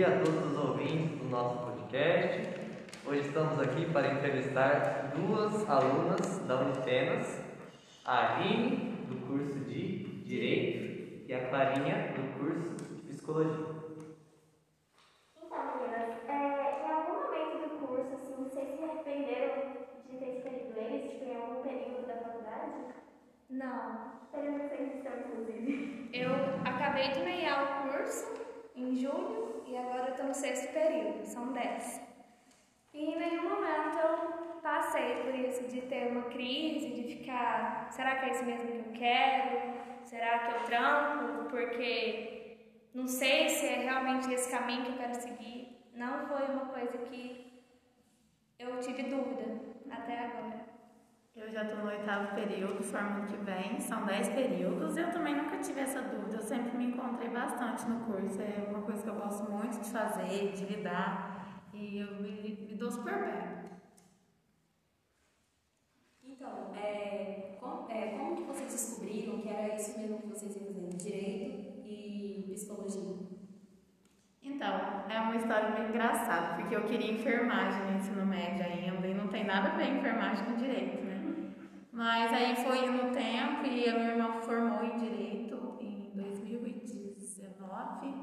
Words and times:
dia 0.00 0.08
a 0.08 0.24
todos 0.24 0.52
os 0.52 0.56
ouvintes 0.56 1.18
do 1.18 1.28
nosso 1.28 1.58
podcast. 1.58 2.58
Hoje 3.04 3.20
estamos 3.20 3.60
aqui 3.60 3.84
para 3.92 4.14
entrevistar 4.14 5.12
duas 5.14 5.68
alunas 5.68 6.38
da 6.46 6.58
Unifenas, 6.58 7.44
a 8.06 8.36
Aline, 8.36 8.96
do 9.10 9.26
curso 9.26 9.60
de 9.60 10.22
Direito, 10.24 11.26
e 11.28 11.34
a 11.34 11.50
Clarinha, 11.50 12.14
do 12.14 12.38
curso 12.38 12.94
de 12.94 13.02
Psicologia. 13.08 13.66
Então, 15.36 15.58
meninas, 15.76 16.16
é, 16.26 16.82
em 16.82 16.90
algum 16.90 17.24
momento 17.24 17.68
do 17.68 17.86
curso, 17.86 18.14
assim, 18.14 18.42
vocês 18.42 18.78
se 18.78 18.82
arrependeram 18.82 19.84
de 20.08 20.16
ter 20.16 20.38
escolhido 20.38 20.78
eles, 20.78 21.10
tipo, 21.10 21.24
em 21.26 21.36
algum 21.36 21.62
período 21.62 22.06
da 22.06 22.14
faculdade? 22.14 22.94
Não. 23.50 24.12
Vocês 24.32 24.94
estão, 24.94 25.12
inclusive. 25.28 26.08
Eu 26.14 26.30
acabei 26.64 27.10
de 27.10 27.20
meiar 27.20 27.84
o 27.84 27.90
curso 27.90 28.32
em 28.74 28.96
julho 28.96 29.49
e 29.70 29.76
agora 29.76 30.06
eu 30.06 30.10
estou 30.10 30.26
no 30.26 30.34
sexto 30.34 30.72
período, 30.72 31.24
são 31.24 31.52
dez. 31.52 32.02
E 32.92 33.04
em 33.04 33.18
nenhum 33.18 33.48
momento 33.48 33.96
eu 33.98 34.60
passei 34.60 35.22
por 35.22 35.34
isso 35.34 35.68
de 35.68 35.82
ter 35.82 36.10
uma 36.10 36.24
crise, 36.24 36.90
de 36.90 37.16
ficar, 37.16 37.88
será 37.92 38.16
que 38.16 38.26
é 38.26 38.30
isso 38.32 38.44
mesmo 38.44 38.68
que 38.68 38.78
eu 38.78 38.92
quero? 38.92 39.80
Será 40.04 40.40
que 40.40 40.54
eu 40.56 40.64
tranco? 40.64 41.48
Porque 41.50 42.58
não 42.92 43.06
sei 43.06 43.48
se 43.48 43.66
é 43.66 43.78
realmente 43.84 44.32
esse 44.32 44.50
caminho 44.50 44.86
que 44.86 44.90
eu 44.90 44.96
quero 44.96 45.14
seguir. 45.14 45.78
Não 45.94 46.26
foi 46.26 46.46
uma 46.46 46.66
coisa 46.66 46.98
que 46.98 47.62
eu 48.58 48.80
tive 48.80 49.04
dúvida 49.04 49.60
até 49.88 50.18
agora. 50.18 50.69
Eu 51.40 51.50
já 51.50 51.62
estou 51.62 51.78
no 51.78 51.88
oitavo 51.88 52.34
período, 52.34 52.82
formo 52.82 53.16
ano 53.16 53.26
que 53.26 53.36
vem, 53.38 53.80
são 53.80 54.04
dez 54.04 54.28
períodos. 54.28 54.94
Eu 54.94 55.10
também 55.10 55.34
nunca 55.34 55.56
tive 55.56 55.80
essa 55.80 56.02
dúvida, 56.02 56.36
eu 56.36 56.42
sempre 56.42 56.76
me 56.76 56.84
encontrei 56.88 57.30
bastante 57.30 57.88
no 57.88 58.00
curso. 58.04 58.42
É 58.42 58.68
uma 58.68 58.82
coisa 58.82 59.02
que 59.02 59.08
eu 59.08 59.14
gosto 59.14 59.50
muito 59.50 59.80
de 59.80 59.88
fazer, 59.88 60.52
de 60.52 60.64
lidar, 60.66 61.62
e 61.72 61.98
eu 61.98 62.14
me, 62.20 62.66
me 62.68 62.74
dou 62.74 62.90
super 62.90 63.14
bem. 63.24 63.70
Então, 66.22 66.74
é, 66.74 67.56
como, 67.58 67.90
é, 67.90 68.18
como 68.18 68.36
que 68.36 68.42
vocês 68.42 68.70
descobriram 68.70 69.40
que 69.40 69.48
era 69.48 69.74
isso 69.74 69.98
mesmo 69.98 70.18
que 70.18 70.28
vocês 70.28 70.54
iam 70.56 70.66
fazer? 70.66 70.96
Direito 70.98 71.86
e 71.86 72.50
psicologia? 72.52 73.16
Então, 74.42 75.06
é 75.08 75.18
uma 75.20 75.36
história 75.36 75.70
meio 75.70 75.88
engraçada, 75.88 76.56
porque 76.56 76.76
eu 76.76 76.84
queria 76.84 77.12
enfermagem 77.12 77.82
no 77.86 77.96
ensino 77.96 78.26
médio 78.26 78.62
ainda, 78.62 79.06
e 79.06 79.14
não 79.14 79.28
tem 79.28 79.44
nada 79.44 79.70
a 79.70 79.76
ver 79.76 79.96
enfermagem 79.96 80.44
com 80.44 80.56
direito, 80.56 81.02
né? 81.02 81.19
Mas 82.00 82.32
aí 82.32 82.56
foi 82.56 82.90
no 82.90 83.12
tempo 83.12 83.66
e 83.66 83.86
a 83.86 83.92
minha 83.92 84.12
irmã 84.12 84.40
formou 84.40 84.82
em 84.82 84.96
direito 84.96 85.76
em 85.78 86.10
2019. 86.14 88.14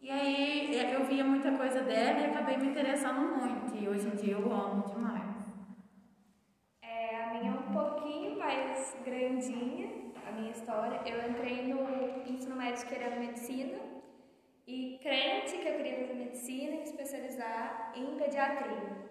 E 0.00 0.10
aí 0.10 0.74
eu 0.94 1.04
via 1.04 1.22
muita 1.22 1.52
coisa 1.52 1.82
dela 1.82 2.18
e 2.18 2.24
acabei 2.24 2.56
me 2.56 2.68
interessando 2.68 3.36
muito. 3.36 3.76
E 3.76 3.86
hoje 3.86 4.08
em 4.08 4.12
dia 4.12 4.32
eu 4.32 4.50
amo 4.50 4.88
demais. 4.88 5.36
É, 6.80 7.24
a 7.24 7.34
minha 7.34 7.52
é 7.52 7.56
um 7.56 7.70
pouquinho 7.70 8.38
mais 8.38 8.96
grandinha, 9.04 10.14
a 10.26 10.32
minha 10.32 10.52
história. 10.52 11.02
Eu 11.04 11.30
entrei 11.30 11.66
no 11.66 12.26
ensino 12.26 12.56
médio 12.56 12.88
querendo 12.88 13.20
medicina 13.20 13.78
e 14.66 14.98
crente 15.02 15.58
que 15.58 15.68
eu 15.68 15.76
queria 15.76 15.98
fazer 15.98 16.14
medicina 16.14 16.76
e 16.76 16.84
especializar 16.84 17.92
em 17.94 18.16
pediatria. 18.16 19.10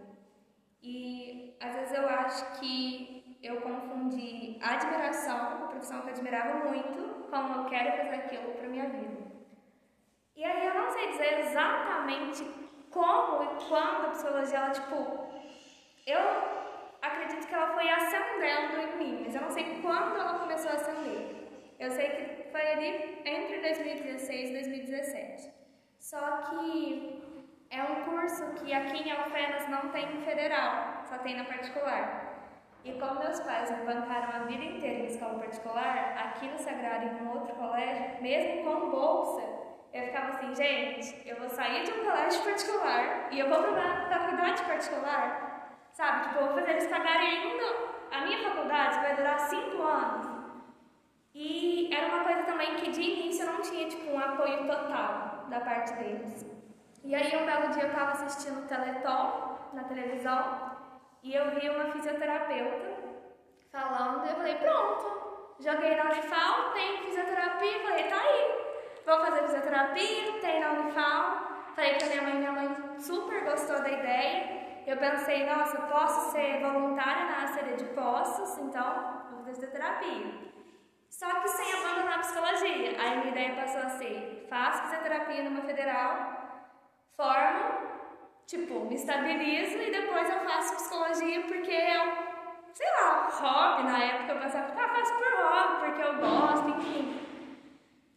E 0.82 1.54
às 1.60 1.76
vezes 1.76 1.94
eu 1.94 2.10
acho 2.10 2.60
que 2.60 3.19
eu 3.42 3.62
confundi 3.62 4.60
admiração, 4.62 5.58
uma 5.58 5.68
profissão 5.68 6.02
que 6.02 6.08
eu 6.08 6.14
admirava 6.14 6.70
muito, 6.70 7.28
com 7.30 7.54
eu 7.54 7.66
quero 7.66 7.98
fazer 7.98 8.16
aquilo 8.16 8.54
para 8.54 8.68
minha 8.68 8.90
vida. 8.90 9.18
E 10.36 10.44
aí 10.44 10.68
eu 10.68 10.74
não 10.74 10.90
sei 10.90 11.08
dizer 11.12 11.40
exatamente 11.40 12.44
como 12.90 13.44
e 13.44 13.68
quando 13.68 14.06
a 14.06 14.10
psicologia, 14.10 14.58
ela, 14.58 14.72
tipo, 14.72 14.96
eu 16.06 16.20
acredito 17.02 17.48
que 17.48 17.54
ela 17.54 17.74
foi 17.74 17.90
acendendo 17.90 18.82
em 18.82 18.98
mim, 18.98 19.22
mas 19.24 19.36
eu 19.36 19.42
não 19.42 19.50
sei 19.50 19.80
quando 19.82 20.16
ela 20.16 20.40
começou 20.40 20.72
a 20.72 20.76
acender. 20.76 21.40
Eu 21.80 21.92
sei 21.92 22.10
que 22.10 22.52
foi 22.52 22.62
ali 22.72 23.22
entre 23.26 23.62
2016 23.62 24.50
e 24.50 24.54
2017. 24.54 25.52
Só 25.98 26.42
que 26.42 27.22
é 27.70 27.84
um 27.84 28.04
curso 28.04 28.54
que 28.56 28.74
aqui 28.74 28.98
em 28.98 29.12
Alfenas 29.12 29.68
não 29.70 29.90
tem 29.90 30.22
federal, 30.24 31.04
só 31.06 31.18
tem 31.20 31.38
na 31.38 31.46
particular. 31.46 32.29
E 32.84 32.94
como 32.94 33.20
meus 33.20 33.40
pais 33.42 33.70
me 33.72 33.86
bancaram 33.86 34.42
a 34.42 34.46
vida 34.46 34.64
inteira 34.64 35.00
em 35.00 35.06
escola 35.06 35.40
particular, 35.40 36.16
aqui 36.18 36.48
no 36.48 36.58
Sagrado 36.58 37.06
e 37.06 37.24
em 37.24 37.28
outro 37.28 37.54
colégio, 37.56 38.22
mesmo 38.22 38.64
com 38.64 38.90
bolsa, 38.90 39.42
eu 39.92 40.04
ficava 40.06 40.30
assim, 40.30 40.56
gente, 40.56 41.28
eu 41.28 41.38
vou 41.38 41.50
sair 41.50 41.84
de 41.84 41.92
um 41.92 42.06
colégio 42.06 42.44
particular 42.44 43.28
e 43.32 43.40
eu 43.40 43.50
vou 43.50 43.62
para 43.64 43.72
uma 43.72 44.10
faculdade 44.10 44.64
particular, 44.64 45.78
sabe? 45.92 46.30
Tipo, 46.30 46.40
eu 46.40 46.46
vou 46.46 46.56
fazer 46.56 46.72
eles 46.72 46.88
pagarem 46.88 47.28
ainda. 47.28 47.90
A 48.12 48.22
minha 48.22 48.50
faculdade 48.50 49.00
vai 49.00 49.16
durar 49.16 49.40
cinco 49.40 49.82
anos. 49.82 50.40
E 51.34 51.94
era 51.94 52.08
uma 52.08 52.24
coisa 52.24 52.44
também 52.44 52.76
que 52.76 52.92
de 52.92 53.02
início 53.02 53.46
eu 53.46 53.54
não 53.54 53.62
tinha, 53.62 53.88
tipo, 53.88 54.12
um 54.12 54.20
apoio 54.20 54.66
total 54.66 55.46
da 55.50 55.60
parte 55.60 55.94
deles. 55.94 56.46
E 57.04 57.16
aí 57.16 57.36
um 57.36 57.46
belo 57.46 57.70
dia 57.72 57.84
eu 57.84 57.90
estava 57.90 58.12
assistindo 58.12 58.60
o 58.60 58.68
Teleton 58.68 59.58
na 59.74 59.84
televisão 59.84 60.69
e 61.24 61.34
eu 61.34 61.52
vi 61.52 61.70
uma 61.70 61.92
fisioterapeuta 61.92 63.00
falando, 63.72 64.26
eu 64.28 64.36
falei, 64.36 64.56
pronto, 64.56 65.56
joguei 65.60 65.96
na 65.96 66.06
Unifal, 66.06 66.72
tem 66.74 67.04
fisioterapia, 67.04 67.80
falei, 67.82 68.04
tá 68.08 68.20
aí, 68.20 68.60
vou 69.06 69.20
fazer 69.20 69.44
fisioterapia, 69.44 70.40
tem 70.42 70.60
na 70.60 70.72
Unifal. 70.72 71.50
Falei 71.76 71.96
pra 71.96 72.08
minha 72.08 72.22
mãe, 72.22 72.36
minha 72.36 72.52
mãe 72.52 73.00
super 73.00 73.44
gostou 73.46 73.80
da 73.82 73.90
ideia. 73.90 74.84
Eu 74.86 74.98
pensei, 74.98 75.46
nossa, 75.46 75.78
posso 75.84 76.32
ser 76.32 76.60
voluntária 76.62 77.26
na 77.26 77.38
área 77.38 77.78
de 77.78 77.86
postos, 77.86 78.58
então 78.58 79.28
vou 79.30 79.40
fazer 79.40 79.54
fisioterapia. 79.54 80.50
Só 81.10 81.28
que 81.42 81.48
sem 81.48 81.74
abandonar 81.74 82.16
a 82.16 82.20
psicologia. 82.20 83.02
Aí 83.02 83.18
minha 83.18 83.32
ideia 83.32 83.56
passou 83.56 83.82
a 83.82 83.90
ser, 83.90 84.48
faço 84.50 84.84
fisioterapia 84.84 85.44
numa 85.44 85.62
federal, 85.62 86.64
formo, 87.16 87.99
tipo, 88.50 88.86
me 88.86 88.96
estabilizo 88.96 89.78
e 89.78 89.92
depois 89.92 90.28
eu 90.28 90.40
faço 90.40 90.76
psicologia 90.76 91.42
porque 91.42 91.72
é 91.72 92.04
um, 92.04 92.74
sei 92.74 92.88
lá, 93.00 93.30
hobby. 93.30 93.84
Na 93.84 94.04
época 94.04 94.34
eu 94.34 94.40
pensava, 94.40 94.74
ah, 94.76 94.90
faço 94.90 95.14
por 95.14 95.34
hobby, 95.34 95.86
porque 95.86 96.02
eu 96.02 96.16
gosto, 96.18 96.70
enfim. 96.70 97.22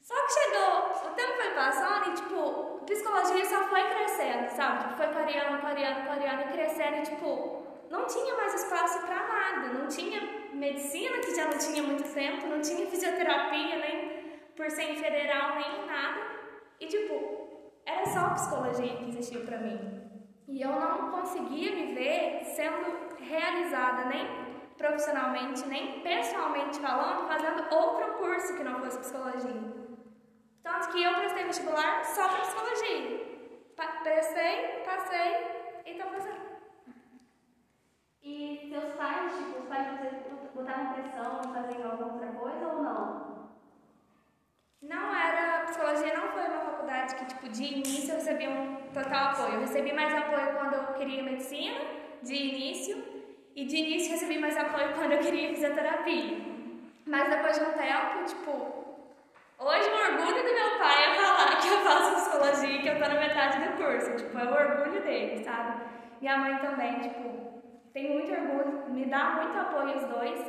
Só 0.01 0.15
que 0.15 0.33
chegou, 0.33 1.11
o 1.11 1.15
tempo 1.15 1.35
foi 1.35 1.51
passando 1.51 2.09
e, 2.09 2.15
tipo, 2.15 2.81
psicologia 2.87 3.45
só 3.45 3.65
foi 3.69 3.85
crescendo, 3.91 4.49
sabe? 4.49 4.85
Tipo, 4.85 4.97
foi 4.97 5.09
clareando, 5.09 5.61
clareando, 5.61 6.07
clareando 6.07 6.43
e 6.43 6.53
crescendo 6.53 6.97
e, 6.97 7.03
tipo, 7.03 7.63
não 7.91 8.07
tinha 8.07 8.35
mais 8.35 8.55
espaço 8.55 9.07
para 9.07 9.29
nada. 9.29 9.69
Não 9.69 9.87
tinha 9.87 10.21
medicina, 10.55 11.19
que 11.19 11.35
já 11.35 11.45
não 11.45 11.59
tinha 11.59 11.83
muito 11.83 12.03
tempo, 12.13 12.47
não 12.47 12.61
tinha 12.61 12.87
fisioterapia, 12.87 13.77
nem 13.77 14.41
por 14.57 14.71
ser 14.71 14.97
federal, 14.97 15.57
nem 15.57 15.87
nada. 15.87 16.21
E, 16.81 16.87
tipo, 16.87 17.81
era 17.85 18.07
só 18.07 18.31
psicologia 18.31 18.97
que 18.97 19.09
existia 19.11 19.41
para 19.41 19.59
mim. 19.59 20.02
E 20.53 20.61
eu 20.61 20.69
não 20.69 21.11
conseguia 21.11 21.75
me 21.75 21.95
ver 21.95 22.45
sendo 22.45 23.17
realizada 23.19 24.05
nem 24.05 24.27
profissionalmente, 24.77 25.67
nem 25.67 26.03
pessoalmente 26.03 26.79
falando, 26.79 27.27
fazendo 27.27 27.75
outro 27.75 28.13
curso 28.19 28.55
que 28.55 28.63
não 28.63 28.79
fosse 28.81 28.99
psicologia. 28.99 29.63
Tanto 30.63 30.89
que 30.91 31.03
eu 31.03 31.15
prestei 31.15 31.45
vestibular 31.45 32.05
só 32.05 32.29
para 32.29 32.43
psicologia. 32.43 33.73
Pa 33.75 33.87
prestei, 34.03 34.83
passei 34.85 35.83
e 35.87 35.95
tô 35.95 36.07
fazendo. 36.11 36.43
E 38.23 38.69
seus 38.69 38.95
pais, 38.97 39.35
tipo, 39.35 39.59
os 39.59 39.69
pais 39.69 39.89
vocês 39.89 40.15
botaram 40.55 40.93
pressão 40.93 41.41
em 41.47 41.55
fazer 41.55 41.83
alguma 41.83 42.13
outra 42.13 42.31
coisa 42.33 42.67
ou 42.67 42.83
não? 42.83 42.92
Não 44.83 45.15
era, 45.15 45.65
psicologia 45.65 46.13
não 46.15 46.29
foi 46.33 46.43
uma 46.43 46.61
faculdade 46.61 47.15
que, 47.15 47.25
tipo, 47.27 47.49
de 47.49 47.65
início 47.65 48.11
eu 48.11 48.17
recebia 48.17 48.51
um 48.51 48.77
total 48.93 49.31
apoio. 49.31 49.55
Eu 49.55 49.61
recebi 49.61 49.93
mais 49.93 50.13
apoio 50.13 50.55
quando 50.55 50.75
eu 50.75 50.95
queria 50.95 51.23
medicina, 51.23 51.81
de 52.23 52.35
início, 52.35 53.05
e 53.55 53.65
de 53.65 53.77
início 53.77 54.11
recebi 54.11 54.39
mais 54.39 54.57
apoio 54.57 54.93
quando 54.99 55.13
eu 55.13 55.21
queria 55.21 55.51
fisioterapia. 55.51 56.39
Mas 57.07 57.29
depois 57.31 57.59
de 57.59 57.65
um 57.65 57.73
tempo, 57.73 58.25
tipo, 58.27 58.83
Hoje 59.65 59.89
o 59.89 59.95
orgulho 59.95 60.43
do 60.43 60.55
meu 60.55 60.77
pai 60.77 61.05
é 61.05 61.15
falar 61.15 61.61
que 61.61 61.69
eu 61.69 61.79
faço 61.85 62.15
psicologia 62.17 62.69
e 62.69 62.83
que 62.83 62.89
eu 62.89 62.95
tô 62.95 63.09
na 63.09 63.21
metade 63.21 63.61
do 63.61 63.77
curso. 63.77 64.17
Tipo, 64.17 64.37
é 64.37 64.45
o 64.45 64.53
orgulho 64.53 65.01
dele, 65.05 65.45
sabe? 65.45 65.85
Minha 66.21 66.37
mãe 66.39 66.59
também, 66.59 66.99
tipo, 66.99 67.63
tem 67.93 68.11
muito 68.11 68.33
orgulho, 68.33 68.91
me 68.91 69.05
dá 69.05 69.37
muito 69.37 69.57
apoio 69.57 69.99
os 69.99 70.05
dois. 70.05 70.45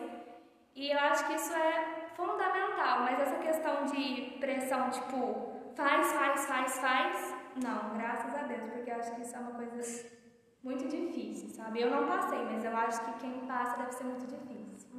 E 0.75 0.91
eu 0.91 0.97
acho 0.97 1.27
que 1.27 1.35
isso 1.35 1.53
é 1.53 2.02
fundamental, 2.15 3.01
mas 3.01 3.19
essa 3.19 3.37
questão 3.37 3.85
de 3.85 4.37
pressão, 4.39 4.89
tipo, 4.89 5.53
faz, 5.75 6.11
faz, 6.13 6.45
faz, 6.45 6.79
faz, 6.79 7.35
não, 7.63 7.97
graças 7.97 8.33
a 8.35 8.43
Deus, 8.43 8.71
porque 8.71 8.89
eu 8.89 8.95
acho 8.95 9.15
que 9.15 9.21
isso 9.21 9.35
é 9.35 9.39
uma 9.39 9.51
coisa 9.51 10.09
muito 10.63 10.87
difícil, 10.87 11.49
sabe? 11.49 11.81
Eu 11.81 11.91
não 11.91 12.07
passei, 12.07 12.43
mas 12.45 12.63
eu 12.63 12.75
acho 12.75 13.05
que 13.05 13.19
quem 13.19 13.45
passa 13.45 13.77
deve 13.77 13.91
ser 13.91 14.05
muito 14.05 14.25
difícil. 14.25 14.89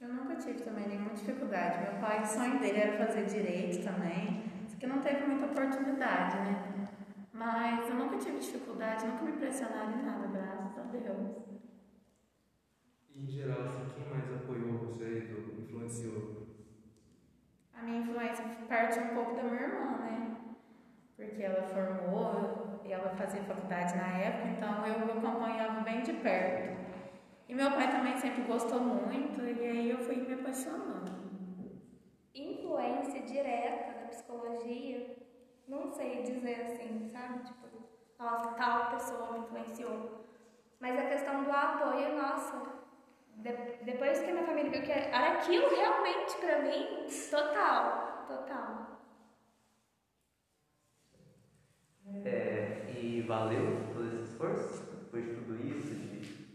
Eu 0.00 0.08
nunca 0.08 0.36
tive 0.36 0.60
também 0.62 0.88
nenhuma 0.88 1.10
dificuldade. 1.10 1.80
Meu 1.82 2.00
pai, 2.00 2.22
o 2.22 2.26
sonho 2.26 2.58
dele 2.58 2.78
era 2.80 3.06
fazer 3.06 3.26
direito 3.26 3.84
também, 3.84 4.44
só 4.66 4.76
que 4.78 4.86
não 4.86 5.00
teve 5.00 5.26
muita 5.26 5.46
oportunidade, 5.46 6.36
né? 6.36 6.88
Mas 7.32 7.90
tive 8.20 8.38
dificuldade, 8.38 9.06
nunca 9.06 9.24
me 9.24 9.32
pressionaram 9.32 9.98
em 9.98 10.04
nada, 10.04 10.26
graças 10.28 10.78
a 10.78 10.82
Deus. 10.82 11.42
E 13.14 13.22
em 13.22 13.26
geral, 13.26 13.62
assim, 13.64 13.90
quem 13.94 14.08
mais 14.08 14.32
apoiou 14.32 14.78
você, 14.78 15.30
influenciou? 15.58 16.39
A 17.80 17.82
minha 17.82 18.00
influência 18.00 18.44
parte 18.68 18.98
um 18.98 19.14
pouco 19.14 19.34
da 19.34 19.42
minha 19.42 19.62
irmã, 19.62 19.96
né? 20.00 20.36
Porque 21.16 21.42
ela 21.42 21.62
formou 21.62 22.78
e 22.84 22.92
ela 22.92 23.08
fazia 23.16 23.42
faculdade 23.44 23.96
na 23.96 24.18
época, 24.18 24.48
então 24.48 24.86
eu 24.86 25.16
acompanhava 25.16 25.80
bem 25.80 26.02
de 26.02 26.12
perto. 26.12 26.78
E 27.48 27.54
meu 27.54 27.70
pai 27.70 27.90
também 27.90 28.18
sempre 28.18 28.42
gostou 28.42 28.80
muito, 28.80 29.40
e 29.40 29.66
aí 29.66 29.90
eu 29.90 29.98
fui 29.98 30.16
me 30.16 30.34
apaixonando. 30.34 31.10
Influência 32.34 33.22
direta 33.22 33.98
da 33.98 34.08
psicologia, 34.08 35.16
não 35.66 35.90
sei 35.90 36.22
dizer 36.22 36.60
assim, 36.60 37.08
sabe? 37.08 37.44
Tipo, 37.44 37.66
nossa, 38.18 38.50
tal 38.50 38.90
pessoa 38.90 39.32
me 39.32 39.38
influenciou. 39.38 40.26
Mas 40.78 40.98
a 40.98 41.08
questão 41.08 41.44
do 41.44 41.50
apoio, 41.50 42.14
nossa, 42.14 42.79
de- 43.42 43.84
depois 43.84 44.20
que 44.20 44.30
a 44.30 44.32
minha 44.32 44.46
família 44.46 44.70
viu 44.70 44.82
que 44.82 44.92
era 44.92 45.32
aquilo 45.32 45.68
realmente 45.68 46.36
pra 46.38 46.58
mim, 46.62 47.06
total, 47.30 48.24
total. 48.28 49.00
É, 52.24 52.86
e 52.98 53.22
valeu 53.22 53.84
todo 53.94 54.06
esse 54.06 54.32
esforço? 54.32 54.84
Depois 55.04 55.24
de 55.26 55.34
tudo 55.34 55.54
isso, 55.66 55.94
de 55.94 56.46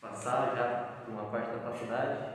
passar 0.00 0.54
já 0.56 1.02
por 1.04 1.12
uma 1.12 1.30
parte 1.30 1.50
da 1.52 1.60
faculdade? 1.60 2.34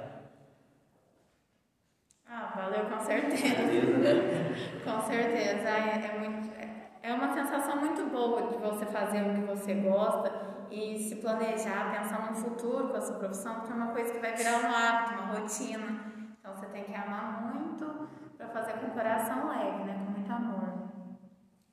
Ah, 2.28 2.54
valeu 2.56 2.86
com 2.90 3.00
certeza. 3.00 3.64
Né? 3.98 4.56
Com 4.86 5.02
certeza, 5.02 5.68
é, 5.68 6.06
é 6.06 6.20
muito, 6.20 6.54
é- 6.56 6.90
é 7.10 7.14
uma 7.14 7.34
sensação 7.34 7.78
muito 7.78 8.06
boa 8.12 8.44
de 8.44 8.58
você 8.58 8.86
fazer 8.86 9.22
o 9.22 9.34
que 9.34 9.42
você 9.42 9.74
gosta 9.74 10.30
e 10.72 11.00
se 11.00 11.16
planejar, 11.18 11.92
pensar 11.92 12.30
no 12.30 12.36
futuro 12.36 12.90
com 12.90 12.98
a 12.98 13.02
sua 13.02 13.18
profissão, 13.18 13.56
porque 13.56 13.72
é 13.72 13.76
uma 13.76 13.92
coisa 13.92 14.14
que 14.14 14.20
vai 14.20 14.34
virar 14.36 14.60
um 14.60 14.76
hábito, 14.76 15.22
uma 15.22 15.40
rotina. 15.40 16.10
Então 16.40 16.56
você 16.56 16.66
tem 16.68 16.84
que 16.84 16.96
amar 16.96 17.44
muito 17.54 18.10
para 18.38 18.48
fazer 18.50 18.74
com 18.74 18.88
o 18.88 18.92
coração 18.92 19.50
leve, 19.50 19.84
né? 19.84 19.94
Com 20.06 20.12
muito 20.12 20.32
amor. 20.32 20.90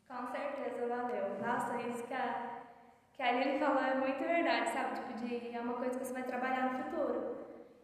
Com 0.08 0.26
certeza, 0.32 0.86
valeu. 0.88 1.36
Nossa, 1.44 1.76
isso 1.88 2.04
que 2.04 2.14
a, 2.14 2.60
que 3.12 3.22
a 3.22 3.28
Aline 3.28 3.58
falou 3.58 3.82
é 3.82 3.94
muito 3.94 4.18
verdade, 4.18 4.70
sabe? 4.70 4.94
Tipo, 4.94 5.12
de, 5.14 5.54
é 5.54 5.60
uma 5.60 5.74
coisa 5.74 5.98
que 5.98 6.04
você 6.04 6.12
vai 6.12 6.22
trabalhar 6.24 6.72
no 6.72 6.84
futuro. 6.84 7.36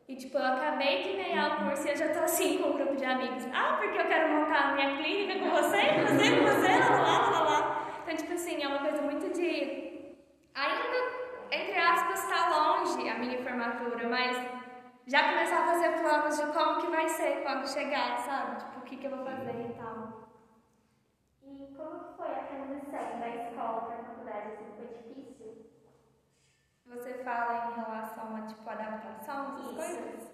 E, 0.09 0.17
tipo, 0.17 0.37
eu 0.37 0.45
acabei 0.45 1.03
de 1.03 1.13
ganhar 1.17 1.53
o 1.53 1.65
curso 1.65 1.87
e 1.87 1.91
eu 1.91 1.97
já 1.97 2.13
tô 2.13 2.21
assim 2.21 2.59
com 2.59 2.71
um 2.71 2.73
grupo 2.73 2.97
de 2.97 3.05
amigos. 3.05 3.47
Ah, 3.55 3.79
porque 3.81 3.99
eu 3.99 4.07
quero 4.07 4.35
montar 4.35 4.71
a 4.71 4.73
minha 4.75 4.97
clínica 4.97 5.39
com 5.39 5.51
você, 5.51 5.81
com 5.95 6.07
você, 6.07 6.37
com 6.37 6.45
você, 6.45 6.79
lá, 6.79 6.99
lá, 6.99 7.31
lá, 7.31 7.41
lá. 7.45 7.89
Então, 8.03 8.17
tipo 8.17 8.33
assim, 8.35 8.63
é 8.63 8.69
uma 8.69 8.81
coisa 8.81 9.01
muito 9.01 9.33
de... 9.33 9.93
Ainda, 10.55 10.99
entre 11.51 11.79
aspas, 11.79 12.29
tá 12.29 12.49
longe 12.51 13.09
a 13.09 13.15
minha 13.15 13.39
mas 14.09 14.37
já 15.07 15.31
começar 15.31 15.63
a 15.63 15.67
fazer 15.67 15.99
planos 16.01 16.37
de 16.37 16.47
como 16.53 16.81
que 16.81 16.87
vai 16.89 17.09
ser 17.09 17.43
quando 17.43 17.69
chegar, 17.69 18.19
sabe? 18.19 18.57
Tipo, 18.57 18.79
o 18.79 18.83
que 18.83 18.97
que 18.97 19.07
eu 19.07 19.11
vou 19.11 19.25
fazer 19.25 19.71
e 19.71 19.75
tal. 19.75 20.29
E 21.43 21.75
como 21.77 22.05
que 22.05 22.17
foi 22.17 22.29
a 22.29 22.45
transição 22.45 23.21
da 23.21 23.29
escola 23.29 23.81
para 23.83 23.97
a 23.97 24.05
faculdade? 24.05 24.49
Assim, 24.49 24.73
foi 24.77 24.87
difícil? 24.87 25.67
Você 26.87 27.25
fala 27.25 27.71
em 27.71 27.75
relação 27.81 28.37
a 28.37 28.43
tipo 28.47 28.69
adaptação, 28.69 29.49
essas 29.49 29.67
Isso. 29.67 29.77
coisas? 29.77 30.33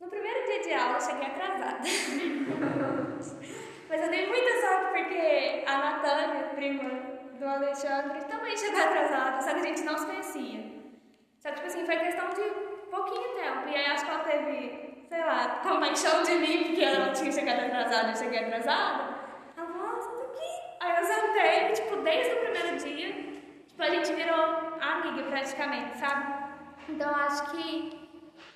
No 0.00 0.08
primeiro 0.08 0.44
dia 0.44 0.62
de 0.62 0.74
aula 0.74 0.94
eu 0.94 1.00
cheguei 1.00 1.26
atrasada. 1.26 1.78
Mas 3.88 4.02
eu 4.02 4.10
dei 4.10 4.26
muita 4.26 4.60
sorte 4.60 4.92
porque 4.92 5.64
a 5.66 5.78
Natália, 5.78 6.50
prima 6.54 6.90
do 7.38 7.46
Alexandre, 7.46 8.24
também 8.24 8.56
chegou 8.56 8.80
atrasada, 8.80 9.40
só 9.40 9.54
que 9.54 9.60
a 9.60 9.62
gente 9.62 9.82
não 9.84 9.96
se 9.96 10.06
conhecia. 10.06 10.75
Só 11.46 11.52
tipo 11.52 11.66
assim, 11.68 11.86
foi 11.86 11.96
questão 11.98 12.28
de 12.30 12.42
pouquinho 12.90 13.34
tempo. 13.36 13.68
E 13.68 13.76
aí 13.76 13.86
acho 13.86 14.04
que 14.04 14.10
ela 14.10 14.24
teve, 14.24 15.06
sei 15.08 15.20
lá, 15.24 15.60
compaixão 15.62 16.22
de 16.24 16.32
mim, 16.34 16.64
porque 16.64 16.82
ela 16.84 17.12
tinha 17.12 17.30
chegado 17.30 17.60
atrasada 17.66 18.10
eu 18.10 18.16
cheguei 18.16 18.40
atrasada. 18.44 19.14
Ela 19.56 19.66
falou, 19.68 19.86
nossa, 19.86 20.08
tá 20.08 20.24
aqui. 20.24 20.76
Aí 20.80 20.96
eu 20.96 21.04
sentei, 21.04 21.72
tipo, 21.72 21.96
desde 22.02 22.32
o 22.34 22.40
primeiro 22.40 22.76
dia, 22.78 23.12
tipo, 23.68 23.80
a 23.80 23.90
gente 23.90 24.12
virou 24.12 24.40
amiga 24.80 25.22
praticamente, 25.30 25.96
sabe? 25.98 26.46
Então 26.88 27.14
acho 27.14 27.50
que 27.52 28.08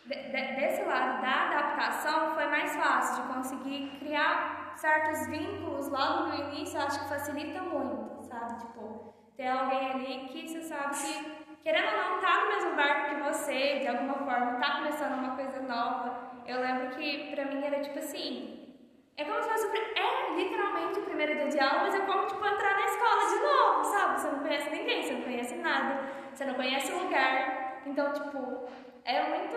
de- 0.06 0.14
de- 0.14 0.54
desse 0.56 0.82
lado 0.82 1.22
da 1.22 1.48
adaptação 1.48 2.34
foi 2.34 2.46
mais 2.46 2.74
fácil 2.74 3.22
de 3.22 3.32
conseguir 3.34 3.98
criar 4.00 4.72
certos 4.74 5.28
vínculos 5.28 5.86
logo 5.88 6.24
no 6.26 6.34
início, 6.34 6.80
acho 6.80 6.98
que 7.04 7.08
facilita 7.08 7.60
muito, 7.60 8.24
sabe? 8.24 8.58
Tipo, 8.58 9.14
ter 9.36 9.46
alguém 9.46 9.90
ali 9.92 10.28
que 10.32 10.48
você 10.48 10.62
sabe 10.62 10.96
que, 10.96 11.49
querendo 11.62 11.92
ou 11.92 11.98
não, 11.98 12.20
tá 12.20 12.44
no 12.44 12.48
mesmo 12.48 12.76
barco 12.76 13.14
que 13.14 13.22
você, 13.22 13.78
de 13.80 13.88
alguma 13.88 14.14
forma, 14.14 14.58
tá 14.58 14.78
começando 14.78 15.18
uma 15.18 15.36
coisa 15.36 15.60
nova. 15.62 16.30
Eu 16.46 16.60
lembro 16.60 16.90
que 16.96 17.30
pra 17.34 17.44
mim 17.44 17.64
era 17.64 17.80
tipo 17.80 17.98
assim, 17.98 18.76
é 19.16 19.24
como 19.24 19.42
se 19.42 19.48
fosse, 19.50 19.66
é 19.68 20.34
literalmente 20.34 20.98
o 20.98 21.02
primeiro 21.02 21.34
dia 21.34 21.48
de 21.48 21.60
aula, 21.60 21.82
mas 21.82 21.94
é 21.94 22.00
como, 22.00 22.26
tipo, 22.26 22.44
entrar 22.46 22.74
na 22.74 22.86
escola 22.86 23.28
de 23.28 23.40
novo, 23.42 23.84
sabe? 23.84 24.20
Você 24.20 24.30
não 24.30 24.38
conhece 24.40 24.70
ninguém, 24.70 25.02
você 25.02 25.12
não 25.12 25.22
conhece 25.22 25.54
nada, 25.56 26.00
você 26.32 26.44
não 26.46 26.54
conhece 26.54 26.92
o 26.92 27.02
lugar. 27.02 27.82
Então, 27.86 28.12
tipo, 28.12 28.66
é 29.04 29.28
muito, 29.28 29.56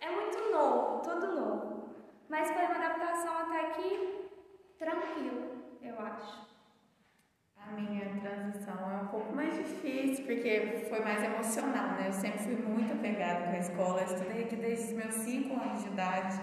é 0.00 0.10
muito 0.10 0.50
novo, 0.50 1.00
tudo 1.02 1.34
novo. 1.34 1.94
Mas 2.28 2.50
foi 2.50 2.64
uma 2.64 2.74
adaptação 2.74 3.38
até 3.38 3.60
aqui 3.66 4.30
tranquila, 4.78 5.46
eu 5.82 6.00
acho. 6.00 6.49
Minha 7.76 8.06
transição 8.20 8.90
é 8.90 9.02
um 9.02 9.06
pouco 9.06 9.34
mais 9.34 9.54
difícil, 9.56 10.24
porque 10.24 10.86
foi 10.88 11.00
mais 11.00 11.22
emocional, 11.22 11.92
né? 11.92 12.08
Eu 12.08 12.12
sempre 12.12 12.38
fui 12.38 12.56
muito 12.56 12.92
apegada 12.92 13.46
com 13.46 13.50
a 13.50 13.58
escola, 13.58 14.00
eu 14.00 14.06
estudei 14.06 14.44
aqui 14.44 14.56
desde 14.56 14.86
os 14.86 14.92
meus 14.92 15.14
5 15.14 15.60
anos 15.60 15.82
de 15.82 15.88
idade. 15.88 16.40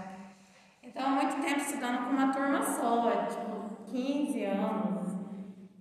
Então, 0.84 1.06
há 1.06 1.10
muito 1.10 1.42
tempo 1.42 1.60
estudando 1.60 2.06
com 2.06 2.12
uma 2.12 2.32
turma 2.32 2.64
só, 2.64 3.26
tipo, 3.28 3.92
15 3.92 4.44
anos. 4.46 5.18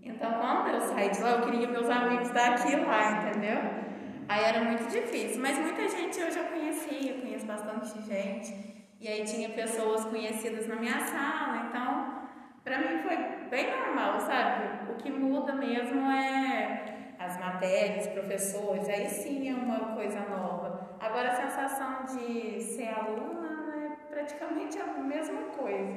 Então, 0.02 0.32
quando 0.40 0.68
eu 0.68 0.80
saí 0.80 1.10
de 1.10 1.20
lá, 1.20 1.30
eu 1.32 1.42
queria 1.42 1.68
meus 1.68 1.88
amigos 1.88 2.30
daqui 2.30 2.72
e 2.72 2.76
lá, 2.76 3.12
entendeu? 3.12 3.58
Aí 4.28 4.44
era 4.44 4.64
muito 4.64 4.90
difícil, 4.90 5.40
mas 5.40 5.58
muita 5.58 5.88
gente 5.88 6.18
eu 6.18 6.30
já 6.30 6.44
conhecia, 6.44 7.20
conheço 7.20 7.46
bastante 7.46 8.02
gente. 8.02 8.76
E 9.00 9.06
aí 9.06 9.24
tinha 9.24 9.50
pessoas 9.50 10.04
conhecidas 10.06 10.66
na 10.66 10.76
minha 10.76 11.00
sala, 11.00 11.66
então 11.68 12.15
Pra 12.66 12.80
mim 12.80 12.98
foi 12.98 13.16
bem 13.48 13.70
normal, 13.70 14.18
sabe? 14.18 14.90
O 14.90 14.96
que 14.96 15.08
muda 15.08 15.54
mesmo 15.54 16.00
é 16.10 17.14
as 17.16 17.38
matérias, 17.38 18.08
professores, 18.08 18.88
aí 18.88 19.06
sim 19.08 19.48
é 19.48 19.54
uma 19.54 19.94
coisa 19.94 20.18
nova. 20.22 20.96
Agora 20.98 21.28
a 21.30 21.36
sensação 21.36 22.06
de 22.06 22.60
ser 22.60 22.88
aluna 22.88 23.72
é 23.86 23.88
praticamente 24.12 24.80
a 24.80 24.98
mesma 24.98 25.42
coisa. 25.42 25.92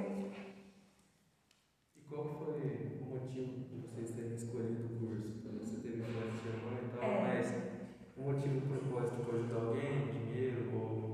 E 1.97 2.01
qual 2.07 2.25
foi 2.37 2.99
o 3.01 3.05
motivo 3.15 3.63
de 3.67 3.81
vocês 3.81 4.11
terem 4.11 4.35
escolhido 4.35 4.93
o 4.93 4.99
curso? 4.99 5.49
Você 5.59 5.77
teve 5.77 6.03
influência 6.03 6.39
de 6.39 6.49
irmã 6.49 6.77
e 6.83 6.99
tal, 6.99 7.09
É. 7.09 7.23
mas 7.23 7.55
o 8.15 8.21
motivo, 8.21 8.57
o 8.59 8.77
propósito 8.77 9.23
foi 9.23 9.39
ajudar 9.39 9.55
alguém, 9.65 10.05
dinheiro 10.11 10.69
ou... 10.71 11.09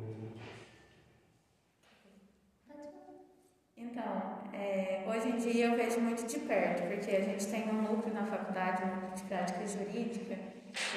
Então, 3.96 4.40
é, 4.52 5.06
hoje 5.08 5.30
em 5.30 5.38
dia 5.38 5.68
eu 5.68 5.78
vejo 5.78 6.02
muito 6.02 6.28
de 6.28 6.40
perto, 6.40 6.86
porque 6.86 7.16
a 7.16 7.22
gente 7.22 7.48
tem 7.48 7.70
um 7.70 7.82
núcleo 7.82 8.14
na 8.14 8.26
faculdade, 8.26 8.84
um 8.84 8.88
núcleo 8.88 9.16
de 9.16 9.24
prática 9.24 9.66
jurídica, 9.66 10.38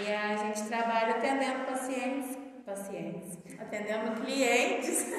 e 0.01 0.13
a 0.13 0.37
gente 0.37 0.67
trabalha 0.67 1.15
atendendo 1.15 1.65
pacientes, 1.65 2.37
pacientes, 2.67 3.39
atendendo 3.57 4.21
clientes 4.21 5.13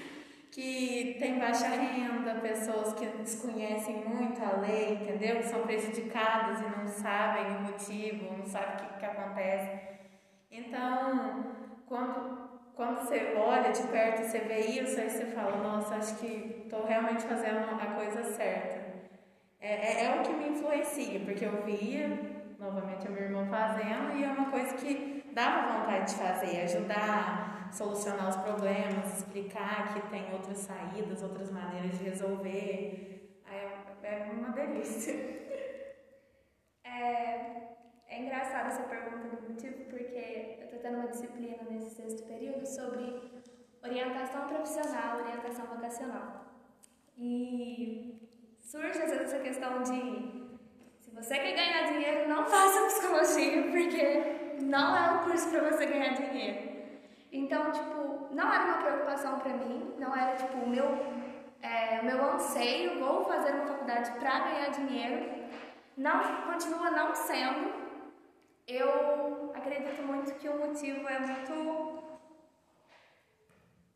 que 0.50 1.18
têm 1.18 1.38
baixa 1.38 1.68
renda, 1.68 2.40
pessoas 2.40 2.94
que 2.94 3.04
desconhecem 3.04 4.02
muito 4.06 4.42
a 4.42 4.56
lei, 4.56 4.94
entendeu? 4.94 5.36
Que 5.36 5.48
são 5.48 5.60
prejudicadas 5.60 6.60
e 6.60 6.78
não 6.78 6.88
sabem 6.88 7.54
o 7.54 7.60
motivo, 7.64 8.34
não 8.34 8.46
sabem 8.46 8.76
o 8.76 8.78
que, 8.78 8.98
que 8.98 9.04
acontece. 9.04 9.78
Então, 10.50 11.54
quando 11.84 12.45
quando 12.76 12.98
você 12.98 13.34
olha 13.34 13.72
de 13.72 13.82
perto 13.84 14.20
e 14.20 14.24
você 14.26 14.38
vê 14.40 14.60
isso, 14.60 15.00
aí 15.00 15.08
você 15.08 15.24
fala, 15.26 15.56
nossa, 15.56 15.94
acho 15.94 16.18
que 16.18 16.62
estou 16.64 16.84
realmente 16.84 17.22
fazendo 17.22 17.58
a 17.80 17.86
coisa 17.94 18.22
certa. 18.34 18.94
É, 19.58 20.02
é, 20.02 20.04
é 20.04 20.20
o 20.20 20.22
que 20.22 20.32
me 20.34 20.50
influencia, 20.50 21.18
porque 21.20 21.46
eu 21.46 21.62
via, 21.62 22.06
novamente, 22.58 23.06
a 23.06 23.10
minha 23.10 23.24
irmã 23.24 23.46
fazendo, 23.46 24.14
e 24.14 24.24
é 24.24 24.28
uma 24.28 24.50
coisa 24.50 24.74
que 24.74 25.24
dava 25.32 25.78
vontade 25.78 26.12
de 26.12 26.18
fazer, 26.18 26.60
ajudar, 26.64 27.70
solucionar 27.72 28.28
os 28.28 28.36
problemas, 28.36 29.18
explicar 29.20 29.94
que 29.94 30.10
tem 30.10 30.30
outras 30.34 30.58
saídas, 30.58 31.22
outras 31.22 31.50
maneiras 31.50 31.98
de 31.98 32.04
resolver. 32.04 33.40
Aí 33.46 33.56
é, 34.02 34.28
é 34.28 34.32
uma 34.32 34.50
delícia. 34.50 35.14
É, 36.88 37.65
é 38.16 38.22
engraçado 38.22 38.68
essa 38.68 38.82
pergunta 38.84 39.36
do 39.36 39.50
motivo, 39.50 39.84
porque 39.90 40.56
eu 40.58 40.68
tô 40.68 40.78
tendo 40.78 40.96
uma 40.96 41.08
disciplina 41.08 41.58
nesse 41.68 41.90
sexto 41.90 42.26
período 42.26 42.64
sobre 42.64 43.30
orientação 43.84 44.48
profissional, 44.48 45.18
orientação 45.20 45.66
vocacional. 45.66 46.46
E 47.18 48.18
surge 48.58 48.98
essa 48.98 49.38
questão 49.38 49.82
de 49.82 50.46
se 51.00 51.10
você 51.10 51.38
quer 51.38 51.54
ganhar 51.54 51.92
dinheiro, 51.92 52.28
não 52.28 52.46
faça 52.46 52.86
psicologia, 52.86 53.62
porque 53.70 54.62
não 54.62 54.96
é 54.96 55.10
um 55.10 55.24
curso 55.24 55.50
para 55.50 55.70
você 55.70 55.84
ganhar 55.84 56.14
dinheiro. 56.14 56.74
Então, 57.30 57.70
tipo, 57.70 58.34
não 58.34 58.50
era 58.50 58.64
uma 58.64 58.78
preocupação 58.78 59.38
para 59.40 59.52
mim, 59.52 59.94
não 59.98 60.16
era 60.16 60.36
tipo 60.36 60.56
o 60.56 60.68
meu, 60.68 60.86
é, 61.60 62.00
o 62.00 62.06
meu 62.06 62.32
anseio, 62.32 62.98
vou 62.98 63.24
fazer 63.24 63.52
uma 63.52 63.66
faculdade 63.66 64.10
para 64.12 64.38
ganhar 64.38 64.70
dinheiro. 64.70 65.46
Não, 65.98 66.44
continua 66.46 66.90
não 66.90 67.14
sendo. 67.14 67.75
Eu 68.66 69.52
acredito 69.54 70.02
muito 70.02 70.34
que 70.34 70.48
o 70.48 70.58
motivo 70.58 71.08
é 71.08 71.18
muito 71.20 72.02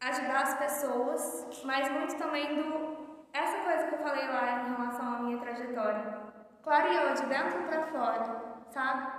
ajudar 0.01 0.43
as 0.43 0.59
pessoas, 0.59 1.63
mas 1.65 1.91
muito 1.91 2.17
também 2.17 2.55
do 2.55 3.01
essa 3.33 3.59
coisa 3.65 3.89
que 3.89 3.95
eu 3.95 3.99
falei 3.99 4.27
lá 4.29 4.63
em 4.63 4.75
relação 4.75 5.15
à 5.15 5.19
minha 5.21 5.39
trajetória. 5.39 6.21
Clareou 6.63 7.15
de 7.15 7.27
dentro 7.27 7.63
para 7.65 7.87
fora, 7.89 8.63
sabe? 8.71 9.13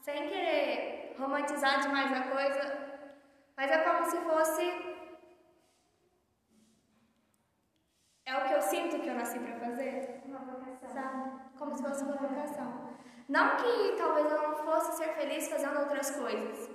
Sem 0.00 0.28
querer 0.28 1.14
romantizar 1.18 1.80
demais 1.80 2.12
a 2.12 2.22
coisa, 2.30 3.06
mas 3.56 3.70
é 3.70 3.78
como 3.78 4.04
se 4.06 4.16
fosse. 4.18 4.96
É 8.24 8.36
o 8.36 8.44
que 8.44 8.54
eu 8.54 8.60
sinto 8.60 9.00
que 9.00 9.08
eu 9.08 9.14
nasci 9.14 9.38
para 9.38 9.54
fazer. 9.60 10.22
Uma 10.24 10.40
vocação. 10.40 10.88
Sabe? 10.88 11.40
Como 11.56 11.76
se 11.76 11.82
fosse 11.82 12.02
uma 12.02 12.16
vocação. 12.16 12.96
Não 13.28 13.56
que 13.56 13.96
talvez 13.96 14.30
eu 14.30 14.42
não 14.42 14.54
fosse 14.56 14.96
ser 14.96 15.14
feliz 15.14 15.48
fazendo 15.48 15.80
outras 15.80 16.10
coisas. 16.12 16.70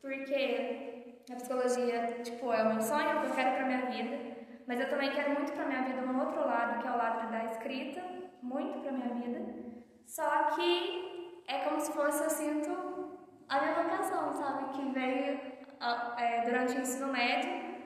Porque 0.00 1.22
a 1.30 1.36
psicologia, 1.36 2.22
tipo, 2.22 2.52
é 2.52 2.64
meu 2.64 2.80
sonho, 2.80 3.20
que 3.20 3.26
eu 3.26 3.34
quero 3.34 3.56
pra 3.56 3.66
minha 3.66 3.86
vida. 3.86 4.32
Mas 4.66 4.80
eu 4.80 4.88
também 4.88 5.12
quero 5.12 5.32
muito 5.32 5.52
pra 5.52 5.66
minha 5.66 5.82
vida 5.82 6.00
um 6.02 6.20
outro 6.20 6.40
lado, 6.46 6.80
que 6.80 6.88
é 6.88 6.90
o 6.90 6.96
lado 6.96 7.30
da 7.30 7.44
escrita. 7.44 8.02
Muito 8.42 8.80
pra 8.80 8.92
minha 8.92 9.14
vida. 9.14 9.40
Só 10.06 10.44
que 10.54 11.44
é 11.46 11.60
como 11.60 11.80
se 11.80 11.92
fosse, 11.92 12.24
eu 12.24 12.30
sinto, 12.30 13.18
a 13.48 13.60
minha 13.60 13.74
vocação, 13.74 14.32
sabe? 14.32 14.72
Que 14.72 14.90
veio 14.90 15.40
é, 16.18 16.42
durante 16.44 16.76
o 16.76 16.80
ensino 16.80 17.12
médio, 17.12 17.82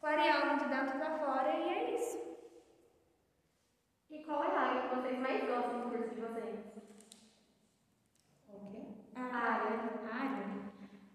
clareando 0.00 0.62
de 0.62 0.68
dentro 0.68 0.98
pra 0.98 1.18
fora, 1.18 1.50
e 1.56 1.68
é 1.68 1.94
isso. 1.94 2.18
E 4.10 4.24
qual 4.24 4.42
é 4.44 4.46
a 4.48 4.60
área 4.60 4.88
que 4.88 4.94
vocês 4.96 5.18
mais 5.18 5.44
gostam 5.44 5.80
do 5.80 5.90
curso 5.90 6.14
de 6.14 6.20
vocês? 6.20 6.87
O 8.68 8.70
quê? 8.70 8.78
Área. 9.16 9.80
Área? 10.12 10.46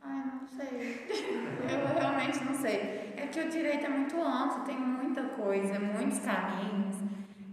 Ai, 0.01 0.23
não 0.25 0.47
sei. 0.47 1.07
Eu 1.69 1.87
realmente 1.99 2.43
não 2.43 2.53
sei. 2.53 3.13
É 3.17 3.27
que 3.31 3.39
o 3.39 3.49
direito 3.49 3.85
é 3.85 3.89
muito 3.89 4.21
amplo, 4.21 4.63
tem 4.63 4.77
muita 4.77 5.23
coisa, 5.29 5.79
muitos 5.79 6.19
caminhos. 6.19 6.97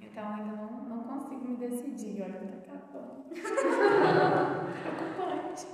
Então 0.00 0.35
ainda 0.35 0.57
não, 0.57 0.85
não 0.85 1.02
consigo 1.04 1.47
me 1.47 1.57
decidir. 1.57 2.23
Olha, 2.23 2.62
tá 2.66 2.73
acabando. 2.75 3.25
Preocupante. 4.83 5.66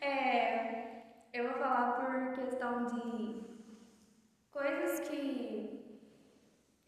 É, 0.00 1.02
eu 1.32 1.44
vou 1.50 1.58
falar 1.58 1.92
por 1.92 2.32
questão 2.34 2.86
de 2.86 3.40
coisas 4.50 5.00
que 5.08 5.94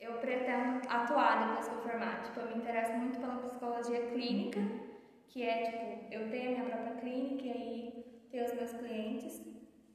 eu 0.00 0.14
pretendo 0.14 0.80
atuar 0.88 1.46
depois 1.46 1.68
que 1.68 1.74
eu 1.74 1.82
formar. 1.82 2.22
Tipo, 2.22 2.40
eu 2.40 2.48
me 2.48 2.56
interesso 2.56 2.92
muito 2.94 3.20
pela 3.20 3.36
psicologia 3.36 4.06
clínica, 4.10 4.60
que 5.32 5.42
é 5.42 5.62
tipo, 5.62 6.14
eu 6.14 6.28
tenho 6.28 6.60
a 6.60 6.64
minha 6.64 6.76
própria 6.76 7.00
clínica 7.00 7.46
e 7.46 7.50
aí 7.50 8.04
ter 8.30 8.44
os 8.44 8.54
meus 8.54 8.72
clientes. 8.74 9.40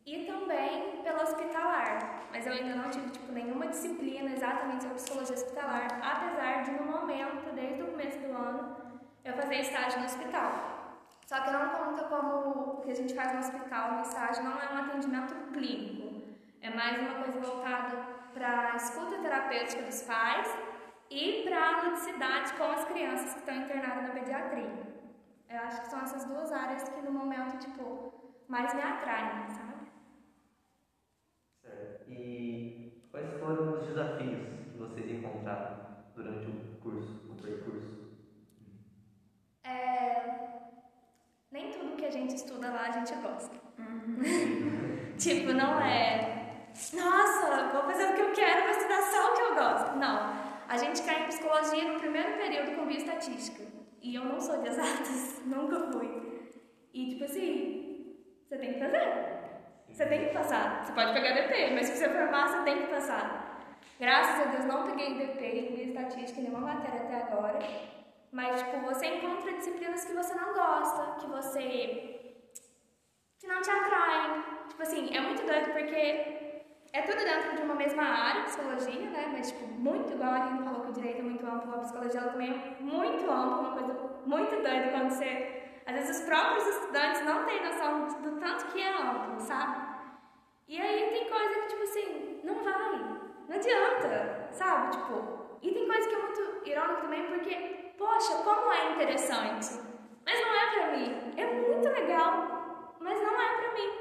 E 0.04 0.26
também 0.26 1.04
pela 1.04 1.22
hospitalar, 1.22 2.24
mas 2.32 2.48
eu 2.48 2.54
ainda 2.54 2.76
não 2.76 2.90
tive 2.90 3.12
tipo, 3.12 3.32
nenhuma 3.32 3.68
disciplina 3.68 4.32
exatamente 4.32 4.84
sobre 4.84 4.96
psicologia 4.96 5.36
hospitalar, 5.36 6.00
apesar 6.02 6.64
de 6.64 6.72
no 6.72 6.92
momento, 6.92 7.54
desde 7.54 7.84
o 7.84 7.88
começo 7.88 8.18
do 8.20 8.34
ano, 8.34 8.78
eu 9.24 9.34
fazer 9.34 9.60
estágio 9.60 10.00
no 10.00 10.06
hospital. 10.06 10.98
Só 11.28 11.42
que 11.42 11.52
não 11.52 11.70
conta 11.70 12.06
como 12.06 12.78
o 12.78 12.82
que 12.82 12.92
a 12.92 12.96
gente 12.96 13.14
faz 13.14 13.34
no 13.34 13.40
hospital, 13.40 13.92
no 13.92 14.02
estágio 14.02 14.44
não 14.44 14.60
é 14.60 14.74
um 14.74 14.78
atendimento 14.78 15.36
clínico, 15.52 16.24
é 16.62 16.70
mais 16.70 16.98
uma 17.00 17.22
coisa 17.22 17.40
voltada 17.40 17.96
para 18.34 18.72
a 18.72 18.76
escuta 18.78 19.18
terapêutica 19.22 19.84
dos 19.84 20.02
pais 20.04 20.48
e 21.12 21.44
para 21.44 21.68
a 21.68 21.82
ludicidade 21.84 22.54
com 22.54 22.64
as 22.64 22.86
crianças 22.86 23.34
que 23.34 23.40
estão 23.40 23.56
internadas 23.56 24.04
na 24.04 24.10
pediatria. 24.12 24.87
Eu 25.50 25.60
acho 25.60 25.82
que 25.82 25.88
são 25.88 26.02
essas 26.02 26.26
duas 26.26 26.52
áreas 26.52 26.84
que 26.90 27.02
no 27.02 27.12
momento, 27.12 27.58
tipo, 27.58 28.14
mais 28.48 28.74
me 28.74 28.82
atraem, 28.82 29.48
sabe? 29.50 29.88
Certo. 31.62 32.12
E 32.12 33.08
quais 33.10 33.40
foram 33.40 33.74
os 33.74 33.88
desafios 33.88 34.48
que 34.72 34.78
vocês 34.78 35.10
encontraram 35.10 35.78
durante 36.16 36.48
o 36.48 36.78
curso, 36.82 37.32
o 37.32 37.42
percurso? 37.42 38.08
É... 39.64 40.70
Nem 41.50 41.72
tudo 41.72 41.96
que 41.96 42.06
a 42.06 42.12
gente 42.12 42.36
estuda 42.36 42.70
lá 42.70 42.88
a 42.88 42.92
gente 42.92 43.16
gosta. 43.16 43.56
tipo, 45.18 45.54
não 45.54 45.80
é. 45.80 46.66
Nossa, 46.94 47.70
vou 47.72 47.84
fazer 47.84 48.12
o 48.12 48.16
que 48.16 48.22
eu 48.22 48.34
quero, 48.34 48.64
vou 48.64 48.72
estudar 48.72 49.02
só 49.02 49.32
o 49.32 49.36
que 49.36 49.42
eu 49.44 49.56
gosto. 49.56 49.96
Não. 49.96 50.48
A 50.68 50.78
gente 50.78 51.02
cai 51.04 51.24
em 51.24 51.28
psicologia 51.28 51.92
no 51.92 52.00
primeiro 52.00 52.38
período 52.38 52.76
com 52.76 52.86
bioestatística. 52.86 53.77
E 54.02 54.16
eu 54.16 54.26
não 54.26 54.40
sou 54.40 54.62
de 54.62 54.70
exatas, 54.70 55.42
nunca 55.46 55.92
fui. 55.92 56.50
E 56.94 57.10
tipo 57.10 57.24
assim, 57.24 58.16
você 58.48 58.58
tem 58.58 58.74
que 58.74 58.80
fazer. 58.80 59.38
Você 59.90 60.06
tem 60.06 60.28
que 60.28 60.34
passar. 60.34 60.86
Você 60.86 60.94
pode 60.94 61.14
pegar 61.14 61.34
DP, 61.34 61.74
mas 61.74 61.88
se 61.88 61.98
você 61.98 62.10
formar, 62.10 62.48
você 62.48 62.64
tem 62.64 62.82
que 62.82 62.88
passar. 62.88 63.78
Graças 64.00 64.48
a 64.48 64.52
Deus 64.52 64.66
não 64.66 64.86
peguei 64.86 65.16
DP 65.16 65.44
em 65.44 65.76
bioestatística, 65.76 66.42
nenhuma 66.42 66.60
matéria 66.60 67.02
até 67.02 67.16
agora. 67.24 67.60
Mas, 68.32 68.62
tipo, 68.62 68.80
você 68.82 69.08
encontra 69.08 69.54
disciplinas 69.54 70.06
que 70.06 70.14
você 70.14 70.36
não 70.36 70.54
gosta, 70.54 71.20
que 71.20 71.28
você. 71.28 72.44
que 73.40 73.48
não 73.48 73.62
te 73.62 73.70
atraem. 73.72 74.44
Tipo 74.70 74.82
assim, 74.84 75.16
é 75.16 75.22
muito 75.22 75.46
doido 75.46 75.72
porque 75.72 76.47
é 76.98 77.02
tudo 77.04 77.24
dentro 77.24 77.56
de 77.56 77.62
uma 77.62 77.76
mesma 77.76 78.04
área, 78.04 78.44
psicologia, 78.46 79.10
né? 79.12 79.30
Mas, 79.32 79.52
tipo, 79.52 79.68
muito 79.68 80.14
igual 80.14 80.32
a 80.32 80.36
Aline 80.38 80.64
falou 80.64 80.82
que 80.82 80.90
o 80.90 80.94
direito 80.94 81.20
é 81.20 81.22
muito 81.22 81.46
amplo, 81.46 81.76
a 81.76 81.78
psicologia 81.78 82.22
também 82.22 82.52
é 82.52 82.84
muito 82.84 83.24
ampla, 83.30 83.60
uma 83.60 83.72
coisa 83.78 83.94
muito 84.26 84.50
doida 84.64 84.90
quando 84.90 85.12
você. 85.12 85.64
Às 85.86 85.96
vezes 85.96 86.18
os 86.18 86.26
próprios 86.26 86.68
estudantes 86.68 87.24
não 87.24 87.46
têm 87.46 87.64
noção 87.64 88.08
do 88.08 88.40
tanto 88.40 88.66
que 88.72 88.82
é 88.82 88.90
amplo, 88.90 89.40
sabe? 89.40 89.78
E 90.68 90.82
aí 90.82 91.10
tem 91.12 91.30
coisa 91.30 91.60
que, 91.62 91.68
tipo 91.68 91.84
assim, 91.84 92.42
não 92.44 92.64
vai, 92.64 93.00
não 93.48 93.56
adianta, 93.56 94.50
sabe? 94.52 94.98
Tipo, 94.98 95.60
e 95.62 95.72
tem 95.72 95.88
coisa 95.88 96.10
que 96.10 96.16
é 96.16 96.20
muito 96.20 96.68
irônico 96.68 97.02
também 97.02 97.28
porque, 97.28 97.94
poxa, 97.96 98.38
como 98.44 98.74
é 98.74 98.94
interessante, 98.94 99.80
mas 100.26 100.42
não 100.42 100.56
é 100.56 100.72
pra 100.72 100.98
mim. 100.98 101.34
É 101.38 101.46
muito 101.46 101.90
legal, 101.90 102.96
mas 103.00 103.22
não 103.22 103.40
é 103.40 103.56
pra 103.56 103.74
mim. 103.76 103.92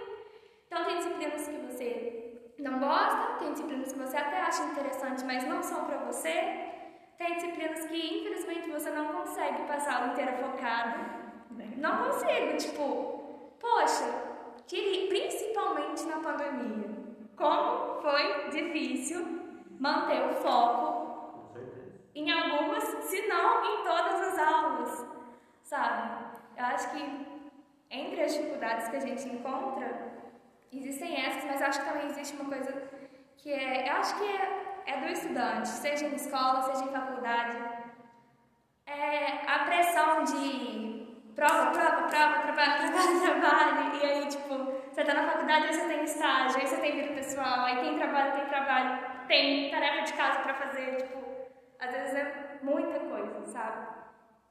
Então 0.66 0.84
tem 0.84 0.96
disciplinas 0.96 1.46
que 1.46 1.58
você 1.58 2.25
não 2.58 2.78
gosta, 2.78 3.38
tem 3.38 3.52
disciplinas 3.52 3.92
que 3.92 3.98
você 3.98 4.16
até 4.16 4.40
acha 4.40 4.64
interessante, 4.64 5.24
mas 5.24 5.46
não 5.46 5.62
são 5.62 5.84
pra 5.84 5.98
você. 5.98 6.72
Tem 7.18 7.34
disciplinas 7.34 7.84
que 7.86 8.18
infelizmente 8.18 8.70
você 8.70 8.90
não 8.90 9.06
consegue 9.12 9.62
passar 9.64 9.92
a 9.92 9.96
aula 9.98 10.12
inteira 10.12 10.32
focado. 10.32 11.16
Não 11.76 12.04
consigo, 12.04 12.56
tipo, 12.56 13.54
poxa, 13.60 14.04
principalmente 15.08 16.04
na 16.04 16.18
pandemia. 16.18 16.90
Como 17.36 18.00
foi 18.00 18.48
difícil 18.50 19.24
manter 19.78 20.22
o 20.24 20.34
foco 20.36 21.06
em 22.14 22.30
algumas, 22.30 22.82
se 22.84 23.26
não 23.26 23.62
em 23.62 23.84
todas 23.84 24.20
as 24.28 24.38
aulas, 24.38 25.06
sabe? 25.62 26.24
Eu 26.56 26.64
acho 26.64 26.90
que 26.92 27.26
entre 27.90 28.22
as 28.22 28.34
dificuldades 28.34 28.88
que 28.88 28.96
a 28.96 29.00
gente 29.00 29.28
encontra, 29.28 30.15
existem 30.72 31.24
essas, 31.24 31.44
mas 31.44 31.62
acho 31.62 31.80
que 31.80 31.88
também 31.88 32.06
existe 32.06 32.36
uma 32.36 32.50
coisa 32.50 32.72
que 33.36 33.52
é, 33.52 33.88
eu 33.88 33.96
acho 33.96 34.18
que 34.18 34.24
é, 34.24 34.82
é 34.86 35.00
do 35.00 35.08
estudante, 35.08 35.68
seja 35.68 36.06
em 36.06 36.14
escola, 36.14 36.62
seja 36.62 36.84
em 36.84 36.92
faculdade, 36.92 37.56
é 38.86 39.46
a 39.46 39.64
pressão 39.64 40.24
de 40.24 41.06
prova, 41.34 41.70
prova, 41.70 42.08
prova, 42.08 42.38
trabalho, 42.40 42.92
trabalho, 42.92 43.20
trabalho, 43.20 43.96
e 43.96 44.06
aí, 44.06 44.26
tipo, 44.28 44.54
você 44.90 45.04
tá 45.04 45.14
na 45.14 45.30
faculdade, 45.30 45.66
aí 45.66 45.72
você 45.74 45.86
tem 45.86 46.04
estágio, 46.04 46.58
aí 46.58 46.66
você 46.66 46.76
tem 46.78 46.96
vida 46.96 47.14
pessoal, 47.14 47.60
aí 47.60 47.80
tem 47.80 47.98
trabalho, 47.98 48.32
tem 48.32 48.46
trabalho, 48.46 49.26
tem 49.28 49.70
tarefa 49.70 50.02
de 50.04 50.12
casa 50.14 50.40
pra 50.40 50.54
fazer, 50.54 50.96
tipo, 50.96 51.24
às 51.78 51.90
vezes 51.90 52.14
é 52.14 52.58
muita 52.62 52.98
coisa, 53.00 53.44
sabe? 53.46 53.86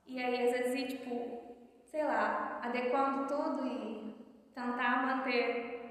E 0.05 0.23
aí, 0.23 0.45
às 0.45 0.51
vezes, 0.51 0.75
ir, 0.75 0.87
tipo, 0.87 1.55
sei 1.83 2.03
lá, 2.03 2.59
adequando 2.61 3.27
tudo 3.27 3.65
e 3.65 4.15
tentar 4.53 5.05
manter 5.05 5.84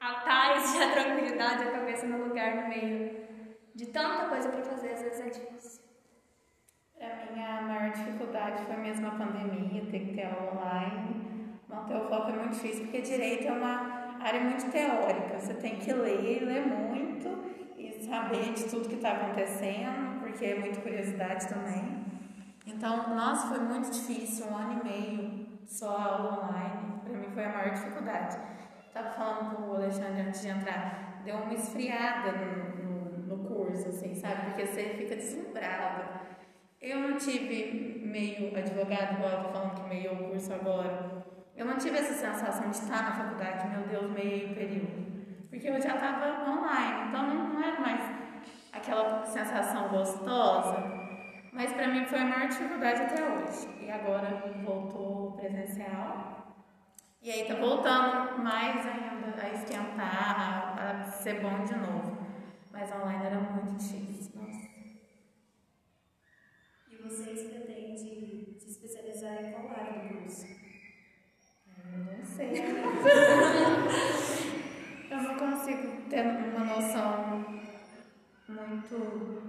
a 0.00 0.14
paz 0.14 0.74
e 0.74 0.82
a 0.82 0.92
tranquilidade, 0.92 1.62
a 1.62 1.72
cabeça 1.72 2.06
no 2.06 2.24
lugar 2.24 2.56
no 2.56 2.68
meio 2.68 3.20
de 3.74 3.86
tanta 3.86 4.28
coisa 4.28 4.48
pra 4.48 4.62
fazer, 4.62 4.92
às 4.92 5.02
vezes 5.02 5.20
é 5.20 5.28
difícil. 5.28 5.82
Pra 6.96 7.32
mim, 7.32 7.42
a 7.42 7.60
maior 7.62 7.92
dificuldade 7.92 8.64
foi 8.64 8.76
mesmo 8.76 9.06
a 9.06 9.10
pandemia, 9.10 9.86
ter 9.90 10.00
que 10.00 10.14
ter 10.14 10.24
aula 10.24 10.52
online. 10.52 11.58
Manter 11.68 11.96
o 11.96 12.08
foco 12.08 12.30
é 12.30 12.32
muito 12.32 12.54
difícil, 12.54 12.84
porque 12.84 13.02
direito 13.02 13.46
é 13.46 13.52
uma 13.52 14.16
área 14.20 14.40
muito 14.40 14.70
teórica. 14.70 15.38
Você 15.38 15.54
tem 15.54 15.76
que 15.76 15.92
ler, 15.92 16.42
ler 16.44 16.66
muito 16.66 17.44
e 17.78 18.04
saber 18.04 18.52
de 18.54 18.64
tudo 18.64 18.88
que 18.88 18.96
está 18.96 19.12
acontecendo, 19.12 20.20
porque 20.20 20.44
é 20.46 20.58
muita 20.58 20.80
curiosidade 20.80 21.46
também. 21.48 22.04
Então, 22.66 23.14
nossa, 23.14 23.48
foi 23.48 23.60
muito 23.60 23.90
difícil, 23.90 24.46
um 24.46 24.56
ano 24.56 24.80
e 24.80 24.88
meio 24.88 25.46
só 25.66 25.96
aula 25.96 26.44
online. 26.44 27.00
Para 27.04 27.18
mim 27.18 27.30
foi 27.32 27.44
a 27.44 27.48
maior 27.48 27.70
dificuldade. 27.70 28.38
Tava 28.92 29.10
falando 29.10 29.56
com 29.56 29.62
o 29.70 29.74
Alexandre 29.76 30.22
antes 30.22 30.42
de 30.42 30.48
entrar, 30.48 31.22
deu 31.24 31.36
uma 31.36 31.54
esfriada 31.54 32.32
no, 32.32 32.84
no, 32.84 33.36
no 33.36 33.48
curso, 33.48 33.88
assim, 33.88 34.14
sabe? 34.14 34.46
Porque 34.46 34.66
você 34.66 34.82
fica 34.96 35.14
deslumbrado. 35.14 36.20
Eu 36.80 36.98
não 36.98 37.16
tive 37.16 38.00
meio 38.04 38.56
advogado, 38.56 39.14
igual 39.14 39.30
eu 39.30 39.44
tô 39.44 39.48
falando 39.50 39.74
que 39.74 39.88
meio 39.88 40.12
o 40.12 40.30
curso 40.30 40.52
agora. 40.52 41.24
Eu 41.56 41.66
não 41.66 41.76
tive 41.76 41.98
essa 41.98 42.14
sensação 42.14 42.70
de 42.70 42.76
estar 42.76 43.02
na 43.02 43.12
faculdade, 43.12 43.68
meu 43.68 43.86
Deus, 43.86 44.10
meio 44.10 44.54
período. 44.54 45.48
Porque 45.48 45.68
eu 45.68 45.80
já 45.80 45.94
estava 45.94 46.50
online, 46.50 47.08
então 47.08 47.26
não, 47.26 47.48
não 47.52 47.62
era 47.62 47.80
mais 47.80 48.00
aquela 48.72 49.24
sensação 49.24 49.88
gostosa. 49.88 51.00
Mas 51.52 51.72
para 51.72 51.88
mim 51.88 52.06
foi 52.06 52.18
a 52.18 52.24
maior 52.24 52.48
dificuldade 52.48 53.02
até 53.02 53.22
hoje. 53.22 53.68
E 53.80 53.90
agora 53.90 54.42
voltou 54.64 55.32
presencial. 55.32 56.29
E 57.22 57.30
aí 57.30 57.46
tá 57.46 57.54
voltando 57.54 58.42
mais 58.42 58.86
ainda 58.86 59.42
a 59.42 59.52
esquentar, 59.52 60.78
a, 60.78 61.04
ser 61.10 61.42
bom 61.42 61.62
de 61.64 61.76
novo. 61.76 62.16
Mas 62.72 62.90
online 62.90 63.26
era 63.26 63.38
muito 63.38 63.76
difícil. 63.76 64.40
Nossa. 64.40 64.70
E 66.90 66.96
vocês 66.96 67.42
pretendem 67.50 67.94
se 67.94 68.56
especializar 68.70 69.44
em 69.44 69.52
qual 69.52 69.68
área 69.70 70.00
do 70.00 70.08
curso? 70.16 70.46
Eu 71.92 71.98
não 72.16 72.24
sei. 72.24 72.52
eu 75.10 75.22
não 75.22 75.36
consigo 75.36 76.00
ter 76.08 76.26
uma 76.26 76.64
noção 76.64 77.44
muito, 78.48 79.42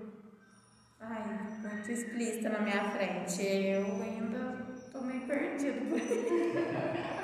ai, 1.00 1.24
muito 1.64 1.90
explícita 1.90 2.50
na 2.50 2.60
minha 2.60 2.92
frente. 2.92 3.46
Eu 3.46 3.86
ainda 4.02 4.58
tô 4.92 5.00
meio 5.00 5.26
perdido 5.26 5.88
por 5.88 6.02
aí. 6.02 7.21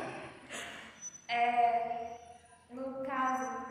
É, 1.29 2.15
no 2.69 3.03
caso, 3.05 3.67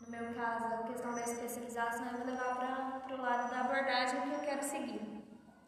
no 0.00 0.10
meu 0.10 0.34
caso, 0.34 0.66
a 0.66 0.82
questão 0.84 1.14
da 1.14 1.22
especialização 1.22 2.06
eu 2.06 2.18
vou 2.18 2.26
levar 2.26 3.00
para 3.06 3.16
o 3.16 3.20
lado 3.20 3.50
da 3.50 3.60
abordagem 3.60 4.20
que 4.20 4.34
eu 4.34 4.40
quero 4.40 4.62
seguir. 4.62 5.00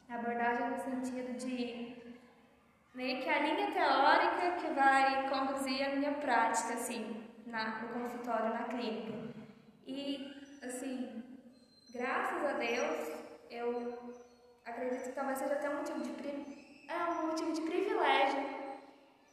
A 0.09 0.15
abordagem 0.15 0.71
no 0.71 0.79
sentido 0.79 1.37
de 1.37 1.97
meio 2.95 3.23
que 3.23 3.29
a 3.29 3.39
linha 3.41 3.73
teórica 3.73 4.53
que 4.61 4.73
vai 4.75 5.29
conduzir 5.29 5.87
a 5.87 5.97
minha 5.97 6.13
prática, 6.13 6.75
assim, 6.75 7.25
na, 7.47 7.81
no 7.81 7.89
consultório, 7.89 8.55
na 8.55 8.65
clínica. 8.65 9.13
E, 9.87 10.41
assim, 10.63 11.23
graças 11.93 12.45
a 12.45 12.53
Deus, 12.53 13.09
eu 13.51 14.17
acredito 14.65 15.03
que 15.03 15.13
talvez 15.13 15.39
seja 15.39 15.55
até 15.55 15.69
um 15.69 15.79
motivo 15.79 16.01
de, 16.01 16.85
é 16.89 17.05
um 17.11 17.27
motivo 17.27 17.53
de 17.53 17.63
privilégio 17.63 18.58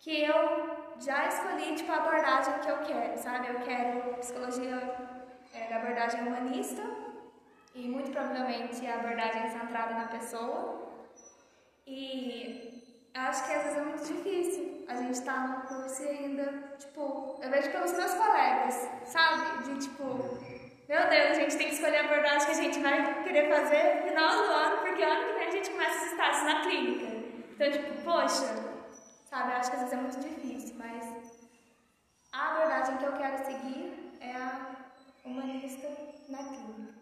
que 0.05 0.24
eu 0.24 0.93
já 1.00 1.27
escolhi 1.27 1.74
tipo, 1.74 1.91
a 1.91 1.95
abordagem 1.95 2.59
que 2.59 2.69
eu 2.69 2.77
quero, 2.77 3.17
sabe? 3.17 3.47
Eu 3.47 3.59
quero 3.62 4.13
psicologia 4.19 4.95
é, 5.51 5.67
da 5.67 5.77
abordagem 5.77 6.21
humanista 6.21 6.83
e 7.74 7.89
muito 7.89 8.12
provavelmente 8.12 8.85
a 8.85 9.00
abordagem 9.00 9.50
centrada 9.50 9.95
na 9.95 10.05
pessoa. 10.05 10.91
E 11.88 13.09
acho 13.15 13.47
que 13.47 13.53
às 13.53 13.63
vezes 13.63 13.77
é 13.79 13.81
muito 13.81 14.05
difícil 14.05 14.85
a 14.88 14.93
gente 14.93 15.13
estar 15.13 15.33
tá 15.33 15.47
no 15.47 15.62
curso 15.67 16.03
e 16.03 16.07
ainda, 16.07 16.75
tipo, 16.77 17.39
eu 17.41 17.50
vejo 17.50 17.71
pelos 17.71 17.93
meus 17.93 18.13
colegas, 18.13 18.88
sabe? 19.05 19.63
De 19.63 19.79
tipo, 19.88 20.03
meu 20.88 21.09
Deus, 21.09 21.31
a 21.31 21.33
gente 21.33 21.57
tem 21.57 21.69
que 21.69 21.74
escolher 21.74 21.97
a 21.97 22.05
abordagem 22.05 22.45
que 22.45 22.51
a 22.51 22.62
gente 22.62 22.79
vai 22.79 23.24
querer 23.24 23.50
fazer 23.50 23.95
no 23.95 24.07
final 24.09 24.29
do 24.29 24.43
ano, 24.51 24.77
porque 24.83 25.01
ano 25.01 25.25
que 25.25 25.33
vem 25.33 25.47
a 25.47 25.51
gente 25.51 25.71
começa 25.71 26.05
os 26.05 26.12
estágios 26.12 26.43
na 26.43 26.62
clínica. 26.62 27.25
Então, 27.55 27.71
tipo, 27.71 28.03
poxa, 28.03 28.75
sabe? 29.35 29.51
Eu 29.51 29.57
acho 29.57 29.69
que 29.69 29.75
às 29.75 29.81
vezes 29.83 29.93
é 29.93 30.01
muito 30.01 30.19
difícil, 30.19 30.75
mas 30.77 31.43
a 32.31 32.51
abordagem 32.51 32.98
que 32.98 33.03
eu 33.03 33.13
quero 33.13 33.45
seguir 33.45 34.17
é 34.21 34.31
a 34.31 34.75
humanista 35.25 35.87
na 36.29 36.37
clínica. 36.37 36.95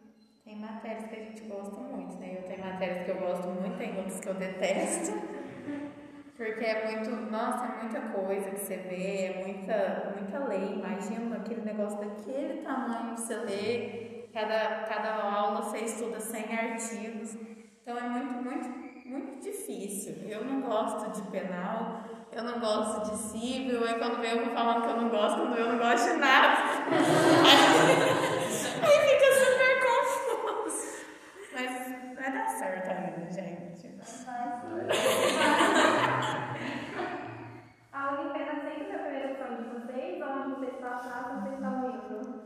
Tem 0.44 0.60
matérias 0.60 1.06
que 1.06 1.16
a 1.16 1.24
gente 1.24 1.42
gosta 1.44 1.80
muito, 1.80 2.16
né? 2.16 2.38
Eu 2.40 2.44
tenho 2.44 2.66
matérias 2.66 3.06
que 3.06 3.12
eu 3.12 3.20
gosto 3.20 3.48
muito, 3.48 3.78
tem 3.78 3.98
outras 3.98 4.20
que 4.20 4.28
eu 4.28 4.34
detesto. 4.34 5.14
Porque 6.36 6.66
é 6.66 6.92
muito, 6.92 7.32
nossa, 7.32 7.66
é 7.66 7.84
muita 7.84 8.02
coisa 8.02 8.50
que 8.50 8.60
você 8.60 8.78
vê, 8.78 9.26
é 9.26 9.44
muita, 9.46 10.16
muita 10.20 10.40
lei. 10.48 10.74
Imagina 10.74 11.38
aquele 11.38 11.62
negócio 11.62 12.00
daquele 12.00 12.64
tamanho 12.64 13.16
você 13.16 13.36
lê, 13.36 14.28
cada, 14.34 14.84
cada 14.86 15.22
aula 15.22 15.62
você 15.62 15.78
estuda 15.80 16.20
100 16.20 16.42
artigos. 16.54 17.38
Então 17.82 17.98
é 17.98 18.10
muito, 18.10 18.34
muito, 18.44 19.08
muito 19.08 19.44
difícil. 19.44 20.28
Eu 20.28 20.44
não 20.44 20.62
gosto 20.62 21.12
de 21.12 21.30
penal, 21.30 22.04
eu 22.38 22.44
não 22.44 22.60
gosto 22.60 23.12
de 23.12 23.18
cível, 23.18 23.86
aí 23.86 24.00
quando 24.00 24.20
vem 24.22 24.32
eu 24.32 24.46
vou 24.46 24.54
falando 24.54 24.82
que 24.84 24.90
eu 24.90 24.98
não 24.98 25.10
gosto, 25.10 25.38
quando 25.40 25.58
eu 25.58 25.70
não 25.70 25.78
gosto 25.78 26.12
de 26.12 26.18
nada. 26.18 26.58
Aí, 28.84 29.00
fica 29.08 29.30
super 29.40 29.74
confuso. 29.86 31.06
Mas 31.54 31.70
vai 32.16 32.32
dar 32.32 32.48
certo 32.48 32.90
ainda, 32.90 33.32
gente. 33.32 33.94
A 37.94 38.12
Unipena 38.12 38.56
sempre 38.62 38.86
foi 38.86 38.96
a 38.96 39.00
primeira 39.00 39.32
opção 39.32 39.56
de 39.56 39.64
vocês, 39.70 40.22
onde 40.22 40.56
vocês 40.56 40.76
passaram, 40.82 41.42
vocês 41.42 41.54
estão 41.56 41.90
indo? 41.90 42.44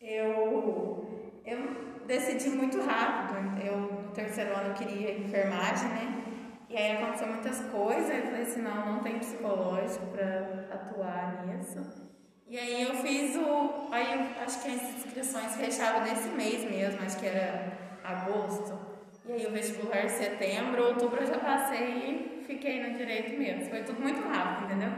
Eu, 0.00 1.08
eu 1.44 1.58
decidi 2.06 2.50
muito 2.50 2.80
rápido. 2.82 3.60
Eu, 3.64 3.78
no 3.80 4.10
terceiro 4.12 4.54
ano, 4.54 4.68
eu 4.68 4.74
queria 4.74 5.18
enfermagem, 5.18 5.88
né? 5.88 6.25
E 6.68 6.76
aí 6.76 6.96
aconteceu 6.96 7.28
muitas 7.28 7.60
coisas, 7.70 8.10
eu 8.10 8.22
falei 8.22 8.42
assim, 8.42 8.62
não, 8.62 8.94
não 8.94 9.02
tem 9.02 9.18
psicológico 9.18 10.06
para 10.06 10.66
atuar 10.72 11.46
nisso. 11.46 12.06
E 12.48 12.58
aí 12.58 12.82
eu 12.82 12.94
fiz 12.94 13.36
o. 13.36 13.88
Aí 13.92 14.12
eu, 14.12 14.42
acho 14.42 14.62
que 14.62 14.68
as 14.68 14.82
inscrições 14.96 15.56
fechavam 15.56 16.02
nesse 16.02 16.28
mês 16.28 16.64
mesmo, 16.64 17.04
acho 17.04 17.18
que 17.18 17.26
era 17.26 17.72
agosto. 18.04 18.78
E 19.24 19.32
aí 19.32 19.46
o 19.46 19.52
vestibular 19.52 20.08
setembro, 20.08 20.86
outubro 20.86 21.20
eu 21.20 21.26
já 21.26 21.38
passei 21.38 22.40
e 22.40 22.44
fiquei 22.44 22.82
no 22.82 22.96
direito 22.96 23.36
mesmo. 23.36 23.68
Foi 23.70 23.82
tudo 23.82 24.00
muito 24.00 24.20
rápido, 24.28 24.66
entendeu? 24.66 24.90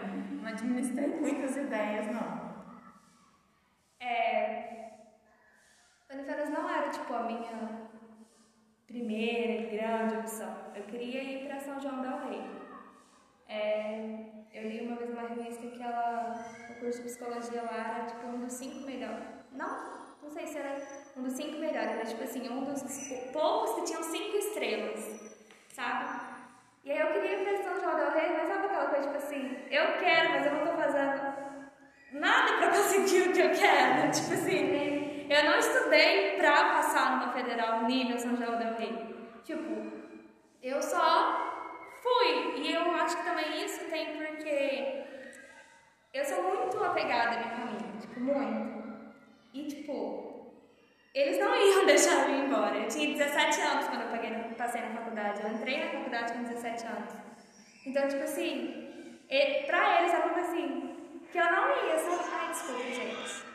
Não 0.42 0.48
administrei 0.48 1.07
muitas 1.09 1.57
ideias, 1.57 2.07
não. 2.07 2.48
É. 4.00 4.90
Unifenas 6.12 6.50
não 6.50 6.68
era 6.68 6.88
tipo 6.90 7.12
a 7.14 7.22
minha 7.22 7.88
primeira 8.88 9.53
e 9.62 9.77
grande 9.77 10.16
opção. 10.16 10.57
Eu 10.74 10.83
queria 10.85 11.22
ir 11.22 11.46
para 11.46 11.61
São 11.61 11.79
João 11.79 12.01
del 12.01 12.18
Rei. 12.27 12.42
É, 13.46 14.18
eu 14.53 14.68
li 14.68 14.81
uma 14.81 14.96
vez 14.96 15.11
uma 15.11 15.29
revista 15.29 15.66
que 15.66 15.83
ela, 15.83 16.35
o 16.70 16.81
curso 16.81 17.03
de 17.03 17.05
psicologia 17.05 17.62
lá 17.62 17.96
era 17.96 18.07
tipo 18.07 18.27
um 18.27 18.40
dos 18.40 18.53
cinco 18.55 18.87
melhores. 18.87 19.24
Não, 19.53 20.16
não 20.22 20.31
sei 20.31 20.46
se 20.46 20.59
era 20.59 20.74
um 21.16 21.22
dos 21.22 21.35
cinco 21.35 21.59
melhores, 21.59 21.90
era 21.90 22.05
tipo 22.07 22.22
assim, 22.22 22.48
um 22.48 22.64
dos 22.64 22.83
poucos 23.33 23.74
que 23.74 23.85
tinham 23.85 24.03
cinco 24.03 24.37
estrelas, 24.38 25.35
sabe? 25.68 26.27
E 26.85 26.90
aí 26.90 26.98
eu 26.98 27.12
queria 27.12 27.40
ir 27.40 27.44
para 27.44 27.62
São 27.62 27.81
João 27.81 27.96
del 27.96 28.11
Rei, 28.11 28.33
mas 28.33 28.48
sabe 28.48 28.66
aquela 28.66 28.87
coisa 28.87 29.07
tipo 29.07 29.18
assim, 29.18 29.59
eu 29.70 29.98
quero, 29.98 30.31
mas 30.31 30.46
eu 30.46 30.55
não 30.55 30.66
tô 30.66 30.72
fazendo 30.72 31.48
nada 32.12 32.57
para 32.57 32.70
conseguir 32.70 33.29
o 33.29 33.33
que 33.35 33.40
eu 33.40 33.51
quero. 33.51 34.11
Tipo 34.11 34.33
assim, 34.33 34.97
eu 35.28 35.44
não 35.44 35.58
estudei 35.58 36.36
pra 36.38 36.70
passar 36.70 37.10
numa 37.10 37.32
federal 37.32 37.84
nível 37.84 38.18
São 38.18 38.34
João 38.34 38.58
del 38.58 38.74
Rei. 38.74 39.14
Tipo, 39.44 39.92
eu 40.62 40.80
só 40.80 41.70
fui. 42.02 42.62
E 42.62 42.72
eu 42.72 42.90
acho 42.92 43.18
que 43.18 43.24
também 43.24 43.64
isso 43.64 43.84
tem 43.90 44.16
porque 44.16 45.04
eu 46.14 46.24
sou 46.24 46.42
muito 46.42 46.82
apegada 46.82 47.36
à 47.36 47.38
minha 47.38 47.56
família, 47.56 48.00
tipo, 48.00 48.20
muito. 48.20 48.78
E 49.52 49.66
tipo, 49.66 50.54
eles 51.14 51.38
não 51.38 51.54
iam 51.54 51.84
deixar 51.86 52.28
eu 52.28 52.34
ir 52.34 52.44
embora. 52.46 52.76
Eu 52.76 52.88
tinha 52.88 53.14
17 53.14 53.60
anos 53.60 53.88
quando 53.88 54.02
eu 54.02 54.08
paguei, 54.08 54.30
passei 54.56 54.80
na 54.80 54.96
faculdade. 54.96 55.42
Eu 55.42 55.50
entrei 55.50 55.84
na 55.84 55.90
faculdade 55.90 56.32
com 56.32 56.42
17 56.44 56.86
anos. 56.86 57.14
Então, 57.84 58.08
tipo 58.08 58.22
assim, 58.22 59.20
pra 59.66 60.00
eles 60.00 60.14
é 60.14 60.20
como 60.22 60.36
assim, 60.36 60.96
que 61.30 61.38
eu 61.38 61.44
não 61.44 61.68
ia? 61.68 61.96
Ai, 61.96 62.48
desculpa, 62.50 62.82
gente 62.82 63.48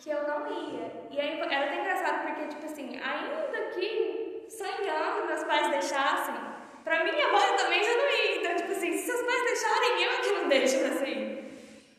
que 0.00 0.10
eu 0.10 0.26
não 0.26 0.46
ia. 0.46 1.08
E 1.10 1.20
aí 1.20 1.38
era 1.38 1.66
até 1.66 1.80
engraçado 1.80 2.26
porque, 2.26 2.48
tipo 2.48 2.64
assim, 2.64 2.98
ainda 2.98 3.70
que 3.70 4.46
sonhando 4.48 5.26
meus 5.26 5.44
pais 5.44 5.70
deixassem, 5.70 6.34
pra 6.82 7.04
minha 7.04 7.26
avó 7.26 7.38
eu 7.38 7.56
também 7.56 7.84
já 7.84 7.96
não 7.96 8.08
ia. 8.08 8.36
Então, 8.38 8.56
tipo 8.56 8.72
assim, 8.72 8.92
se 8.92 9.04
seus 9.04 9.22
pais 9.22 9.44
deixarem, 9.44 10.02
eu 10.02 10.20
que 10.22 10.32
não 10.32 10.48
deixo 10.48 10.84
assim. 10.86 11.50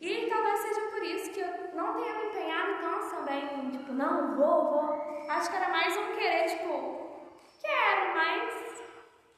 E 0.02 0.28
talvez 0.28 0.60
seja 0.60 0.82
por 0.90 1.04
isso 1.04 1.32
que 1.32 1.42
eu 1.42 1.76
não 1.76 1.94
tenha 1.94 2.16
me 2.16 2.26
empenhado 2.26 2.82
tanto 2.82 3.16
também, 3.18 3.70
tipo, 3.70 3.94
não, 3.94 4.36
vou, 4.36 4.72
vou. 4.72 5.28
Acho 5.30 5.52
que 5.52 5.56
era 5.56 5.70
mais 5.70 5.96
um 5.96 6.16
querer, 6.16 6.46
tipo, 6.50 7.22
quero, 7.62 8.16
mas 8.16 8.84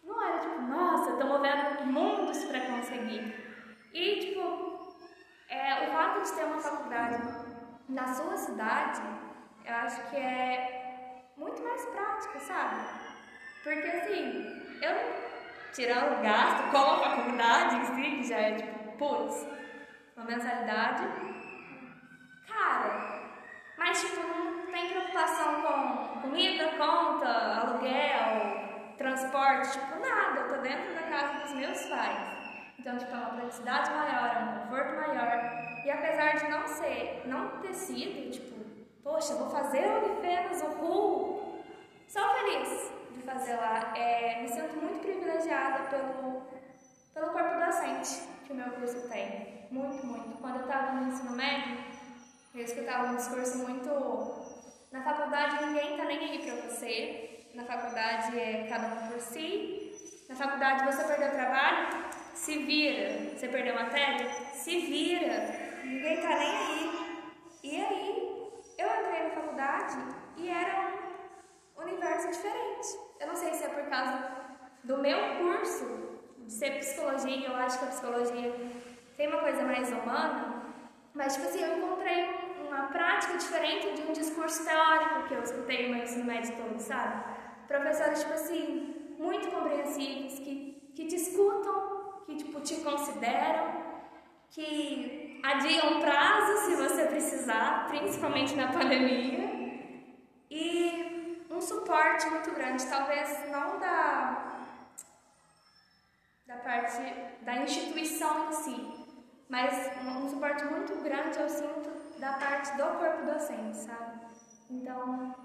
não 0.04 0.24
era 0.26 0.40
tipo, 0.40 0.62
nossa, 0.62 1.18
tô 1.18 1.26
movendo 1.26 1.86
mundos 1.86 2.46
pra 2.46 2.62
conseguir. 2.62 3.44
E, 3.94 4.20
tipo, 4.22 4.96
é, 5.50 5.90
o 5.90 5.92
fato 5.92 6.22
de 6.22 6.32
ter 6.32 6.46
uma 6.46 6.60
faculdade 6.60 7.43
na 7.94 8.08
sua 8.08 8.36
cidade, 8.36 9.02
eu 9.64 9.76
acho 9.76 10.10
que 10.10 10.16
é 10.16 11.30
muito 11.38 11.62
mais 11.62 11.86
prática, 11.86 12.40
sabe? 12.40 12.82
Porque 13.64 13.88
assim, 13.88 14.62
eu 14.82 14.96
tirando 15.72 16.20
o 16.20 16.24
gasto 16.24 16.72
com 16.72 16.78
a 16.78 17.00
faculdade 17.00 17.76
em 17.76 17.86
si, 17.86 18.18
que 18.18 18.24
já 18.24 18.38
é 18.38 18.56
tipo, 18.56 18.98
putz, 18.98 19.48
uma 20.18 20.26
mensalidade. 20.26 21.04
Cara, 22.48 23.22
mas 23.78 24.02
tipo, 24.02 24.28
não 24.28 24.66
tem 24.66 24.90
preocupação 24.90 25.62
com 25.62 26.22
comida, 26.22 26.70
conta, 26.78 27.62
aluguel, 27.62 28.96
transporte, 28.98 29.72
tipo, 29.72 30.00
nada. 30.00 30.40
Eu 30.40 30.48
tô 30.48 30.62
dentro 30.62 30.94
da 30.96 31.04
casa 31.04 31.44
dos 31.44 31.54
meus 31.54 31.86
pais. 31.86 32.18
Então, 32.80 32.98
tipo, 32.98 33.14
é 33.14 33.18
uma 33.18 33.30
praticidade 33.30 33.92
maior, 33.92 34.36
é 34.36 34.40
um 34.40 34.60
conforto 34.60 34.96
maior. 34.96 35.73
E 35.84 35.92
apesar 35.92 36.38
de 36.38 36.50
não 36.50 36.66
ser, 36.68 37.24
não 37.26 37.62
ter 37.62 37.74
sido, 37.74 38.32
tipo, 38.32 38.56
poxa, 39.04 39.36
vou 39.36 39.50
fazer 39.50 39.86
o 39.86 40.06
Unifenas, 40.06 40.62
o 40.62 40.68
RU, 40.68 41.64
só 42.08 42.34
feliz 42.36 42.92
de 43.12 43.22
fazer 43.24 43.56
lá. 43.56 43.94
É, 43.98 44.42
me 44.42 44.48
sinto 44.48 44.78
muito 44.78 45.00
privilegiada 45.00 45.90
pelo, 45.90 46.44
pelo 47.14 47.34
corpo 47.34 47.66
docente 47.66 48.22
que 48.46 48.54
o 48.54 48.56
meu 48.56 48.70
curso 48.72 49.10
tem. 49.10 49.68
Muito, 49.72 50.06
muito. 50.06 50.38
Quando 50.38 50.58
eu 50.58 50.62
estava 50.62 50.92
no 50.94 51.12
ensino 51.12 51.32
médio, 51.32 51.78
eu 52.56 52.64
escutava 52.64 53.12
um 53.12 53.16
discurso 53.16 53.58
muito. 53.58 53.90
Na 54.92 55.04
faculdade 55.04 55.66
ninguém 55.66 55.98
tá 55.98 56.06
nem 56.06 56.20
aí 56.20 56.40
pra 56.40 56.70
você. 56.70 57.48
Na 57.54 57.66
faculdade 57.66 58.40
é 58.40 58.68
cada 58.70 58.88
um 58.88 59.08
por 59.08 59.20
si. 59.20 59.92
Na 60.30 60.36
faculdade 60.36 60.86
você 60.86 61.04
perdeu 61.04 61.32
trabalho, 61.32 62.06
se 62.34 62.58
vira. 62.60 63.36
Você 63.36 63.48
perdeu 63.48 63.76
matéria, 63.76 64.30
se 64.54 64.80
vira. 64.80 65.63
Ninguém 65.84 66.22
tá 66.22 66.30
nem 66.30 66.58
aí. 66.58 67.24
E 67.64 67.76
aí, 67.76 68.54
eu 68.78 68.88
entrei 68.88 69.24
na 69.24 69.30
faculdade 69.32 69.98
e 70.38 70.50
era 70.50 70.94
um 71.78 71.82
universo 71.82 72.32
diferente. 72.32 72.88
Eu 73.20 73.28
não 73.28 73.36
sei 73.36 73.54
se 73.54 73.64
é 73.66 73.70
por 73.70 73.84
causa 73.90 74.32
do 74.84 74.98
meu 74.98 75.18
curso 75.38 75.86
de 76.38 76.52
ser 76.52 76.80
psicologia, 76.80 77.48
eu 77.48 77.56
acho 77.56 77.80
que 77.80 77.86
a 77.86 77.88
psicologia 77.90 78.54
tem 79.16 79.28
uma 79.28 79.40
coisa 79.40 79.64
mais 79.64 79.90
humana, 79.90 80.64
mas 81.14 81.36
tipo 81.36 81.48
assim, 81.48 81.62
eu 81.62 81.78
encontrei 81.78 82.30
uma 82.68 82.88
prática 82.88 83.38
diferente 83.38 83.94
de 83.94 84.02
um 84.08 84.12
discurso 84.12 84.66
teórico 84.66 85.28
que 85.28 85.34
eu 85.34 85.44
escutei 85.44 85.88
no 85.88 85.96
meu 85.96 86.04
ensino 86.04 86.26
médio 86.26 86.56
todo, 86.56 86.80
sabe? 86.80 87.24
Professores, 87.68 88.22
tipo 88.22 88.34
assim, 88.34 89.16
muito 89.18 89.50
compreensivos, 89.52 90.40
que, 90.40 90.92
que 90.96 91.06
te 91.06 91.16
escutam, 91.16 92.24
que 92.26 92.36
tipo, 92.36 92.60
te 92.62 92.76
consideram, 92.78 93.84
que 94.50 95.23
adiam 95.44 96.00
prazo 96.00 96.66
se 96.66 96.76
você 96.76 97.06
precisar, 97.06 97.88
principalmente 97.90 98.56
na 98.56 98.72
pandemia, 98.72 99.44
e 100.50 101.46
um 101.50 101.60
suporte 101.60 102.26
muito 102.30 102.52
grande, 102.52 102.86
talvez 102.88 103.52
não 103.52 103.78
da 103.80 104.50
da 106.48 106.58
parte 106.58 107.02
da 107.42 107.58
instituição 107.58 108.50
em 108.50 108.54
si, 108.54 109.06
mas 109.50 109.92
um, 110.06 110.30
suporte 110.30 110.64
muito 110.66 110.96
grande 111.02 111.40
eu 111.40 111.50
sinto 111.50 111.90
da 112.20 112.34
parte 112.34 112.76
do 112.78 112.84
corpo 112.98 113.26
docente, 113.26 113.78
sabe? 113.78 114.20
Então, 114.70 115.36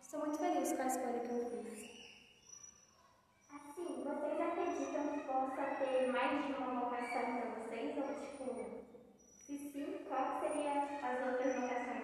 estou 0.00 0.20
muito 0.20 0.38
feliz 0.38 0.72
com 0.72 0.82
a 0.82 0.86
escolha 0.86 1.20
que 1.20 1.30
eu 1.30 1.64
fiz. 1.64 1.96
Assim, 3.50 4.04
vocês 4.04 4.40
acreditam 4.40 5.08
que 5.12 5.20
possa 5.20 5.62
ter 5.78 6.12
mais 6.12 6.46
de 6.46 6.52
uma 6.52 6.80
vocação 6.80 7.22
para 7.22 7.50
vocês? 7.50 7.96
Ou, 7.96 8.14
tipo, 8.14 8.75
se 9.46 9.56
sim, 9.58 9.98
qual 10.08 10.40
seria 10.40 10.72
as 10.72 11.24
outras 11.24 11.54
vocações 11.54 12.02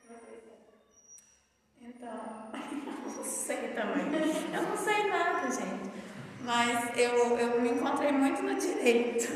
que 0.00 0.08
vocês 0.08 0.42
têm? 0.42 1.88
Então, 1.88 2.50
eu 3.06 3.16
não 3.16 3.24
sei 3.24 3.68
também. 3.68 4.52
Eu 4.52 4.62
não 4.62 4.76
sei 4.76 5.08
nada, 5.08 5.48
gente. 5.48 5.90
Mas 6.40 6.98
eu, 6.98 7.38
eu 7.38 7.60
me 7.60 7.70
encontrei 7.70 8.10
muito 8.10 8.42
no 8.42 8.56
direito. 8.56 9.28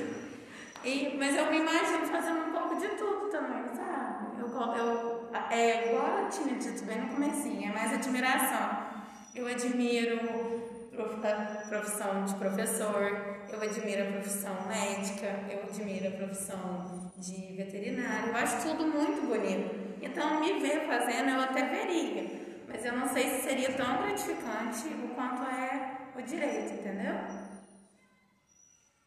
E, 0.82 1.16
mas 1.16 1.36
eu 1.36 1.48
me 1.48 1.58
imagino 1.58 2.04
fazendo 2.06 2.48
um 2.48 2.52
pouco 2.52 2.76
de 2.76 2.88
tudo 2.88 3.30
também, 3.30 3.72
sabe? 3.72 4.40
Eu, 4.40 4.48
eu, 4.48 5.30
é 5.48 5.90
igual 5.90 6.18
eu 6.18 6.28
tinha 6.28 6.56
dito 6.56 6.84
bem 6.84 7.02
no 7.02 7.14
comecinho, 7.14 7.70
é 7.70 7.72
mais 7.72 7.92
admiração. 7.92 8.84
Eu 9.32 9.46
admiro 9.46 10.73
profissão 10.94 12.24
de 12.24 12.34
professor, 12.34 13.46
eu 13.50 13.60
admiro 13.60 14.02
a 14.02 14.12
profissão 14.12 14.54
médica, 14.66 15.26
eu 15.50 15.62
admiro 15.64 16.08
a 16.08 16.10
profissão 16.12 17.12
de 17.18 17.56
veterinário, 17.56 18.28
eu 18.28 18.36
acho 18.36 18.68
tudo 18.68 18.86
muito 18.86 19.26
bonito. 19.26 19.84
Então, 20.02 20.40
me 20.40 20.60
ver 20.60 20.86
fazendo, 20.86 21.30
eu 21.30 21.40
até 21.40 21.64
veria, 21.66 22.30
mas 22.68 22.84
eu 22.84 22.96
não 22.96 23.08
sei 23.08 23.30
se 23.30 23.42
seria 23.42 23.72
tão 23.72 24.02
gratificante 24.02 24.88
o 24.88 25.14
quanto 25.14 25.42
é 25.42 25.96
o 26.16 26.22
direito, 26.22 26.74
entendeu? 26.74 27.14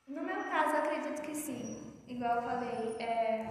No 0.07 0.23
meu 0.23 0.43
caso, 0.43 0.75
eu 0.75 0.83
acredito 0.83 1.21
que 1.21 1.35
sim. 1.35 1.93
Igual 2.07 2.37
eu 2.37 2.41
falei, 2.41 2.95
é, 2.99 3.45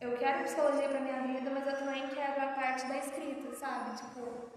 eu 0.00 0.16
quero 0.18 0.44
psicologia 0.44 0.88
pra 0.88 1.00
minha 1.00 1.22
vida, 1.22 1.50
mas 1.50 1.66
eu 1.66 1.78
também 1.78 2.08
quero 2.08 2.42
a 2.42 2.52
parte 2.52 2.86
da 2.86 2.98
escrita, 2.98 3.54
sabe? 3.54 3.96
Tipo, 3.96 4.50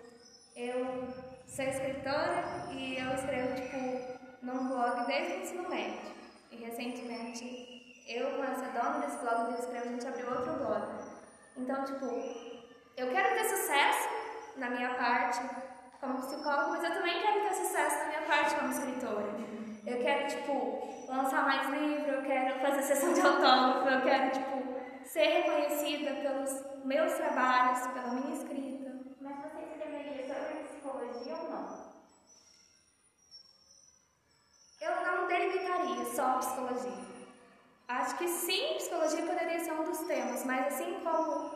eu 0.55 1.28
sou 1.49 1.65
escritora 1.65 2.67
e 2.71 2.97
eu 2.97 3.13
escrevo, 3.15 3.55
tipo, 3.55 4.19
num 4.43 4.67
blog 4.67 5.05
desde 5.07 5.33
o 5.33 5.41
ensino 5.41 5.69
médio. 5.69 6.11
E 6.51 6.57
recentemente, 6.57 8.03
eu 8.07 8.37
com 8.37 8.43
essa 8.43 8.67
dona 8.67 8.99
desse 8.99 9.17
blog 9.17 9.51
do 9.51 9.59
Escrevo, 9.59 9.89
a 9.89 9.91
gente 9.91 10.07
abriu 10.07 10.29
outro 10.29 10.53
blog. 10.53 10.87
Então, 11.57 11.83
tipo, 11.85 12.05
eu 12.95 13.09
quero 13.11 13.35
ter 13.35 13.45
sucesso 13.45 14.09
na 14.57 14.69
minha 14.69 14.93
parte 14.93 15.41
como 15.99 16.21
psicóloga, 16.21 16.69
mas 16.69 16.83
eu 16.83 16.93
também 16.93 17.21
quero 17.21 17.41
ter 17.41 17.53
sucesso 17.55 17.97
na 17.97 18.05
minha 18.05 18.21
parte 18.21 18.55
como 18.55 18.71
escritora. 18.71 19.27
Eu 19.85 19.97
quero, 20.01 20.27
tipo, 20.27 20.87
lançar 21.07 21.45
mais 21.45 21.67
livro, 21.69 22.11
eu 22.11 22.21
quero 22.21 22.59
fazer 22.59 22.83
sessão 22.83 23.13
de 23.13 23.21
autógrafo, 23.21 23.89
eu 23.89 24.01
quero, 24.01 24.31
tipo, 24.31 25.03
ser 25.03 25.25
reconhecida 25.25 26.13
pelos 26.13 26.85
meus 26.85 27.13
trabalhos, 27.13 27.87
pela 27.87 28.13
minha 28.13 28.35
escrita. 28.35 28.78
Psicologia 31.09 31.35
ou 31.35 31.49
não? 31.49 31.89
Eu 34.81 35.05
não 35.05 35.27
delimitaria 35.27 36.05
só 36.05 36.37
psicologia. 36.37 37.09
Acho 37.87 38.17
que 38.17 38.27
sim, 38.27 38.75
psicologia 38.75 39.25
poderia 39.25 39.59
ser 39.59 39.73
um 39.73 39.83
dos 39.83 39.99
temas, 39.99 40.45
mas 40.45 40.67
assim 40.67 40.99
como 41.03 41.51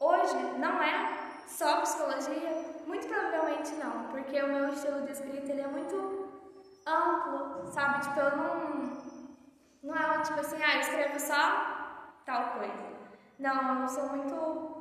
hoje 0.00 0.36
não 0.58 0.82
é 0.82 1.44
só 1.46 1.80
psicologia, 1.82 2.82
muito 2.86 3.06
provavelmente 3.06 3.72
não, 3.74 4.08
porque 4.08 4.42
o 4.42 4.48
meu 4.48 4.68
estilo 4.70 5.02
de 5.02 5.12
escrita 5.12 5.52
ele 5.52 5.60
é 5.60 5.68
muito 5.68 6.28
amplo, 6.84 7.70
sabe? 7.70 8.02
Tipo, 8.02 8.18
eu 8.20 8.36
não. 8.36 8.98
Não 9.80 9.94
é 9.94 10.22
tipo 10.22 10.40
assim, 10.40 10.60
ah, 10.60 10.74
eu 10.74 10.80
escrevo 10.80 11.20
só 11.20 12.20
tal 12.26 12.58
coisa. 12.58 12.98
Não, 13.38 13.82
eu 13.82 13.88
sou 13.88 14.08
muito. 14.08 14.76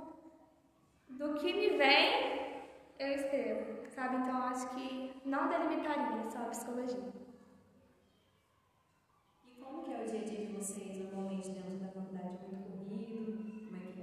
Do 1.10 1.36
que 1.36 1.54
me 1.54 1.78
vem, 1.78 2.66
eu 3.00 3.14
escrevo, 3.14 3.77
sabe? 3.98 4.18
Então 4.18 4.44
acho 4.44 4.70
que 4.76 5.20
não 5.26 5.50
delimitaria 5.50 6.30
só 6.30 6.40
a 6.44 6.50
psicologia. 6.52 7.12
E 9.44 9.60
como 9.60 9.82
que 9.84 9.92
é 9.92 10.04
o 10.04 10.06
dia 10.06 10.22
a 10.22 10.24
dia 10.24 10.46
de 10.46 10.54
vocês 10.54 10.98
normalmente 11.00 11.50
dentro 11.50 11.78
da 11.78 11.88
faculdade? 11.88 12.38
É 12.44 12.48
muito 12.48 12.70
corrido? 12.78 13.66
Como 13.66 13.76
é 13.76 13.80
que 13.92 14.02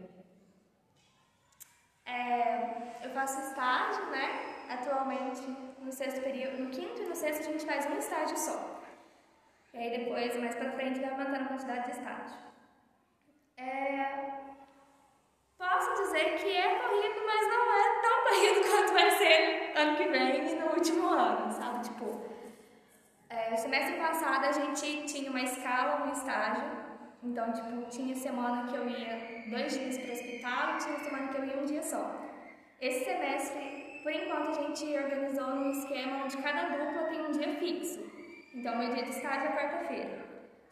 é? 2.07 2.13
É, 2.13 2.99
eu 3.05 3.11
faço 3.11 3.41
estágio, 3.41 4.11
né? 4.11 4.27
Atualmente 4.69 5.43
no 5.79 5.93
sexto 5.93 6.23
período, 6.23 6.65
no 6.65 6.71
quinto 6.71 7.01
e 7.01 7.07
no 7.07 7.15
sexto 7.15 7.43
a 7.43 7.53
gente 7.53 7.65
faz 7.65 7.87
um 7.87 7.97
estágio 7.97 8.37
só. 8.37 8.81
E 9.73 9.79
aí 9.79 9.99
depois, 9.99 10.37
mais 10.41 10.57
pra 10.57 10.73
frente, 10.73 10.99
vai 10.99 11.11
aumentando 11.11 11.45
a 11.45 11.49
quantidade 11.49 11.85
de 11.85 11.99
estágio. 11.99 12.39
É, 13.57 14.44
posso 15.59 16.03
dizer 16.03 16.37
que 16.37 16.57
é 16.57 16.79
corrido, 16.79 17.23
mas 17.27 17.49
não 17.49 17.73
é 17.73 18.01
tão 18.03 18.25
corrido 18.25 18.61
quanto 18.71 18.93
vai 18.93 19.11
ser 19.11 19.73
ano 19.77 19.97
que 19.97 20.09
vem 20.09 20.51
e 20.51 20.55
no 20.55 20.67
último 20.75 21.09
ano, 21.09 21.51
sabe? 21.51 21.85
Tipo, 21.85 22.23
é, 23.29 23.57
semestre 23.57 23.97
passado 23.97 24.45
a 24.47 24.53
gente 24.53 25.05
tinha 25.07 25.31
uma 25.31 25.43
escala 25.43 26.07
no 26.07 26.13
estágio, 26.13 26.85
então, 27.23 27.53
tipo, 27.53 27.89
tinha 27.89 28.15
semana 28.15 28.69
que 28.69 28.77
eu 28.77 28.89
ia 28.89 29.45
dois 29.49 29.79
dias 29.79 29.97
para 29.99 30.11
o 30.11 30.13
hospital 30.13 30.75
e 30.75 30.79
tinha 30.79 30.99
semana 30.99 31.29
que 31.29 31.39
eu 31.39 31.45
ia 31.45 31.57
um 31.57 31.65
dia 31.65 31.83
só. 31.83 32.21
Esse 32.81 33.05
semestre, 33.05 34.01
por 34.03 34.13
enquanto, 34.13 34.51
a 34.51 34.53
gente 34.53 34.85
organizou 34.97 35.47
num 35.55 35.71
esquema 35.71 36.25
onde 36.25 36.37
cada 36.37 36.69
dupla 36.69 37.05
tem 37.09 37.21
um 37.23 37.31
dia 37.31 37.55
fixo. 37.55 38.01
Então, 38.53 38.77
meu 38.77 38.93
dia 38.93 39.05
de 39.05 39.11
estágio 39.11 39.49
é 39.49 39.53
quarta-feira. 39.53 40.24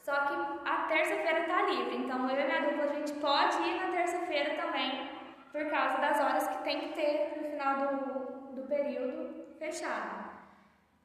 Só 0.03 0.13
que 0.13 0.69
a 0.69 0.87
terça-feira 0.89 1.41
está 1.43 1.63
livre, 1.63 1.97
então 1.97 2.29
eu 2.29 2.41
e 2.41 2.45
minha 2.45 2.61
dupla 2.61 2.85
a 2.85 2.95
gente 2.95 3.13
pode 3.21 3.57
ir 3.63 3.81
na 3.81 3.93
terça-feira 3.93 4.61
também, 4.61 5.09
por 5.53 5.65
causa 5.71 5.99
das 5.99 6.21
horas 6.21 6.49
que 6.49 6.65
tem 6.65 6.81
que 6.81 6.95
ter 6.95 7.35
no 7.37 7.51
final 7.51 7.77
do, 7.77 8.53
do 8.57 8.67
período 8.67 9.47
fechado. 9.61 10.33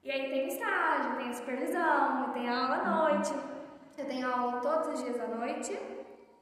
E 0.03 0.09
aí 0.09 0.29
tem 0.31 0.47
estágio, 0.47 1.15
tem 1.17 1.31
supervisão, 1.31 2.31
tem 2.33 2.49
aula 2.49 2.77
à 2.77 2.85
noite. 2.85 3.33
Eu 3.97 4.05
tenho 4.05 4.33
aula 4.33 4.61
todos 4.61 4.87
os 4.87 5.03
dias 5.03 5.19
à 5.19 5.27
noite. 5.27 5.77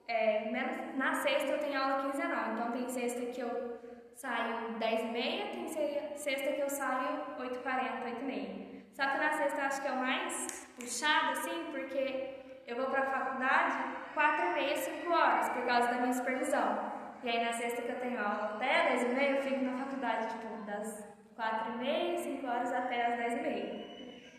É, 0.07 0.49
na 0.95 1.13
sexta 1.15 1.49
eu 1.49 1.59
tenho 1.59 1.81
aula 1.81 2.03
quinzenal, 2.03 2.53
então 2.53 2.71
tem 2.71 2.87
sexta 2.87 3.25
que 3.25 3.41
eu 3.41 3.79
saio 4.15 4.77
10 4.79 5.01
e 5.01 5.05
meia, 5.07 5.47
tem 5.47 5.67
sexta 6.15 6.53
que 6.53 6.61
eu 6.61 6.69
saio 6.69 7.21
8 7.37 7.53
h 7.53 7.61
40, 7.63 8.05
8 8.05 8.21
e 8.21 8.23
meia. 8.23 8.65
Só 8.93 9.05
que 9.07 9.17
na 9.17 9.31
sexta 9.33 9.59
eu 9.59 9.65
acho 9.65 9.81
que 9.81 9.87
é 9.87 9.91
o 9.91 9.97
mais 9.97 10.67
puxado, 10.77 11.31
assim, 11.31 11.65
porque 11.71 12.34
eu 12.67 12.75
vou 12.75 12.85
pra 12.87 13.03
faculdade 13.03 13.77
quatro 14.13 14.45
e 14.45 14.53
meia, 14.53 14.75
cinco 14.75 15.13
horas, 15.13 15.49
por 15.49 15.65
causa 15.65 15.87
da 15.89 16.01
minha 16.01 16.13
supervisão. 16.13 16.91
E 17.23 17.29
aí 17.29 17.43
na 17.43 17.53
sexta 17.53 17.81
que 17.81 17.89
eu 17.89 17.99
tenho 17.99 18.19
aula 18.19 18.55
até 18.55 18.89
10 18.89 19.03
e 19.03 19.05
meia, 19.15 19.31
eu 19.31 19.43
fico 19.43 19.65
na 19.65 19.77
faculdade, 19.77 20.27
tipo, 20.29 20.63
das 20.65 21.07
quatro 21.35 21.73
e 21.73 21.77
meia, 21.77 22.17
cinco 22.17 22.47
horas 22.47 22.71
até 22.71 23.05
as 23.05 23.17
10 23.17 23.33
e 23.33 23.41
meia. 23.41 23.85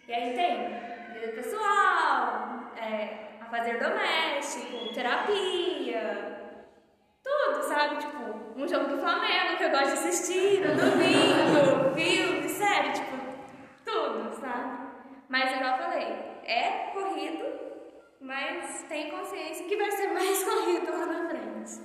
E 0.08 0.14
aí 0.14 0.34
tem 0.34 1.12
vida 1.12 1.32
pessoal, 1.32 2.72
é, 2.76 3.38
a 3.40 3.44
fazer 3.46 3.78
doméstico, 3.78 4.94
terapia, 4.94 6.60
tudo, 7.22 7.62
sabe? 7.64 7.96
Tipo, 7.98 8.54
um 8.56 8.68
jogo 8.68 8.86
do 8.86 8.98
Flamengo 8.98 9.56
que 9.56 9.64
eu 9.64 9.70
gosto 9.70 9.86
de 9.86 9.92
assistir 9.92 10.60
no 10.60 10.74
domingo, 10.74 11.94
filme, 11.94 12.48
série, 12.48 12.92
tipo, 12.92 13.16
tudo, 13.84 14.32
sabe? 14.40 14.86
Mas 15.28 15.52
igual 15.52 15.72
eu 15.72 15.84
falei, 15.84 16.06
é 16.44 16.90
corrido, 16.94 17.65
mas 18.26 18.82
tem 18.88 19.10
consciência 19.10 19.66
que 19.66 19.76
vai 19.76 19.90
ser 19.92 20.08
mais 20.08 20.42
corrido 20.42 20.90
lá 20.90 21.06
na 21.06 21.28
frente. 21.28 21.80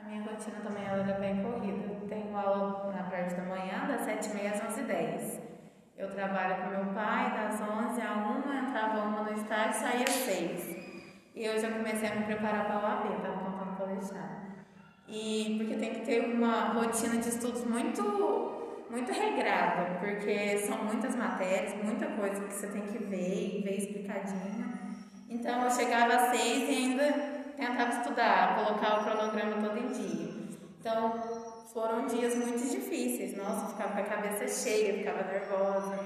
A 0.00 0.08
minha 0.08 0.22
rotina 0.22 0.60
também 0.62 0.84
ela 0.84 1.08
é 1.08 1.20
bem 1.20 1.42
corrida. 1.42 1.94
Tenho 2.08 2.36
aula 2.36 2.92
na 2.92 3.02
parte 3.04 3.34
da 3.34 3.42
manhã, 3.42 3.86
das 3.86 4.06
7h30 4.06 4.52
às 4.52 4.76
11h10. 4.76 5.40
Eu 5.98 6.10
trabalho 6.10 6.62
com 6.62 6.70
meu 6.70 6.94
pai 6.94 7.30
das 7.32 7.60
11 7.60 8.00
a 8.00 8.14
1, 8.46 8.68
entrava 8.68 9.02
uma 9.02 9.22
no 9.22 9.32
estágio 9.32 9.70
e 9.70 9.74
saía 9.74 10.04
às 10.04 10.10
6. 10.10 10.86
E 11.34 11.44
eu 11.44 11.72
comecei 11.72 12.08
a 12.08 12.14
me 12.14 12.24
preparar 12.24 12.64
para 12.64 12.76
a 12.76 13.00
OAB, 13.00 13.16
estava 13.16 13.38
contando 13.38 13.76
para 13.76 13.86
deixar. 13.86 14.46
E 15.08 15.56
porque 15.58 15.76
tem 15.76 15.94
que 15.94 16.00
ter 16.00 16.34
uma 16.34 16.72
rotina 16.72 17.18
de 17.18 17.28
estudos 17.28 17.64
muito, 17.64 18.86
muito 18.90 19.12
regrada, 19.12 19.98
porque 19.98 20.58
são 20.58 20.84
muitas 20.84 21.14
matérias, 21.14 21.74
muita 21.82 22.06
coisa 22.06 22.42
que 22.42 22.54
você 22.54 22.68
tem 22.68 22.86
que 22.86 22.98
ver 22.98 23.58
e 23.58 23.62
ver 23.62 23.76
explicadinho. 23.76 24.75
Então 25.28 25.64
eu 25.64 25.70
chegava 25.70 26.14
às 26.14 26.36
6 26.36 26.68
e 26.68 26.72
ainda 26.72 27.12
tentava 27.56 27.90
estudar, 27.90 28.56
colocar 28.56 29.00
o 29.00 29.04
cronograma 29.04 29.68
todo 29.68 29.78
em 29.78 29.88
dia. 29.88 30.34
Então 30.78 31.12
foram 31.72 32.06
dias 32.06 32.34
muito 32.36 32.58
difíceis. 32.58 33.36
Nossa, 33.36 33.68
ficava 33.68 33.92
com 33.92 34.00
a 34.00 34.04
cabeça 34.04 34.48
cheia, 34.48 34.98
ficava 34.98 35.24
nervosa. 35.24 35.98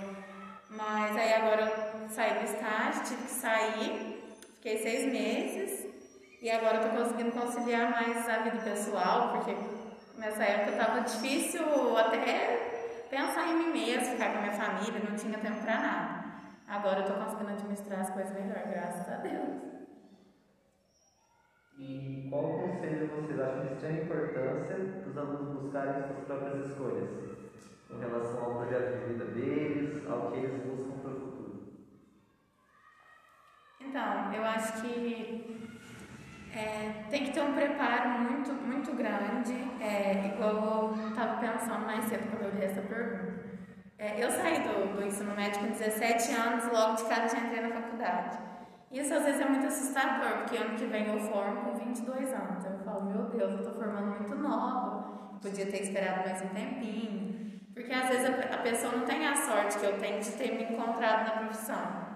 Mas 0.70 1.16
aí 1.16 1.34
agora 1.34 1.62
eu 1.62 2.08
saí 2.08 2.38
do 2.38 2.44
estágio, 2.44 3.02
tive 3.04 3.22
que 3.22 3.30
sair, 3.30 4.36
fiquei 4.54 4.78
seis 4.78 5.12
meses 5.12 5.86
e 6.40 6.50
agora 6.50 6.78
eu 6.78 6.90
tô 6.90 6.96
conseguindo 6.96 7.32
conciliar 7.32 7.90
mais 7.90 8.28
a 8.28 8.38
vida 8.38 8.58
pessoal, 8.58 9.32
porque 9.32 9.54
nessa 10.16 10.42
época 10.42 10.76
tava 10.76 11.00
difícil 11.00 11.62
até 11.98 13.06
pensar 13.10 13.48
em 13.48 13.58
mim 13.58 13.72
mesma, 13.72 14.12
ficar 14.12 14.32
com 14.32 14.38
a 14.38 14.42
minha 14.42 14.52
família, 14.52 15.02
não 15.08 15.16
tinha 15.16 15.38
tempo 15.38 15.60
para 15.62 15.78
nada. 15.78 16.19
Agora 16.70 17.00
eu 17.00 17.04
tô 17.04 17.14
conseguindo 17.14 17.50
administrar 17.50 17.98
as 17.98 18.10
coisas 18.10 18.32
melhor, 18.32 18.62
graças 18.68 19.08
a 19.08 19.16
Deus. 19.16 19.60
E 21.76 22.28
qual 22.30 22.60
conselho 22.60 23.08
vocês 23.08 23.40
acham 23.40 23.66
de 23.66 23.72
extrema 23.72 24.02
importância 24.02 24.76
dos 24.76 25.18
alunos 25.18 25.62
buscarem 25.62 26.04
suas 26.04 26.24
próprias 26.26 26.70
escolhas 26.70 27.10
em 27.90 27.98
relação 27.98 28.44
ao 28.44 28.54
projeto 28.58 29.00
de 29.00 29.12
vida 29.12 29.24
deles, 29.24 30.06
ao 30.08 30.30
que 30.30 30.38
eles 30.38 30.62
buscam 30.62 30.98
para 31.00 31.10
o 31.10 31.20
futuro? 31.20 31.72
Então, 33.80 34.32
eu 34.32 34.44
acho 34.44 34.80
que 34.80 35.68
é, 36.54 37.04
tem 37.10 37.24
que 37.24 37.32
ter 37.32 37.40
um 37.42 37.54
preparo 37.54 38.10
muito, 38.10 38.52
muito 38.52 38.94
grande, 38.94 39.54
é, 39.82 40.34
igual 40.34 40.94
eu 40.94 41.08
estava 41.08 41.40
pensando 41.40 41.84
mais 41.84 42.04
cedo 42.04 42.30
quando 42.30 42.44
eu 42.44 42.54
li 42.56 42.64
essa 42.64 42.82
pergunta. 42.82 43.29
É, 44.00 44.14
eu 44.16 44.30
saí 44.30 44.62
do, 44.62 44.96
do 44.96 45.06
ensino 45.06 45.36
médio 45.36 45.60
com 45.60 45.66
17 45.72 46.32
anos, 46.32 46.72
logo 46.72 46.94
de 46.94 47.04
cara 47.04 47.28
já 47.28 47.38
entrei 47.38 47.60
na 47.60 47.68
faculdade. 47.68 48.38
Isso 48.90 49.12
às 49.12 49.24
vezes 49.26 49.42
é 49.42 49.44
muito 49.44 49.66
assustador, 49.66 50.38
porque 50.38 50.56
ano 50.56 50.74
que 50.74 50.86
vem 50.86 51.06
eu 51.06 51.20
formo 51.20 51.60
com 51.60 51.74
22 51.74 52.32
anos. 52.32 52.64
Eu 52.64 52.78
falo, 52.78 53.04
meu 53.04 53.24
Deus, 53.24 53.52
eu 53.52 53.58
estou 53.58 53.74
formando 53.74 54.18
muito 54.18 54.34
nova, 54.36 55.36
podia 55.42 55.66
ter 55.66 55.82
esperado 55.82 56.26
mais 56.26 56.40
um 56.40 56.48
tempinho. 56.48 57.60
Porque 57.74 57.92
às 57.92 58.08
vezes 58.08 58.26
a, 58.26 58.56
pessoa 58.56 58.96
não 58.96 59.04
tem 59.04 59.28
a 59.28 59.36
sorte 59.36 59.78
que 59.78 59.84
eu 59.84 59.98
tenho 59.98 60.18
de 60.18 60.30
ter 60.32 60.50
me 60.52 60.64
encontrado 60.64 61.26
na 61.26 61.44
profissão. 61.44 62.10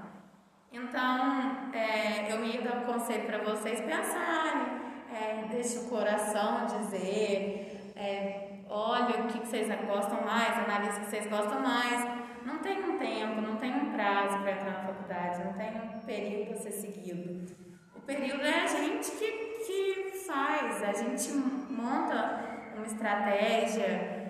Então, 0.72 1.70
é, 1.74 2.32
eu 2.32 2.42
ia 2.46 2.62
dar 2.62 2.78
um 2.78 2.84
conselho 2.84 3.26
para 3.26 3.38
vocês 3.38 3.82
pensarem, 3.82 4.80
é, 5.12 5.44
deixe 5.50 5.78
o 5.80 5.88
coração 5.90 6.64
dizer, 6.64 7.92
é, 7.94 8.62
olha 8.68 9.20
o 9.20 9.26
que, 9.28 9.38
que 9.38 9.43
vocês 9.54 9.86
gostam 9.86 10.20
mais, 10.22 10.58
analise 10.58 10.98
o 10.98 11.04
que 11.04 11.10
vocês 11.10 11.26
gostam 11.28 11.60
mais 11.60 12.24
não 12.44 12.58
tem 12.58 12.82
um 12.84 12.98
tempo, 12.98 13.40
não 13.40 13.56
tem 13.56 13.72
um 13.72 13.92
prazo 13.92 14.38
para 14.40 14.52
entrar 14.52 14.72
na 14.72 14.86
faculdade, 14.86 15.44
não 15.44 15.52
tem 15.52 15.70
um 15.70 16.00
período 16.00 16.48
para 16.48 16.56
ser 16.56 16.72
seguido. 16.72 17.54
O 17.94 18.00
período 18.00 18.42
é 18.42 18.64
a 18.64 18.66
gente 18.66 19.12
que, 19.12 19.30
que 19.64 20.24
faz, 20.26 20.82
a 20.82 20.92
gente 20.92 21.32
monta 21.70 22.72
uma 22.74 22.84
estratégia 22.84 24.28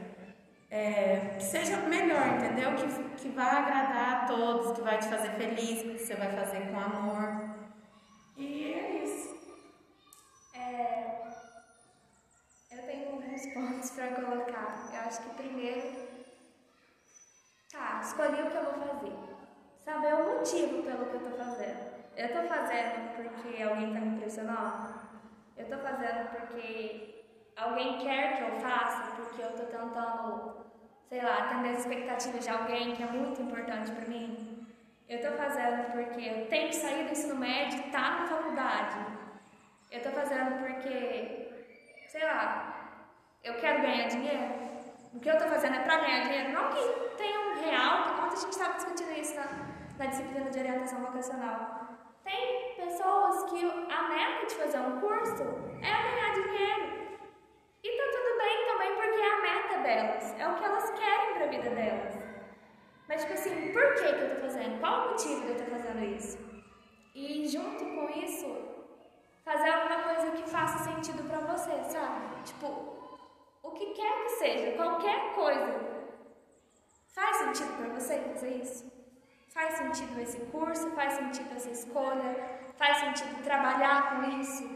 é, 0.71 1.37
que 1.39 1.43
seja 1.43 1.79
melhor, 1.79 2.29
entendeu? 2.37 2.75
Que, 2.75 3.23
que 3.23 3.29
vai 3.31 3.49
agradar 3.49 4.25
a 4.25 4.27
todos, 4.27 4.77
que 4.77 4.83
vai 4.83 4.99
te 4.99 5.07
fazer 5.07 5.31
feliz, 5.31 5.83
que 5.83 5.99
você 5.99 6.15
vai 6.15 6.31
fazer 6.33 6.69
com 6.69 6.79
amor. 6.79 7.57
E 8.37 8.75
é 8.75 9.03
isso. 9.03 9.35
É, 10.55 11.23
eu 12.71 12.83
alguns 13.45 13.47
pontos 13.49 13.91
para 13.91 14.09
colocar. 14.09 14.91
Eu 14.93 15.01
acho 15.01 15.23
que 15.23 15.31
primeiro 15.31 16.05
Tá, 17.71 18.01
escolhi 18.01 18.41
o 18.41 18.51
que 18.51 18.57
eu 18.57 18.65
vou 18.65 18.87
fazer. 18.87 19.13
Saber 19.81 20.15
o 20.15 20.37
motivo 20.37 20.85
pelo 20.85 21.07
que 21.07 21.15
eu 21.15 21.31
tô 21.31 21.37
fazendo. 21.37 21.93
Eu 22.17 22.29
tô 22.29 22.49
fazendo 22.49 23.17
porque 23.17 23.63
alguém 23.63 23.93
tá 23.93 24.01
me 24.01 24.21
pressionando? 24.21 24.95
Eu 25.57 25.67
tô 25.67 25.79
fazendo 25.79 26.31
porque 26.31 27.25
alguém 27.57 27.99
quer 27.99 28.37
que 28.37 28.43
eu 28.45 28.61
faça? 28.61 29.17
Porque 29.17 29.43
eu 29.43 29.51
tô 29.57 29.65
tentando, 29.65 30.67
sei 31.09 31.21
lá, 31.21 31.39
atender 31.39 31.71
as 31.71 31.81
expectativas 31.81 32.45
de 32.45 32.51
alguém 32.51 32.95
que 32.95 33.03
é 33.03 33.07
muito 33.07 33.43
importante 33.43 33.91
para 33.91 34.07
mim? 34.07 34.69
Eu 35.09 35.21
tô 35.21 35.37
fazendo 35.37 35.91
porque 35.91 36.21
eu 36.25 36.47
tenho 36.47 36.69
que 36.69 36.77
sair 36.77 37.07
do 37.07 37.11
ensino 37.11 37.35
médio 37.35 37.81
e 37.81 37.91
tá 37.91 38.21
na 38.21 38.27
faculdade. 38.29 39.05
Eu 39.91 40.01
tô 40.01 40.11
fazendo 40.11 40.61
porque, 40.61 41.51
sei 42.07 42.25
lá, 42.25 42.74
eu 43.45 43.55
quero 43.55 43.83
ganhar 43.83 44.09
dinheiro. 44.09 44.65
O 45.13 45.21
que 45.21 45.29
eu 45.29 45.35
estou 45.35 45.49
fazendo 45.49 45.77
é 45.77 45.81
para 45.81 45.99
ganhar 45.99 46.25
dinheiro, 46.25 46.53
não 46.53 46.71
que 46.71 47.17
tenha 47.17 47.39
um 47.39 47.55
real, 47.61 48.25
ontem 48.25 48.37
a 48.37 48.41
gente 48.41 48.51
estava 48.51 48.75
discutindo 48.75 49.13
isso 49.13 49.37
na, 49.37 49.47
na 49.99 50.07
disciplina 50.07 50.51
de 50.51 50.59
orientação 50.59 51.01
vocacional. 51.03 51.85
Tem 52.25 52.75
pessoas 52.75 53.45
que 53.51 53.65
a 53.65 54.09
meta 54.09 54.47
de 54.47 54.55
fazer 54.55 54.79
um 54.79 54.99
curso 54.99 55.43
é 55.83 56.03
ganhar 56.03 56.33
dinheiro. 56.33 57.05
E 57.85 57.97
tá 57.99 58.05
tudo 58.11 58.39
bem 58.39 58.67
também 58.67 58.95
porque 58.95 59.21
é 59.21 59.33
a 59.33 59.43
meta 59.43 59.79
delas, 59.79 60.41
é 60.41 60.49
o 60.49 60.55
que 60.55 60.65
elas 60.65 60.91
querem 60.91 61.35
para 61.35 61.45
a 61.45 61.49
vida 61.49 61.71
delas. 61.71 62.19
Mas, 63.07 63.21
tipo 63.21 63.35
assim, 63.35 63.73
por 63.73 63.95
que, 63.95 64.05
que 64.05 64.21
eu 64.21 64.27
estou 64.27 64.41
fazendo? 64.41 64.81
Qual 64.81 65.07
o 65.07 65.11
motivo 65.11 65.43
de 65.43 65.49
eu 65.49 65.57
estar 65.57 65.67
fazendo 65.67 66.03
isso? 66.03 66.39
E 67.15 67.47
junto 67.47 67.85
com 67.85 68.09
isso, 68.09 68.57
fazer 69.45 69.69
alguma 69.69 70.03
coisa 70.03 70.31
que 70.33 70.49
faça 70.49 70.91
sentido 70.91 71.29
para 71.29 71.41
você, 71.41 71.85
sabe? 71.85 72.43
Tipo, 72.43 72.94
o 73.65 73.71
que 73.73 73.87
quer 73.87 74.25
que 74.25 74.29
seja, 74.31 74.77
qualquer 74.77 75.35
coisa. 75.35 75.81
Faz 77.15 77.37
sentido 77.39 77.77
para 77.79 77.89
você 77.95 78.19
fazer 78.19 78.51
isso? 78.63 78.93
Faz 79.49 79.75
sentido 79.79 80.21
esse 80.21 80.39
curso? 80.53 80.91
Faz 80.91 81.15
sentido 81.15 81.57
essa 81.57 81.71
escolha? 81.71 82.61
Faz 82.77 82.99
sentido 82.99 83.43
trabalhar 83.43 84.11
com 84.11 84.41
isso? 84.41 84.69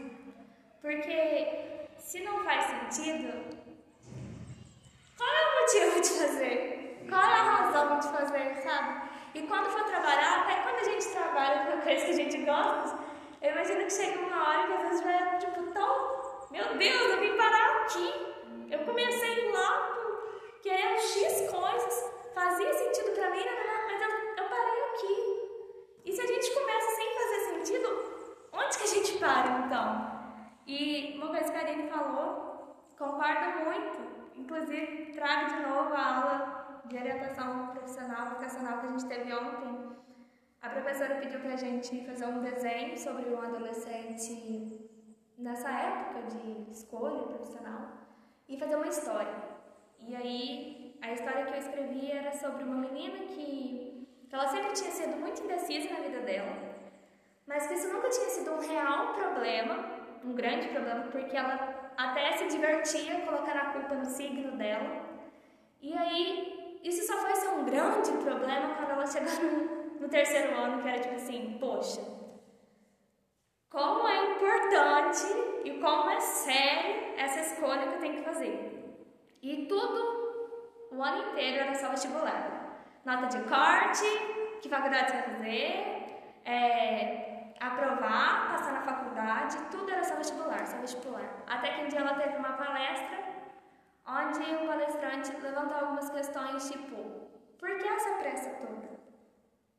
Porque 0.81 1.87
se 1.97 2.21
não 2.21 2.43
faz 2.43 2.65
sentido, 2.65 3.31
qual 5.17 5.29
é 5.29 5.45
o 5.45 5.61
motivo 5.61 6.01
de 6.01 6.09
fazer? 6.09 7.05
Qual 7.07 7.21
é 7.21 7.25
a 7.25 7.43
razão 7.43 7.99
de 7.99 8.07
fazer, 8.07 8.55
sabe? 8.63 9.09
E 9.35 9.41
quando 9.43 9.69
for 9.69 9.83
trabalhar, 9.83 10.41
até 10.41 10.61
quando 10.63 10.79
a 10.79 10.83
gente 10.83 11.07
trabalha 11.09 11.65
com 11.65 11.81
coisa 11.81 12.05
que 12.05 12.11
a 12.11 12.15
gente 12.15 12.37
gosta, 12.43 12.99
eu 13.41 13.51
imagino 13.51 13.83
que 13.83 13.93
chega 13.93 14.19
uma 14.19 14.49
hora 14.49 14.67
que 14.67 14.73
às 14.73 14.81
vezes 14.81 15.01
vai, 15.03 15.37
tipo, 15.37 15.63
tão. 15.73 16.47
Meu 16.49 16.77
Deus, 16.77 17.01
eu 17.11 17.19
vim 17.19 17.37
parar 17.37 17.83
aqui. 17.83 18.38
Eu 18.71 18.85
comecei 18.85 19.51
lá 19.51 19.97
querendo 20.61 20.99
X 20.99 21.49
coisas, 21.49 22.13
fazia 22.35 22.71
sentido 22.71 23.15
para 23.15 23.31
mim, 23.31 23.43
mas 23.87 24.01
eu, 24.01 24.09
eu 24.37 24.49
parei 24.49 24.83
aqui. 24.93 26.01
E 26.05 26.11
se 26.11 26.21
a 26.21 26.27
gente 26.27 26.53
começa 26.53 26.91
sem 26.91 27.07
fazer 27.15 27.39
sentido, 27.49 27.89
onde 28.53 28.77
que 28.77 28.83
a 28.83 28.87
gente 28.87 29.17
para 29.17 29.65
então? 29.65 30.09
E 30.67 31.17
uma 31.17 31.29
coisa 31.29 31.51
que 31.51 31.57
a 31.57 31.61
Aline 31.61 31.89
falou, 31.89 32.91
concordo 32.95 33.65
muito. 33.65 34.29
Inclusive, 34.35 35.13
trago 35.13 35.55
de 35.55 35.61
novo 35.67 35.93
a 35.95 36.15
aula 36.15 36.81
de 36.85 36.95
orientação 36.95 37.69
profissional, 37.69 38.29
vocacional 38.29 38.81
que 38.81 38.85
a 38.85 38.89
gente 38.89 39.07
teve 39.07 39.33
ontem. 39.33 39.97
A 40.61 40.69
professora 40.69 41.15
pediu 41.15 41.39
para 41.39 41.53
a 41.53 41.57
gente 41.57 42.05
fazer 42.05 42.25
um 42.25 42.41
desenho 42.41 42.95
sobre 42.95 43.29
um 43.29 43.41
adolescente 43.41 44.91
nessa 45.39 45.71
época 45.71 46.21
de 46.27 46.69
escolha 46.69 47.23
profissional 47.23 48.08
e 48.49 48.57
fazer 48.57 48.75
uma 48.75 48.87
história. 48.87 49.35
E 49.99 50.15
aí, 50.15 50.95
a 51.01 51.13
história 51.13 51.45
que 51.45 51.53
eu 51.53 51.59
escrevi 51.59 52.11
era 52.11 52.31
sobre 52.33 52.63
uma 52.63 52.75
menina 52.75 53.19
que 53.27 53.89
que 54.29 54.35
ela 54.35 54.47
sempre 54.47 54.73
tinha 54.73 54.91
sido 54.91 55.17
muito 55.17 55.43
indecisa 55.43 55.91
na 55.91 56.01
vida 56.01 56.19
dela, 56.19 56.55
mas 57.47 57.65
que 57.65 57.73
isso 57.73 57.91
nunca 57.91 58.09
tinha 58.09 58.29
sido 58.29 58.51
um 58.51 58.59
real 58.59 59.15
problema, 59.15 59.83
um 60.23 60.33
grande 60.33 60.67
problema, 60.67 61.05
porque 61.11 61.35
ela 61.35 61.91
até 61.97 62.33
se 62.33 62.47
divertia 62.47 63.21
colocando 63.21 63.57
a 63.57 63.73
culpa 63.73 63.95
no 63.95 64.05
signo 64.05 64.55
dela. 64.55 65.03
E 65.81 65.97
aí, 65.97 66.79
isso 66.83 67.07
só 67.07 67.17
foi 67.17 67.35
ser 67.37 67.47
um 67.49 67.65
grande 67.65 68.11
problema 68.23 68.75
quando 68.75 68.91
ela 68.91 69.07
chegou 69.07 69.33
no, 69.33 69.97
no 69.99 70.07
terceiro 70.07 70.55
ano, 70.55 70.83
que 70.83 70.87
era 70.87 70.99
tipo 70.99 71.15
assim, 71.15 71.57
poxa, 71.59 72.01
como 73.69 74.07
é 74.07 74.31
importante 74.31 75.27
e 75.63 75.79
como 75.79 76.09
é 76.09 76.19
sério 76.19 77.13
essa 77.17 77.39
escolha 77.41 77.87
que 77.87 77.93
eu 77.95 77.99
tenho 77.99 78.15
que 78.15 78.23
fazer. 78.23 78.97
E 79.41 79.65
tudo, 79.67 80.89
o 80.91 81.01
ano 81.01 81.31
inteiro 81.31 81.63
era 81.63 81.75
só 81.75 81.89
vestibular. 81.89 82.81
Nota 83.05 83.27
de 83.27 83.43
corte, 83.47 84.05
que 84.61 84.69
faculdade 84.69 85.11
você 85.11 85.17
vai 85.17 85.23
fazer, 85.23 86.31
é, 86.45 87.53
aprovar, 87.59 88.51
passar 88.51 88.73
na 88.73 88.81
faculdade, 88.81 89.57
tudo 89.71 89.89
era 89.89 90.03
só 90.03 90.15
vestibular, 90.15 90.65
só 90.65 90.77
vestibular. 90.77 91.43
Até 91.47 91.73
que 91.73 91.85
um 91.85 91.87
dia 91.87 91.99
ela 91.99 92.15
teve 92.15 92.37
uma 92.37 92.53
palestra 92.53 93.19
onde 94.05 94.39
o 94.39 94.67
palestrante 94.67 95.31
levantou 95.41 95.77
algumas 95.77 96.09
questões 96.09 96.69
tipo, 96.69 97.29
por 97.57 97.77
que 97.77 97.87
essa 97.87 98.15
pressa 98.15 98.49
toda 98.55 98.89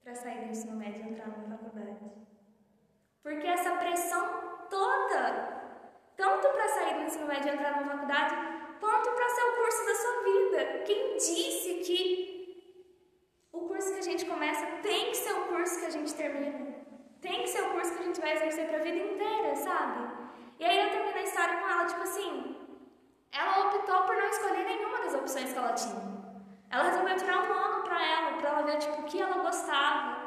para 0.05 0.15
sair 0.15 0.45
do 0.45 0.51
ensino 0.51 0.77
médio 0.77 1.05
e 1.05 1.11
entrar 1.11 1.29
numa 1.29 1.59
faculdade? 1.59 2.30
Porque 3.23 3.47
essa 3.47 3.73
pressão 3.77 4.25
toda, 4.71 5.73
tanto 6.17 6.49
para 6.49 6.69
sair 6.69 6.95
do 6.95 7.03
ensino 7.03 7.27
médio 7.27 7.51
e 7.51 7.55
entrar 7.55 7.77
numa 7.77 7.93
faculdade, 7.93 8.35
quanto 8.81 9.11
para 9.11 9.29
ser 9.29 9.43
o 9.43 9.57
curso 9.57 9.87
da 9.87 9.95
sua 9.95 10.23
vida. 10.23 10.85
Quem 10.85 11.17
disse 11.17 11.75
que 11.85 12.31
o 13.53 13.61
curso 13.69 13.93
que 13.93 13.99
a 13.99 14.03
gente 14.03 14.25
começa 14.25 14.67
tem 14.83 15.11
que 15.11 15.17
ser 15.17 15.33
o 15.33 15.45
curso 15.49 15.81
que 15.81 15.87
a 15.87 15.91
gente 15.91 16.15
termina? 16.15 16.77
Tem 17.21 17.43
que 17.43 17.49
ser 17.49 17.63
o 17.63 17.71
curso 17.71 17.95
que 17.95 18.03
a 18.03 18.07
gente 18.07 18.21
vai 18.21 18.33
exercer 18.33 18.67
para 18.69 18.79
a 18.79 18.83
vida 18.83 18.97
inteira, 18.97 19.55
sabe? 19.57 20.21
E 20.59 20.65
aí 20.65 20.81
eu 20.81 20.91
terminei 20.91 21.23
a 21.23 21.25
história 21.25 21.57
com 21.59 21.69
ela, 21.69 21.87
tipo 21.87 22.03
assim, 22.03 22.57
ela 23.33 23.67
optou 23.67 24.03
por 24.03 24.17
não 24.17 24.29
escolher 24.29 24.65
nenhuma 24.65 24.99
das 24.99 25.15
opções 25.15 25.53
que 25.53 25.59
ela 25.59 25.73
tinha. 25.73 26.21
Ela 26.71 26.85
resolveu 26.85 27.17
tirar 27.17 27.39
um 27.43 27.53
ano 27.53 27.85
para 27.85 28.07
ela, 28.07 28.33
para 28.39 28.49
ela 28.49 28.63
ver 28.63 28.79
tipo, 28.79 29.01
o 29.01 29.05
que 29.05 29.21
ela 29.21 29.43
gostava, 29.43 30.20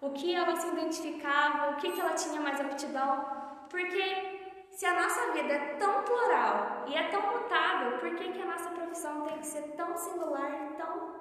o 0.00 0.10
que 0.10 0.34
ela 0.34 0.56
se 0.56 0.68
identificava, 0.68 1.70
o 1.70 1.76
que, 1.76 1.92
que 1.92 2.00
ela 2.00 2.14
tinha 2.14 2.40
mais 2.40 2.60
aptidão. 2.60 3.66
Porque 3.68 4.66
se 4.70 4.86
a 4.86 4.94
nossa 4.94 5.32
vida 5.32 5.52
é 5.52 5.76
tão 5.76 6.02
plural 6.02 6.84
e 6.86 6.94
é 6.94 7.08
tão 7.08 7.22
mutável, 7.32 7.98
por 7.98 8.14
que, 8.16 8.32
que 8.32 8.42
a 8.42 8.46
nossa 8.46 8.70
profissão 8.70 9.22
tem 9.22 9.38
que 9.38 9.46
ser 9.46 9.62
tão 9.76 9.96
singular 9.96 10.70
tão 10.76 11.20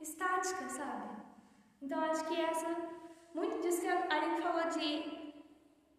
estática, 0.00 0.68
sabe? 0.68 1.08
Então 1.80 2.00
acho 2.04 2.24
que 2.26 2.40
essa, 2.40 2.66
muito 3.34 3.60
disso 3.62 3.80
que 3.80 3.88
a 3.88 4.06
Aline 4.10 4.42
falou 4.42 4.68
de. 4.68 5.34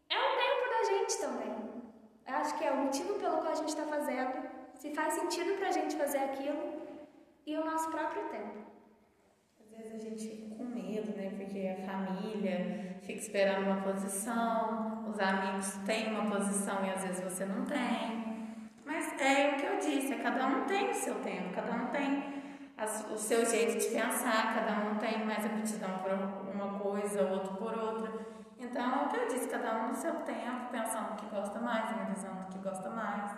É 0.09 0.17
o 0.17 0.37
tempo 0.37 0.69
da 0.69 0.83
gente 0.91 1.17
também. 1.19 1.69
Eu 2.27 2.35
acho 2.35 2.57
que 2.57 2.63
é 2.63 2.71
o 2.71 2.77
motivo 2.77 3.19
pelo 3.19 3.37
qual 3.37 3.51
a 3.51 3.55
gente 3.55 3.69
está 3.69 3.83
fazendo, 3.83 4.49
se 4.75 4.93
faz 4.93 5.13
sentido 5.13 5.57
para 5.57 5.69
a 5.69 5.71
gente 5.71 5.95
fazer 5.95 6.19
aquilo 6.19 6.79
e 7.45 7.57
o 7.57 7.65
nosso 7.65 7.89
próprio 7.89 8.23
tempo. 8.29 8.59
Vezes 9.79 9.95
a 9.95 10.09
gente 10.09 10.27
fica 10.27 10.55
com 10.55 10.65
medo, 10.65 11.15
né? 11.15 11.31
Porque 11.37 11.59
a 11.67 11.85
família 11.85 12.97
fica 13.01 13.19
esperando 13.19 13.65
uma 13.67 13.81
posição, 13.81 15.05
os 15.09 15.17
amigos 15.19 15.73
têm 15.85 16.11
uma 16.11 16.29
posição 16.29 16.85
e 16.85 16.89
às 16.89 17.01
vezes 17.01 17.23
você 17.23 17.45
não 17.45 17.63
tem. 17.63 18.57
Mas 18.85 19.13
é 19.21 19.51
o 19.51 19.55
que 19.55 19.65
eu 19.65 19.77
disse, 19.77 20.13
é 20.13 20.17
cada 20.17 20.47
um 20.47 20.65
tem 20.65 20.89
o 20.89 20.93
seu 20.93 21.15
tempo, 21.15 21.53
cada 21.53 21.71
um 21.73 21.85
tem 21.87 22.23
o 23.13 23.17
seu 23.17 23.45
jeito 23.45 23.77
de 23.77 23.85
pensar, 23.85 24.53
cada 24.53 24.89
um 24.89 24.95
tem 24.97 25.25
mais 25.25 25.45
aptidão 25.45 25.99
por 25.99 26.11
uma 26.53 26.79
coisa, 26.79 27.21
outro 27.23 27.53
por 27.55 27.77
outra. 27.77 28.11
Então 28.57 29.01
é 29.01 29.05
o 29.05 29.07
que 29.07 29.15
eu 29.15 29.27
disse, 29.27 29.47
cada 29.47 29.85
um 29.85 29.87
no 29.89 29.95
seu 29.95 30.15
tempo, 30.21 30.69
pensando 30.71 31.13
o 31.13 31.15
que 31.15 31.25
gosta 31.27 31.59
mais, 31.59 31.89
analisando 31.93 32.41
o 32.41 32.45
que 32.47 32.57
gosta 32.59 32.89
mais, 32.89 33.31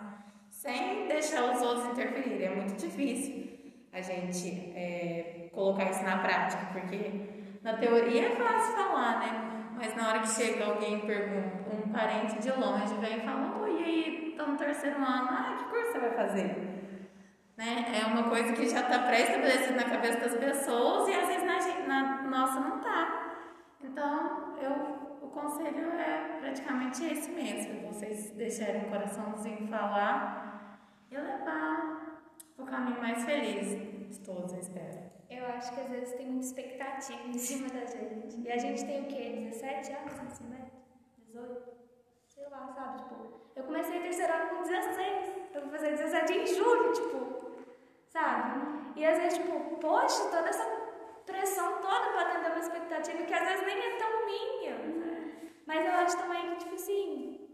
sem 0.50 1.06
deixar 1.06 1.52
os 1.52 1.62
outros 1.62 1.86
interferirem. 1.92 2.46
É 2.46 2.54
muito 2.56 2.74
difícil 2.76 3.51
a 3.92 4.00
gente 4.00 4.72
é, 4.74 5.50
colocar 5.52 5.90
isso 5.90 6.02
na 6.02 6.18
prática, 6.18 6.66
porque 6.72 7.58
na 7.62 7.74
teoria 7.74 8.28
é 8.28 8.30
fácil 8.30 8.74
falar, 8.74 9.20
né? 9.20 9.52
Mas 9.76 9.94
na 9.94 10.08
hora 10.08 10.20
que 10.20 10.28
chega 10.28 10.64
alguém 10.64 11.00
pergunta, 11.00 11.74
um 11.74 11.92
parente 11.92 12.38
de 12.38 12.50
longe 12.52 12.94
vem 12.94 13.18
e 13.18 13.20
fala, 13.20 13.58
oi, 13.60 13.80
e 13.80 13.84
aí, 13.84 14.34
tô 14.36 14.46
no 14.46 14.56
terceiro 14.56 14.96
ano, 14.96 15.28
ah, 15.30 15.56
que 15.58 15.64
curso 15.64 15.92
você 15.92 15.98
vai 15.98 16.14
fazer? 16.14 16.72
Né? 17.56 18.00
É 18.00 18.06
uma 18.06 18.24
coisa 18.24 18.52
que 18.52 18.68
já 18.68 18.80
está 18.80 19.00
pré-estabelecida 19.00 19.76
na 19.76 19.84
cabeça 19.84 20.20
das 20.20 20.36
pessoas 20.36 21.08
e 21.08 21.14
às 21.14 21.26
vezes 21.26 21.44
na, 21.44 21.60
gente, 21.60 21.86
na 21.86 22.22
nossa 22.22 22.60
não 22.60 22.78
está. 22.78 23.34
Então, 23.82 24.56
eu, 24.60 24.72
o 25.20 25.28
conselho 25.28 25.92
é 26.00 26.38
praticamente 26.40 27.04
esse 27.04 27.30
mesmo, 27.30 27.88
vocês 27.88 28.30
deixarem 28.30 28.84
o 28.84 28.88
coraçãozinho 28.88 29.68
falar 29.68 30.78
e 31.10 31.16
levar 31.16 32.11
o 32.58 32.64
caminho 32.64 33.00
mais 33.00 33.24
feliz 33.24 33.68
de 34.10 34.24
todos, 34.24 34.52
eu 34.52 34.60
espero. 34.60 35.12
Eu 35.30 35.46
acho 35.46 35.72
que 35.74 35.80
às 35.80 35.88
vezes 35.88 36.14
tem 36.14 36.26
muita 36.26 36.46
expectativa 36.46 37.26
em 37.26 37.38
cima 37.38 37.68
da 37.68 37.86
gente. 37.86 38.40
E 38.40 38.52
a 38.52 38.58
gente 38.58 38.84
tem 38.84 39.02
o 39.02 39.06
quê? 39.06 39.48
17 39.50 39.92
anos 39.92 40.18
no 40.18 40.26
ensino 40.26 40.50
médio? 40.50 40.72
18? 41.18 41.72
Sei 42.28 42.48
lá, 42.50 42.72
sabe? 42.74 42.98
Tipo, 43.02 43.40
eu 43.56 43.64
comecei 43.64 44.00
terceiro 44.00 44.32
ano 44.32 44.50
com 44.50 44.62
16. 44.62 45.32
Eu 45.54 45.60
vou 45.62 45.70
fazer 45.70 45.90
17 45.90 46.32
em 46.32 46.46
julho, 46.46 46.92
tipo, 46.92 47.52
sabe? 48.08 48.60
E 48.96 49.04
às 49.04 49.18
vezes, 49.18 49.38
tipo, 49.38 49.76
poxa, 49.76 50.22
toda 50.30 50.48
essa 50.48 50.64
pressão 51.24 51.80
toda 51.80 52.12
pra 52.12 52.22
atender 52.22 52.50
uma 52.50 52.58
expectativa 52.58 53.22
que 53.24 53.34
às 53.34 53.48
vezes 53.48 53.66
nem 53.66 53.78
é 53.78 53.96
tão 53.96 54.26
minha. 54.26 55.22
Mas 55.66 55.84
eu 55.86 55.92
acho 55.92 56.18
também 56.18 56.50
que, 56.50 56.56
tipo 56.56 56.74
assim, 56.74 57.48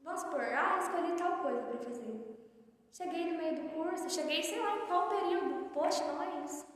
vamos 0.00 0.20
supor, 0.20 0.42
ah, 0.42 0.78
escolhi 0.78 1.16
tal 1.16 1.42
coisa 1.42 1.62
pra 1.62 1.78
fazer. 1.78 2.35
Cheguei 2.96 3.30
no 3.30 3.36
meio 3.36 3.56
do 3.56 3.68
curso, 3.74 4.08
cheguei, 4.08 4.42
sei 4.42 4.58
lá, 4.58 4.74
em 4.74 4.86
qual 4.86 5.10
período. 5.10 5.68
Poxa, 5.74 6.02
não 6.04 6.22
é 6.22 6.44
isso. 6.44 6.66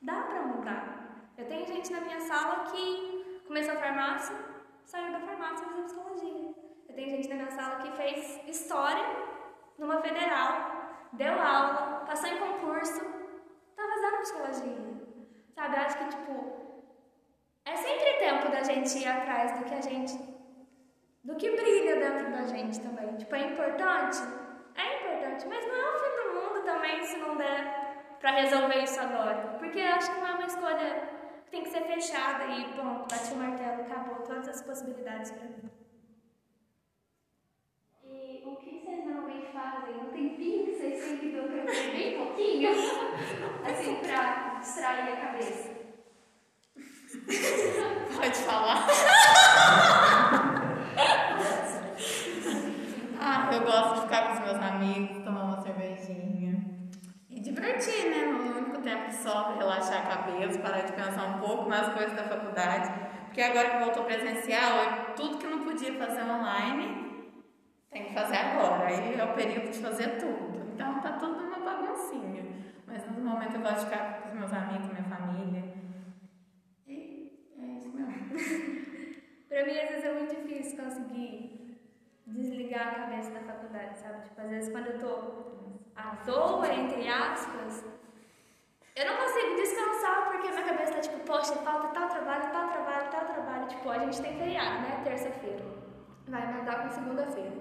Dá 0.00 0.22
pra 0.22 0.46
mudar. 0.46 1.30
Eu 1.36 1.44
tenho 1.46 1.66
gente 1.66 1.92
na 1.92 2.00
minha 2.00 2.20
sala 2.20 2.64
que 2.70 3.42
começou 3.46 3.74
a 3.74 3.76
farmácia, 3.76 4.34
saiu 4.86 5.12
da 5.12 5.20
farmácia 5.20 5.66
e 5.66 5.74
fez 5.74 5.84
psicologia. 5.92 6.54
Eu 6.88 6.94
tenho 6.94 7.10
gente 7.10 7.28
na 7.28 7.34
minha 7.34 7.50
sala 7.50 7.82
que 7.82 7.92
fez 7.98 8.40
história 8.48 9.04
numa 9.76 10.00
federal, 10.00 11.10
deu 11.12 11.34
aula, 11.34 12.02
passou 12.06 12.30
em 12.30 12.38
concurso, 12.38 13.00
tá 13.76 13.82
fazendo 13.92 14.22
psicologia. 14.22 14.78
Sabe, 15.54 15.76
eu 15.76 15.82
acho 15.82 15.98
que, 15.98 16.08
tipo, 16.08 16.32
é 17.66 17.76
sempre 17.76 18.14
tempo 18.14 18.50
da 18.50 18.62
gente 18.62 18.98
ir 19.00 19.06
atrás 19.06 19.58
do 19.58 19.66
que 19.66 19.74
a 19.74 19.82
gente. 19.82 20.18
do 21.22 21.36
que 21.36 21.50
brilha 21.50 21.96
dentro 21.96 22.30
da 22.32 22.46
gente 22.46 22.80
também. 22.80 23.16
Tipo, 23.16 23.34
é 23.34 23.52
importante? 23.52 24.47
Importante, 25.38 25.46
mas 25.48 25.66
não 25.66 25.74
é 25.74 25.88
o 25.88 25.98
fim 25.98 26.10
do 26.16 26.34
mundo 26.34 26.64
também 26.64 27.04
se 27.04 27.16
não 27.18 27.36
der 27.36 28.16
pra 28.18 28.32
resolver 28.32 28.82
isso 28.82 29.00
agora. 29.00 29.56
Porque 29.58 29.78
eu 29.78 29.94
acho 29.94 30.12
que 30.12 30.20
não 30.20 30.26
é 30.26 30.32
uma 30.32 30.46
escolha 30.46 31.08
que 31.44 31.50
tem 31.50 31.62
que 31.62 31.70
ser 31.70 31.82
fechada 31.82 32.44
e, 32.44 32.64
bom, 32.74 33.06
bate 33.08 33.32
o 33.32 33.36
martelo, 33.36 33.82
acabou 33.82 34.16
todas 34.26 34.48
as 34.48 34.62
possibilidades 34.62 35.30
pra 35.30 35.44
mim. 35.44 35.70
E 38.04 38.42
o 38.44 38.56
que 38.56 38.80
vocês 38.80 39.04
normalmente 39.04 39.52
fazem? 39.52 39.94
No 39.94 40.10
tempinho 40.10 40.64
que 40.64 40.72
vocês 40.74 41.04
têm 41.04 41.18
que 41.18 41.28
dormir 41.28 41.66
bem 41.66 42.18
pouquinho, 42.18 42.70
assim, 43.64 43.96
pra 43.96 44.58
distrair 44.58 45.12
a 45.12 45.16
cabeça. 45.16 45.78
Pode 48.16 48.38
falar. 48.38 48.86
ah, 53.20 53.50
eu 53.52 53.60
gosto 53.62 53.94
de 53.94 54.00
ficar 54.02 54.26
com 54.26 54.32
os 54.32 54.40
meus 54.40 54.58
amigos, 54.62 55.24
tomar 55.24 55.44
uma 55.44 55.60
cervejinha 55.60 56.28
divertir, 57.78 58.10
né? 58.10 58.26
No 58.26 58.58
único 58.58 58.82
tempo 58.82 59.10
sobra, 59.12 59.56
relaxar 59.56 60.06
a 60.06 60.16
cabeça, 60.16 60.58
parar 60.58 60.82
de 60.82 60.92
pensar 60.92 61.36
um 61.36 61.40
pouco 61.40 61.68
nas 61.68 61.92
coisas 61.94 62.12
da 62.12 62.24
faculdade. 62.24 62.92
Porque 63.26 63.40
agora 63.40 63.70
que 63.70 63.84
voltou 63.84 64.04
presencial, 64.04 65.14
tudo 65.16 65.38
que 65.38 65.46
não 65.46 65.64
podia 65.64 65.94
fazer 65.94 66.22
online, 66.22 67.30
tem 67.90 68.04
que 68.06 68.14
fazer 68.14 68.36
agora. 68.36 68.86
Aí 68.88 69.18
é 69.18 69.24
o 69.24 69.34
período 69.34 69.70
de 69.70 69.78
fazer 69.78 70.18
tudo. 70.18 70.72
Então 70.74 71.00
tá 71.00 71.12
tudo 71.12 71.44
uma 71.44 71.58
baguncinha. 71.58 72.44
Mas 72.86 73.06
no 73.06 73.24
momento 73.24 73.54
eu 73.54 73.60
gosto 73.60 73.80
de 73.80 73.84
ficar 73.86 74.22
com 74.22 74.28
os 74.28 74.34
meus 74.34 74.52
amigos, 74.52 74.88
minha 74.88 75.04
família. 75.04 75.64
E 76.86 77.52
é 77.60 77.66
isso 77.66 77.90
mesmo. 77.94 78.28
Pra 79.48 79.64
mim, 79.64 79.78
às 79.78 79.88
vezes 79.88 80.04
é 80.04 80.12
muito 80.12 80.34
difícil 80.36 80.84
conseguir 80.84 81.78
desligar 82.26 82.88
a 82.88 82.94
cabeça 82.94 83.30
da 83.30 83.40
faculdade, 83.40 83.98
sabe? 83.98 84.22
Tipo, 84.24 84.40
às 84.42 84.50
vezes 84.50 84.70
quando 84.70 84.86
eu 84.88 84.98
tô 84.98 85.57
à 85.98 86.16
toa, 86.24 86.68
entre 86.72 87.08
aspas, 87.08 87.84
eu 88.96 89.06
não 89.06 89.16
consigo 89.16 89.56
descansar 89.56 90.30
porque 90.30 90.48
minha 90.48 90.62
cabeça 90.62 90.94
tá 90.94 91.00
tipo, 91.00 91.18
poxa, 91.20 91.54
falta 91.56 91.88
tal 91.88 92.08
trabalho, 92.08 92.52
tal 92.52 92.68
trabalho, 92.68 93.10
tal 93.10 93.24
trabalho. 93.26 93.68
Tipo, 93.68 93.90
a 93.90 93.98
gente 93.98 94.22
tem 94.22 94.38
feriado, 94.38 94.82
né? 94.82 95.00
Terça-feira. 95.04 95.64
Vai 96.26 96.52
mandar 96.52 96.82
com 96.82 96.90
segunda-feira. 96.90 97.52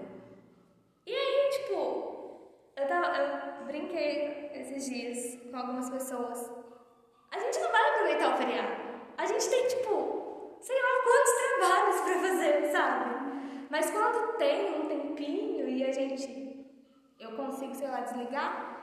E 1.05 1.13
aí, 1.13 1.49
tipo, 1.51 2.41
eu, 2.75 2.87
tava, 2.87 3.17
eu 3.17 3.65
brinquei 3.65 4.51
esses 4.53 4.85
dias 4.85 5.39
com 5.49 5.57
algumas 5.57 5.89
pessoas 5.89 6.57
a 7.31 7.39
gente 7.39 7.59
não 7.59 7.71
vai 7.71 7.89
aproveitar 7.89 8.33
o 8.33 8.37
feriado. 8.37 8.81
A 9.17 9.25
gente 9.25 9.49
tem, 9.49 9.67
tipo, 9.67 10.57
sei 10.61 10.75
lá 10.81 11.03
quantos 11.03 11.33
trabalhos 11.33 12.01
pra 12.01 12.29
fazer, 12.29 12.71
sabe? 12.71 13.15
Mas 13.69 13.91
quando 13.91 14.37
tem 14.37 14.79
um 14.79 14.87
tempinho 14.87 15.67
e 15.67 15.83
a 15.83 15.91
gente. 15.91 16.46
Eu 17.19 17.31
consigo, 17.31 17.73
sei 17.73 17.87
lá, 17.87 18.01
desligar. 18.01 18.77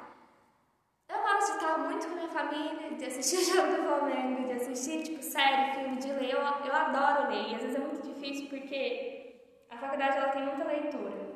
Eu 1.08 1.18
gosto 1.22 1.52
de 1.52 1.58
estar 1.58 1.78
muito 1.78 2.08
com 2.08 2.14
minha 2.14 2.28
família, 2.28 2.96
de 2.96 3.04
assistir 3.04 3.36
o 3.36 3.44
jogo 3.54 3.76
do 3.76 3.82
Flamengo, 3.82 4.46
de 4.46 4.52
assistir, 4.54 5.02
tipo, 5.02 5.22
série, 5.22 5.72
filme, 5.74 5.96
de 5.96 6.12
ler. 6.12 6.32
Eu, 6.32 6.40
eu 6.40 6.74
adoro 6.74 7.28
ler. 7.28 7.50
E 7.50 7.54
às 7.54 7.62
vezes 7.62 7.76
é 7.76 7.78
muito 7.78 8.02
difícil 8.02 8.48
porque 8.48 9.36
a 9.70 9.76
faculdade 9.76 10.16
ela 10.16 10.28
tem 10.28 10.42
muita 10.44 10.64
leitura. 10.64 11.34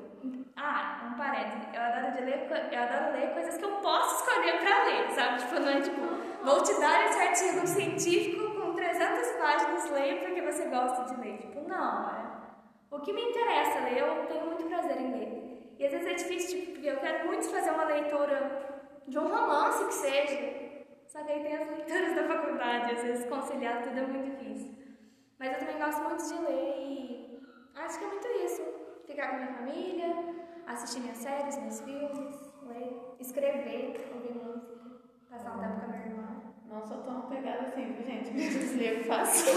Ah, 0.57 1.11
um 1.13 1.17
parênteses. 1.17 1.69
Eu 1.73 1.81
adoro, 1.81 2.13
de 2.13 2.21
ler, 2.23 2.49
eu 2.73 2.83
adoro 2.83 3.13
ler 3.13 3.33
coisas 3.33 3.57
que 3.57 3.65
eu 3.65 3.77
posso 3.77 4.25
escolher 4.25 4.59
pra 4.59 4.85
ler, 4.85 5.11
sabe? 5.13 5.39
Tipo, 5.39 5.61
não 5.61 5.69
é 5.69 5.81
tipo, 5.81 6.01
vou 6.43 6.63
te 6.63 6.81
dar 6.81 7.05
esse 7.07 7.19
artigo 7.19 7.67
científico 7.67 8.61
com 8.61 8.75
300 8.75 9.29
páginas, 9.41 9.91
leia 9.91 10.17
porque 10.17 10.43
você 10.43 10.65
gosta 10.65 11.15
de 11.15 11.21
ler. 11.21 11.39
Tipo, 11.39 11.69
não, 11.69 12.11
é. 12.11 12.29
O 12.91 12.99
que 13.01 13.13
me 13.13 13.23
interessa 13.23 13.81
ler, 13.81 13.99
eu 13.99 14.27
tenho 14.27 14.47
muito 14.47 14.65
prazer 14.65 15.01
em 15.01 15.13
ler. 15.13 15.48
E 15.79 15.87
às 15.87 15.93
vezes 15.93 16.07
é 16.07 16.15
difícil, 16.15 16.61
tipo, 16.61 16.73
porque 16.73 16.89
eu 16.89 16.97
quero 16.99 17.27
muito 17.27 17.49
fazer 17.49 17.71
uma 17.71 17.85
leitura 17.85 18.81
de 19.07 19.19
um 19.19 19.29
romance 19.29 19.85
que 19.87 19.95
seja. 19.95 20.69
Só 21.07 21.23
que 21.25 21.33
aí 21.33 21.43
tem 21.43 21.57
as 21.57 21.71
leituras 21.71 22.15
da 22.17 22.25
faculdade, 22.25 22.93
às 22.97 23.03
vezes 23.03 23.27
conciliar 23.29 23.83
tudo 23.83 23.99
é 23.99 24.07
muito 24.07 24.31
difícil. 24.37 24.75
Mas 25.39 25.53
eu 25.53 25.59
também 25.61 25.79
gosto 25.79 26.03
muito 26.03 26.25
de 26.29 26.35
ler 26.53 26.75
e 26.79 27.41
acho 27.77 27.99
que 27.99 28.05
é 28.05 28.09
muito 28.09 28.27
isso. 28.45 28.63
Ficar 29.07 29.29
com 29.31 29.37
a 29.37 29.39
minha 29.39 29.55
família, 29.55 30.17
assistir 30.67 31.01
minhas 31.01 31.17
séries, 31.19 31.57
meus 31.59 31.81
filmes, 31.81 32.37
ler, 32.67 33.15
escrever, 33.21 34.11
ouvir 34.15 34.35
música, 34.35 34.75
passar 35.31 35.57
um 35.57 35.61
tempo 35.61 35.79
com 35.79 35.85
a 35.85 35.89
minha 35.89 36.07
irmã. 36.07 36.43
Não 36.67 36.87
sou 36.87 36.99
tão 37.05 37.19
apegada 37.21 37.61
assim, 37.69 37.93
viu, 37.93 38.05
gente? 38.05 38.31
Me 38.33 38.49
desligo 38.49 39.05
fácil. 39.05 39.55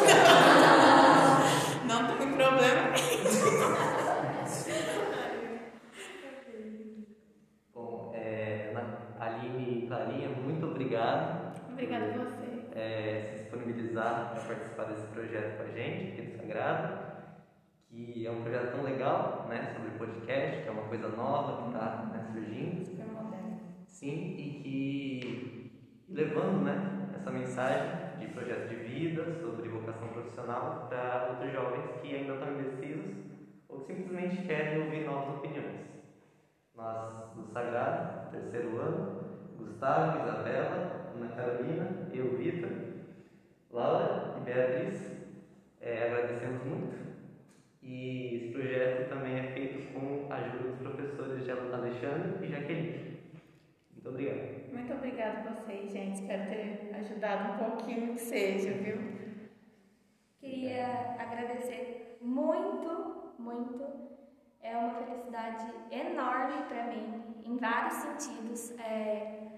Não 1.86 2.18
tem 2.18 2.32
problema. 2.32 2.92
Bom, 7.74 8.12
é, 8.14 8.72
Ana- 8.76 9.16
Aline 9.20 9.64
e 9.81 9.81
Clarinha, 9.92 10.30
muito 10.30 10.66
obrigado 10.68 11.52
Obrigada 11.70 12.06
a 12.06 12.24
você. 12.24 12.80
é, 12.80 13.28
se 13.30 13.40
disponibilizar 13.42 14.32
para 14.32 14.42
participar 14.42 14.86
desse 14.86 15.06
projeto 15.08 15.58
com 15.58 15.64
a 15.64 15.76
gente, 15.76 16.12
aqui 16.14 16.22
do 16.32 16.38
Sagrado, 16.38 16.98
que 17.90 18.26
é 18.26 18.32
um 18.32 18.42
projeto 18.42 18.72
tão 18.72 18.84
legal, 18.86 19.48
né, 19.50 19.74
sobre 19.76 19.92
podcast, 19.98 20.62
que 20.64 20.70
é 20.70 20.72
uma 20.72 20.84
coisa 20.84 21.10
nova 21.10 21.64
que 21.64 21.68
está 21.76 22.10
né, 22.14 22.26
surgindo, 22.32 22.86
Super 22.86 23.06
moderno. 23.08 23.60
sim, 23.86 24.36
e 24.38 24.62
que 24.64 26.06
levando, 26.08 26.64
né, 26.64 27.10
essa 27.14 27.30
mensagem 27.30 28.18
de 28.18 28.28
projeto 28.28 28.70
de 28.70 28.76
vida, 28.76 29.26
sobre 29.42 29.68
vocação 29.68 30.08
profissional 30.08 30.88
para 30.88 31.32
outros 31.32 31.52
jovens 31.52 32.00
que 32.02 32.16
ainda 32.16 32.36
estão 32.36 32.54
indecisos 32.54 33.14
ou 33.68 33.82
que 33.82 33.94
simplesmente 33.94 34.44
querem 34.48 34.86
ouvir 34.86 35.06
novas 35.06 35.36
opiniões. 35.36 35.82
Nós, 36.74 37.34
do 37.36 37.44
Sagrado, 37.52 38.32
terceiro 38.32 38.80
ano, 38.80 39.21
Gustavo, 39.62 40.20
Isabela, 40.20 41.12
Ana 41.16 41.36
Carolina, 41.36 42.08
eu, 42.14 42.38
Vitor, 42.38 42.70
Laura 43.72 44.36
e 44.38 44.42
Beatriz, 44.42 45.12
é, 45.80 46.08
agradecemos 46.08 46.64
muito. 46.66 47.02
E 47.82 48.36
esse 48.36 48.48
projeto 48.54 49.10
também 49.10 49.40
é 49.40 49.52
feito 49.54 49.94
com 49.94 50.32
a 50.32 50.36
ajuda 50.36 50.70
dos 50.70 50.80
professores 50.80 51.44
de 51.44 51.52
Alexandre 51.52 52.46
e 52.46 52.48
Jaqueline. 52.48 53.20
Muito 53.94 54.10
obrigado. 54.10 54.74
Muito 54.74 54.94
obrigada 54.94 55.50
a 55.50 55.54
vocês, 55.54 55.92
gente. 55.92 56.22
Espero 56.22 56.50
ter 56.50 56.96
ajudado 56.96 57.54
um 57.54 57.70
pouquinho 57.70 58.14
que 58.14 58.20
seja, 58.22 58.72
viu? 58.72 58.98
Queria 60.40 61.16
agradecer 61.20 62.18
muito, 62.22 63.34
muito. 63.38 63.84
É 64.62 64.76
uma 64.78 64.94
felicidade 64.94 65.72
enorme 65.92 66.64
para 66.68 66.84
mim, 66.88 67.24
em 67.44 67.58
vários 67.58 67.94
sentidos. 67.94 68.80
É, 68.80 69.51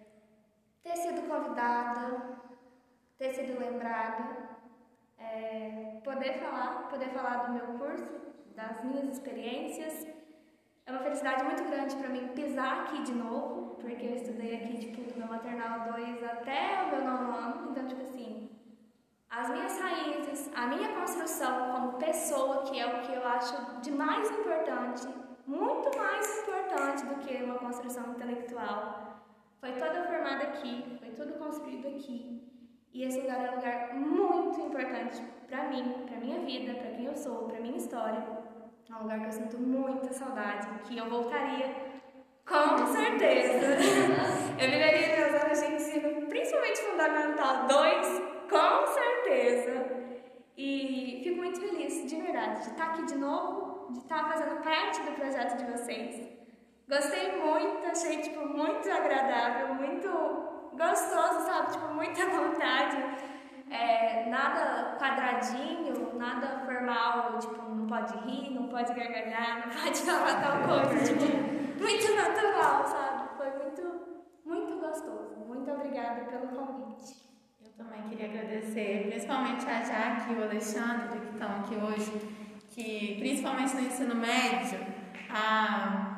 ter 0.84 0.98
sido 0.98 1.28
convidada, 1.28 2.38
ter 3.18 3.34
sido 3.34 3.58
lembrada, 3.58 4.50
é, 5.18 6.02
poder 6.04 6.34
falar, 6.34 6.90
poder 6.90 7.10
falar 7.10 7.46
do 7.46 7.54
meu 7.54 7.68
curso, 7.80 8.22
das 8.54 8.84
minhas 8.84 9.08
experiências. 9.08 10.06
É 10.86 10.92
uma 10.92 11.00
felicidade 11.00 11.44
muito 11.46 11.64
grande 11.64 11.96
para 11.96 12.10
mim 12.10 12.28
pisar 12.36 12.82
aqui 12.82 13.02
de 13.04 13.14
novo, 13.14 13.76
porque 13.76 14.06
eu 14.06 14.16
estudei 14.16 14.56
aqui 14.56 14.78
tipo 14.78 15.02
do 15.02 15.18
meu 15.18 15.28
maternal 15.28 15.92
2 15.94 16.24
até 16.24 16.84
o 16.84 16.88
meu 16.90 17.06
nono 17.06 17.32
ano, 17.34 17.72
então 17.72 17.88
tipo 17.88 18.02
assim, 18.02 18.50
as 19.30 19.50
minhas 19.50 19.80
raízes, 19.80 20.52
a 20.54 20.68
minha 20.68 20.90
construção 20.90 21.72
como 21.72 21.94
pessoa, 21.94 22.64
que 22.64 22.78
é 22.78 22.86
o 22.86 23.02
que 23.02 23.14
eu 23.14 23.26
acho 23.26 23.56
de 23.80 23.92
mais 23.92 24.30
importante, 24.30 25.08
muito 25.48 25.98
mais 25.98 26.40
importante 26.40 27.06
do 27.06 27.16
que 27.16 27.42
uma 27.42 27.56
construção 27.56 28.12
intelectual, 28.12 29.03
foi 29.64 29.72
toda 29.72 30.04
formada 30.04 30.44
aqui, 30.44 30.98
foi 31.00 31.12
tudo 31.12 31.40
construído 31.40 31.88
aqui. 31.88 32.44
E 32.94 33.06
esse 33.06 33.22
lugar 33.22 33.46
é 33.46 33.52
um 33.52 33.56
lugar 33.56 33.94
muito 33.96 34.60
importante 34.60 35.24
para 35.48 35.70
mim, 35.70 36.04
para 36.06 36.18
minha 36.18 36.42
vida, 36.42 36.74
para 36.74 36.92
quem 36.92 37.06
eu 37.06 37.16
sou, 37.16 37.48
para 37.48 37.62
minha 37.62 37.78
história. 37.78 38.28
É 38.90 38.94
um 38.94 39.04
lugar 39.04 39.22
que 39.22 39.28
eu 39.28 39.32
sinto 39.32 39.58
muita 39.58 40.12
saudade, 40.12 40.68
que 40.84 40.98
eu 40.98 41.10
voltaria 41.10 41.94
com 42.46 42.86
certeza. 42.88 43.78
eu 44.60 44.70
viveria 44.70 45.16
meus 45.16 45.42
anos 45.42 45.60
de 45.62 45.76
ensino, 45.76 46.28
principalmente 46.28 46.82
fundamental 46.82 47.66
2, 47.66 48.22
com 48.50 48.88
certeza. 48.88 50.04
E 50.58 51.22
fico 51.24 51.38
muito 51.38 51.62
feliz, 51.62 52.06
de 52.06 52.22
verdade, 52.22 52.64
de 52.64 52.70
estar 52.72 52.88
aqui 52.88 53.06
de 53.06 53.16
novo, 53.16 53.94
de 53.94 54.00
estar 54.00 54.28
fazendo 54.28 54.62
parte 54.62 55.02
do 55.04 55.14
projeto 55.14 55.56
de 55.56 55.72
vocês. 55.72 56.43
Gostei 56.88 57.42
muito, 57.42 57.86
achei 57.86 58.18
tipo 58.18 58.46
muito 58.46 58.90
agradável, 58.92 59.74
muito 59.76 60.08
gostoso, 60.78 61.46
sabe? 61.46 61.72
Tipo, 61.72 61.94
muita 61.94 62.26
vontade. 62.30 63.34
É, 63.70 64.30
nada 64.30 64.98
quadradinho, 65.00 66.16
nada 66.18 66.60
formal, 66.66 67.40
tipo, 67.40 67.62
não 67.70 67.88
pode 67.88 68.16
rir, 68.20 68.54
não 68.54 68.68
pode 68.68 68.94
gargalhar, 68.94 69.66
não 69.66 69.74
pode 69.82 69.98
falar 70.00 70.42
tal 70.42 70.62
coisa, 70.62 71.04
tipo, 71.04 71.54
muito 71.82 72.16
natural, 72.16 72.86
sabe? 72.86 73.38
Foi 73.38 73.50
muito, 73.52 73.82
muito 74.46 74.80
gostoso. 74.80 75.38
Muito 75.48 75.72
obrigada 75.72 76.26
pelo 76.26 76.48
convite. 76.48 77.24
Eu 77.64 77.72
também 77.78 78.04
queria 78.10 78.28
agradecer, 78.28 79.08
principalmente 79.10 79.66
a 79.66 79.82
Jaque 79.82 80.34
e 80.34 80.36
o 80.36 80.44
Alexandre, 80.44 81.20
que 81.20 81.34
estão 81.34 81.50
aqui 81.60 81.76
hoje, 81.76 82.12
que 82.70 83.16
principalmente 83.20 83.74
no 83.76 83.82
ensino 83.82 84.16
médio, 84.16 84.80
a, 85.30 86.13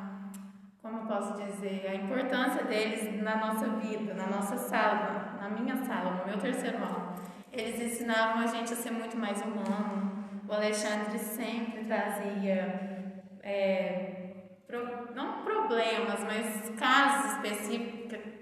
como 0.95 1.07
posso 1.07 1.33
dizer, 1.43 1.85
a 1.89 1.95
importância 1.95 2.63
deles 2.63 3.21
na 3.21 3.35
nossa 3.37 3.67
vida, 3.67 4.13
na 4.13 4.27
nossa 4.27 4.57
sala, 4.57 5.37
na 5.41 5.49
minha 5.49 5.75
sala, 5.83 6.11
no 6.21 6.25
meu 6.25 6.37
terceiro 6.37 6.77
ano. 6.77 7.15
Eles 7.51 7.79
ensinavam 7.81 8.43
a 8.43 8.47
gente 8.47 8.73
a 8.73 8.75
ser 8.75 8.91
muito 8.91 9.17
mais 9.17 9.41
humano. 9.41 10.23
O 10.47 10.53
Alexandre 10.53 11.17
sempre 11.19 11.83
trazia, 11.85 13.13
é, 13.43 14.33
pro- 14.67 15.13
não 15.13 15.43
problemas, 15.43 16.19
mas 16.23 16.69
casos 16.77 17.43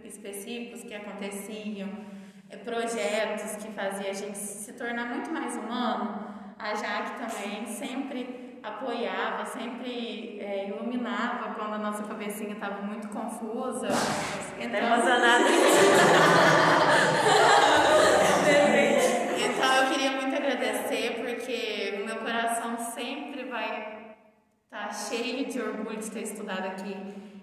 específicos 0.05 0.83
que 0.83 0.93
aconteciam 0.93 1.89
é, 2.49 2.57
projetos 2.57 3.55
que 3.63 3.71
fazia 3.71 4.09
a 4.11 4.13
gente 4.13 4.37
se 4.37 4.73
tornar 4.73 5.05
muito 5.07 5.31
mais 5.31 5.55
humano. 5.55 6.33
A 6.59 6.73
Jaque 6.75 7.19
também 7.19 7.65
sempre 7.65 8.59
apoiava, 8.63 9.45
sempre 9.45 10.39
é, 10.39 10.69
iluminava 10.69 11.42
nossa 11.83 12.03
cabecinha 12.03 12.53
estava 12.53 12.81
muito 12.81 13.09
confusa. 13.09 13.89
Então, 14.57 14.79
então 19.37 19.75
eu 19.75 19.91
queria 19.91 20.11
muito 20.13 20.33
agradecer 20.33 21.21
porque 21.21 21.99
o 22.01 22.05
meu 22.05 22.15
coração 22.17 22.77
sempre 22.77 23.43
vai 23.49 24.15
estar 24.63 24.93
cheio 24.93 25.45
de 25.45 25.59
orgulho 25.59 25.99
de 25.99 26.09
ter 26.09 26.21
estudado 26.21 26.67
aqui. 26.67 26.95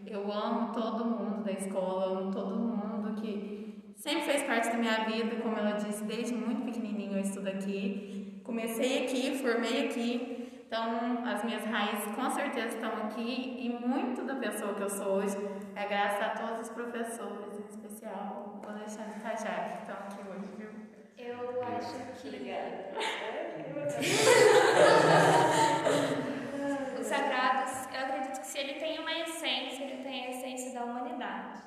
Eu 0.06 0.32
amo 0.32 0.72
todo 0.72 1.04
mundo 1.04 1.44
da 1.44 1.52
escola, 1.52 2.18
amo 2.18 2.32
todo 2.32 2.56
mundo 2.56 3.20
que 3.20 3.92
sempre 3.94 4.22
fez 4.22 4.42
parte 4.44 4.68
da 4.70 4.78
minha 4.78 5.04
vida, 5.04 5.36
como 5.42 5.58
ela 5.58 5.72
disse, 5.72 6.02
desde 6.04 6.34
muito 6.34 6.64
pequenininho 6.64 7.12
eu 7.12 7.20
estudo 7.20 7.48
aqui. 7.48 8.40
Comecei 8.42 9.04
aqui, 9.04 9.36
formei 9.36 9.86
aqui, 9.86 10.39
então 10.70 11.26
as 11.26 11.42
minhas 11.42 11.64
raízes 11.64 12.14
com 12.14 12.30
certeza 12.30 12.76
estão 12.76 12.92
aqui 12.92 13.56
e 13.58 13.70
muito 13.84 14.24
da 14.24 14.36
pessoa 14.36 14.72
que 14.72 14.82
eu 14.82 14.88
sou 14.88 15.14
hoje 15.14 15.36
é 15.74 15.84
graças 15.88 16.22
a 16.22 16.28
todos 16.28 16.60
os 16.60 16.68
professores, 16.68 17.58
em 17.58 17.66
especial 17.66 18.60
o 18.64 18.68
Alexandre 18.68 19.18
Tajak, 19.18 19.72
que 19.72 19.78
estão 19.78 19.96
aqui 19.96 20.20
hoje, 20.28 20.46
viu? 20.56 20.70
Eu 21.18 21.60
acho 21.64 21.96
que. 22.22 22.28
Os 27.00 27.06
sagrados, 27.06 27.88
eu 27.92 28.00
acredito 28.04 28.40
que 28.40 28.46
se 28.46 28.58
ele 28.60 28.74
tem 28.74 29.00
uma 29.00 29.12
essência, 29.12 29.82
ele 29.82 30.04
tem 30.04 30.26
a 30.26 30.30
essência 30.30 30.72
da 30.72 30.84
humanidade. 30.84 31.62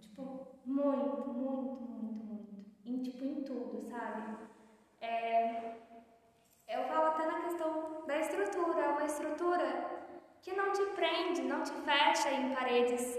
Tipo, 0.00 0.46
muito, 0.64 1.30
muito, 1.30 1.82
muito, 1.82 2.24
muito. 2.24 2.64
Em, 2.86 3.02
tipo, 3.02 3.24
em 3.24 3.42
sabe? 3.90 4.36
É, 5.00 5.80
eu 6.70 6.84
falo 6.84 7.06
até 7.08 7.26
na 7.26 7.40
questão 7.40 8.04
da 8.06 8.18
estrutura, 8.18 8.90
uma 8.90 9.04
estrutura 9.04 10.00
que 10.40 10.52
não 10.54 10.72
te 10.72 10.84
prende, 10.94 11.42
não 11.42 11.62
te 11.62 11.72
fecha 11.72 12.30
em 12.30 12.54
paredes 12.54 13.18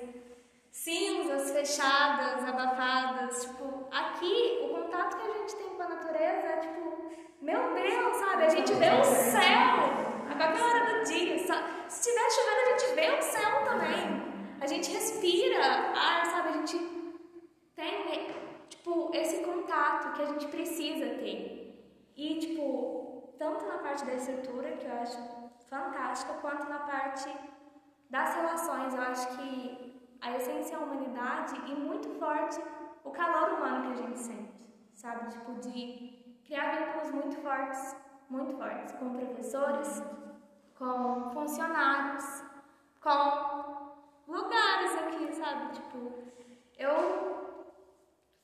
cinzas, 0.72 1.52
fechadas, 1.52 2.48
abafadas. 2.48 3.44
Tipo, 3.44 3.88
aqui 3.92 4.60
o 4.64 4.70
contato 4.70 5.18
que 5.18 5.28
a 5.28 5.34
gente 5.40 5.56
tem 5.56 5.70
com 5.70 5.84
a 5.84 5.90
natureza 5.90 6.48
é 6.48 6.58
tipo, 6.58 7.12
meu 7.42 7.74
Deus, 7.74 8.18
sabe? 8.18 8.46
A 8.46 8.50
gente 8.50 8.74
vê 8.74 8.90
o 8.90 9.04
céu 9.04 10.32
a 10.32 10.36
qualquer 10.36 10.64
hora 10.64 11.00
do 11.00 11.04
dia. 11.04 11.38
Se 11.38 12.00
estiver 12.00 12.32
chovendo, 12.32 12.62
a 12.62 12.78
gente 12.78 12.96
vê 12.96 13.12
o 13.12 13.22
céu 13.22 13.64
também. 13.66 14.32
A 14.62 14.68
gente 14.68 14.92
respira 14.92 15.66
ar, 15.94 16.26
sabe? 16.26 16.50
A 16.50 16.52
gente 16.54 16.78
tem, 17.76 18.28
tipo, 18.70 19.12
esse 19.14 19.44
contato 19.44 20.14
que 20.14 20.22
a 20.22 20.26
gente 20.26 20.48
precisa 20.48 21.06
ter. 21.16 21.62
E, 22.16 22.40
tipo, 22.40 23.01
tanto 23.42 23.66
na 23.66 23.80
parte 23.80 24.06
da 24.06 24.14
estrutura, 24.14 24.72
que 24.74 24.86
eu 24.86 25.02
acho 25.02 25.18
fantástica, 25.68 26.34
quanto 26.36 26.70
na 26.70 26.78
parte 26.78 27.28
das 28.08 28.36
relações. 28.36 28.94
Eu 28.94 29.02
acho 29.02 29.36
que 29.36 30.16
a 30.22 30.38
essência 30.38 30.76
é 30.76 30.78
a 30.78 30.84
humanidade 30.84 31.56
e 31.66 31.74
muito 31.74 32.08
forte 32.20 32.62
o 33.04 33.10
calor 33.10 33.54
humano 33.54 33.82
que 33.88 33.94
a 33.94 34.04
gente 34.04 34.20
sente, 34.20 34.54
sabe? 34.94 35.32
Tipo, 35.32 35.54
de 35.54 36.40
criar 36.46 36.76
vínculos 36.76 37.12
muito 37.12 37.38
fortes, 37.38 37.96
muito 38.30 38.56
fortes, 38.58 38.92
com 38.94 39.10
professores, 39.10 40.04
com 40.78 41.32
funcionários, 41.32 42.44
com 43.02 43.96
lugares 44.28 44.94
aqui, 45.02 45.34
sabe? 45.34 45.74
Tipo, 45.74 46.14
eu 46.78 46.96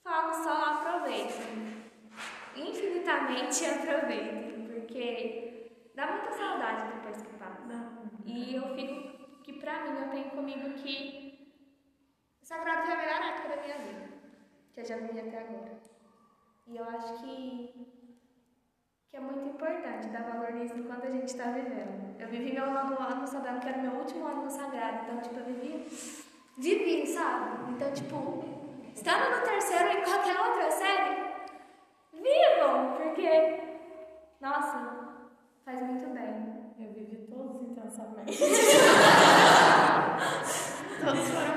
falo 0.04 0.34
só 0.44 0.72
aproveitem, 0.74 1.86
infinitamente 2.56 3.64
aproveitem, 3.64 4.47
porque 4.98 5.92
dá 5.94 6.08
muita 6.08 6.32
saudade 6.32 6.92
depois 6.96 7.22
que 7.22 7.38
passa. 7.38 8.02
E 8.26 8.56
eu 8.56 8.74
fico 8.74 9.44
que 9.44 9.54
pra 9.54 9.84
mim 9.84 10.02
eu 10.02 10.10
tenho 10.10 10.32
comigo 10.32 10.74
que 10.74 11.54
Sagrado 12.42 12.84
foi 12.84 12.94
a 12.94 12.98
melhor 12.98 13.22
época 13.22 13.50
da 13.50 13.62
minha 13.62 13.78
vida, 13.78 14.10
que 14.74 14.80
eu 14.80 14.86
já 14.86 14.98
vivi 14.98 15.20
até 15.20 15.40
agora. 15.40 15.80
E 16.66 16.78
eu 16.78 16.84
acho 16.84 17.14
que, 17.20 18.10
que 19.10 19.18
é 19.18 19.20
muito 19.20 19.50
importante 19.50 20.08
dar 20.08 20.24
valor 20.24 20.54
nisso 20.54 20.76
enquanto 20.76 21.06
a 21.06 21.12
gente 21.12 21.28
está 21.28 21.52
vivendo. 21.52 22.20
Eu 22.20 22.28
vivi 22.30 22.54
meu 22.54 22.72
nono 22.72 23.00
ano 23.00 23.28
sabendo 23.28 23.60
que 23.60 23.68
era 23.68 23.78
meu 23.78 23.92
último 23.92 24.26
ano 24.26 24.46
no 24.46 24.50
Sagrado, 24.50 25.04
então, 25.04 25.22
tipo, 25.22 25.40
eu 25.40 25.46
vivi, 25.46 25.86
vivi, 26.58 27.06
sabe? 27.06 27.72
Então, 27.72 27.94
tipo, 27.94 28.44
estando 28.96 29.30
no 29.30 29.46
terceiro 29.46 29.90
em 29.90 30.04
qualquer 30.04 30.40
outra 30.40 30.72
série, 30.72 31.24
vivam, 32.14 32.96
porque, 32.98 33.67
nossa, 34.42 35.30
faz 35.66 35.82
muito 35.82 36.14
bem. 36.14 36.74
Eu 36.80 36.94
vivi 36.94 37.28
todos 37.28 37.62
intensamente. 37.62 38.38
todos 41.04 41.30
foram 41.30 41.57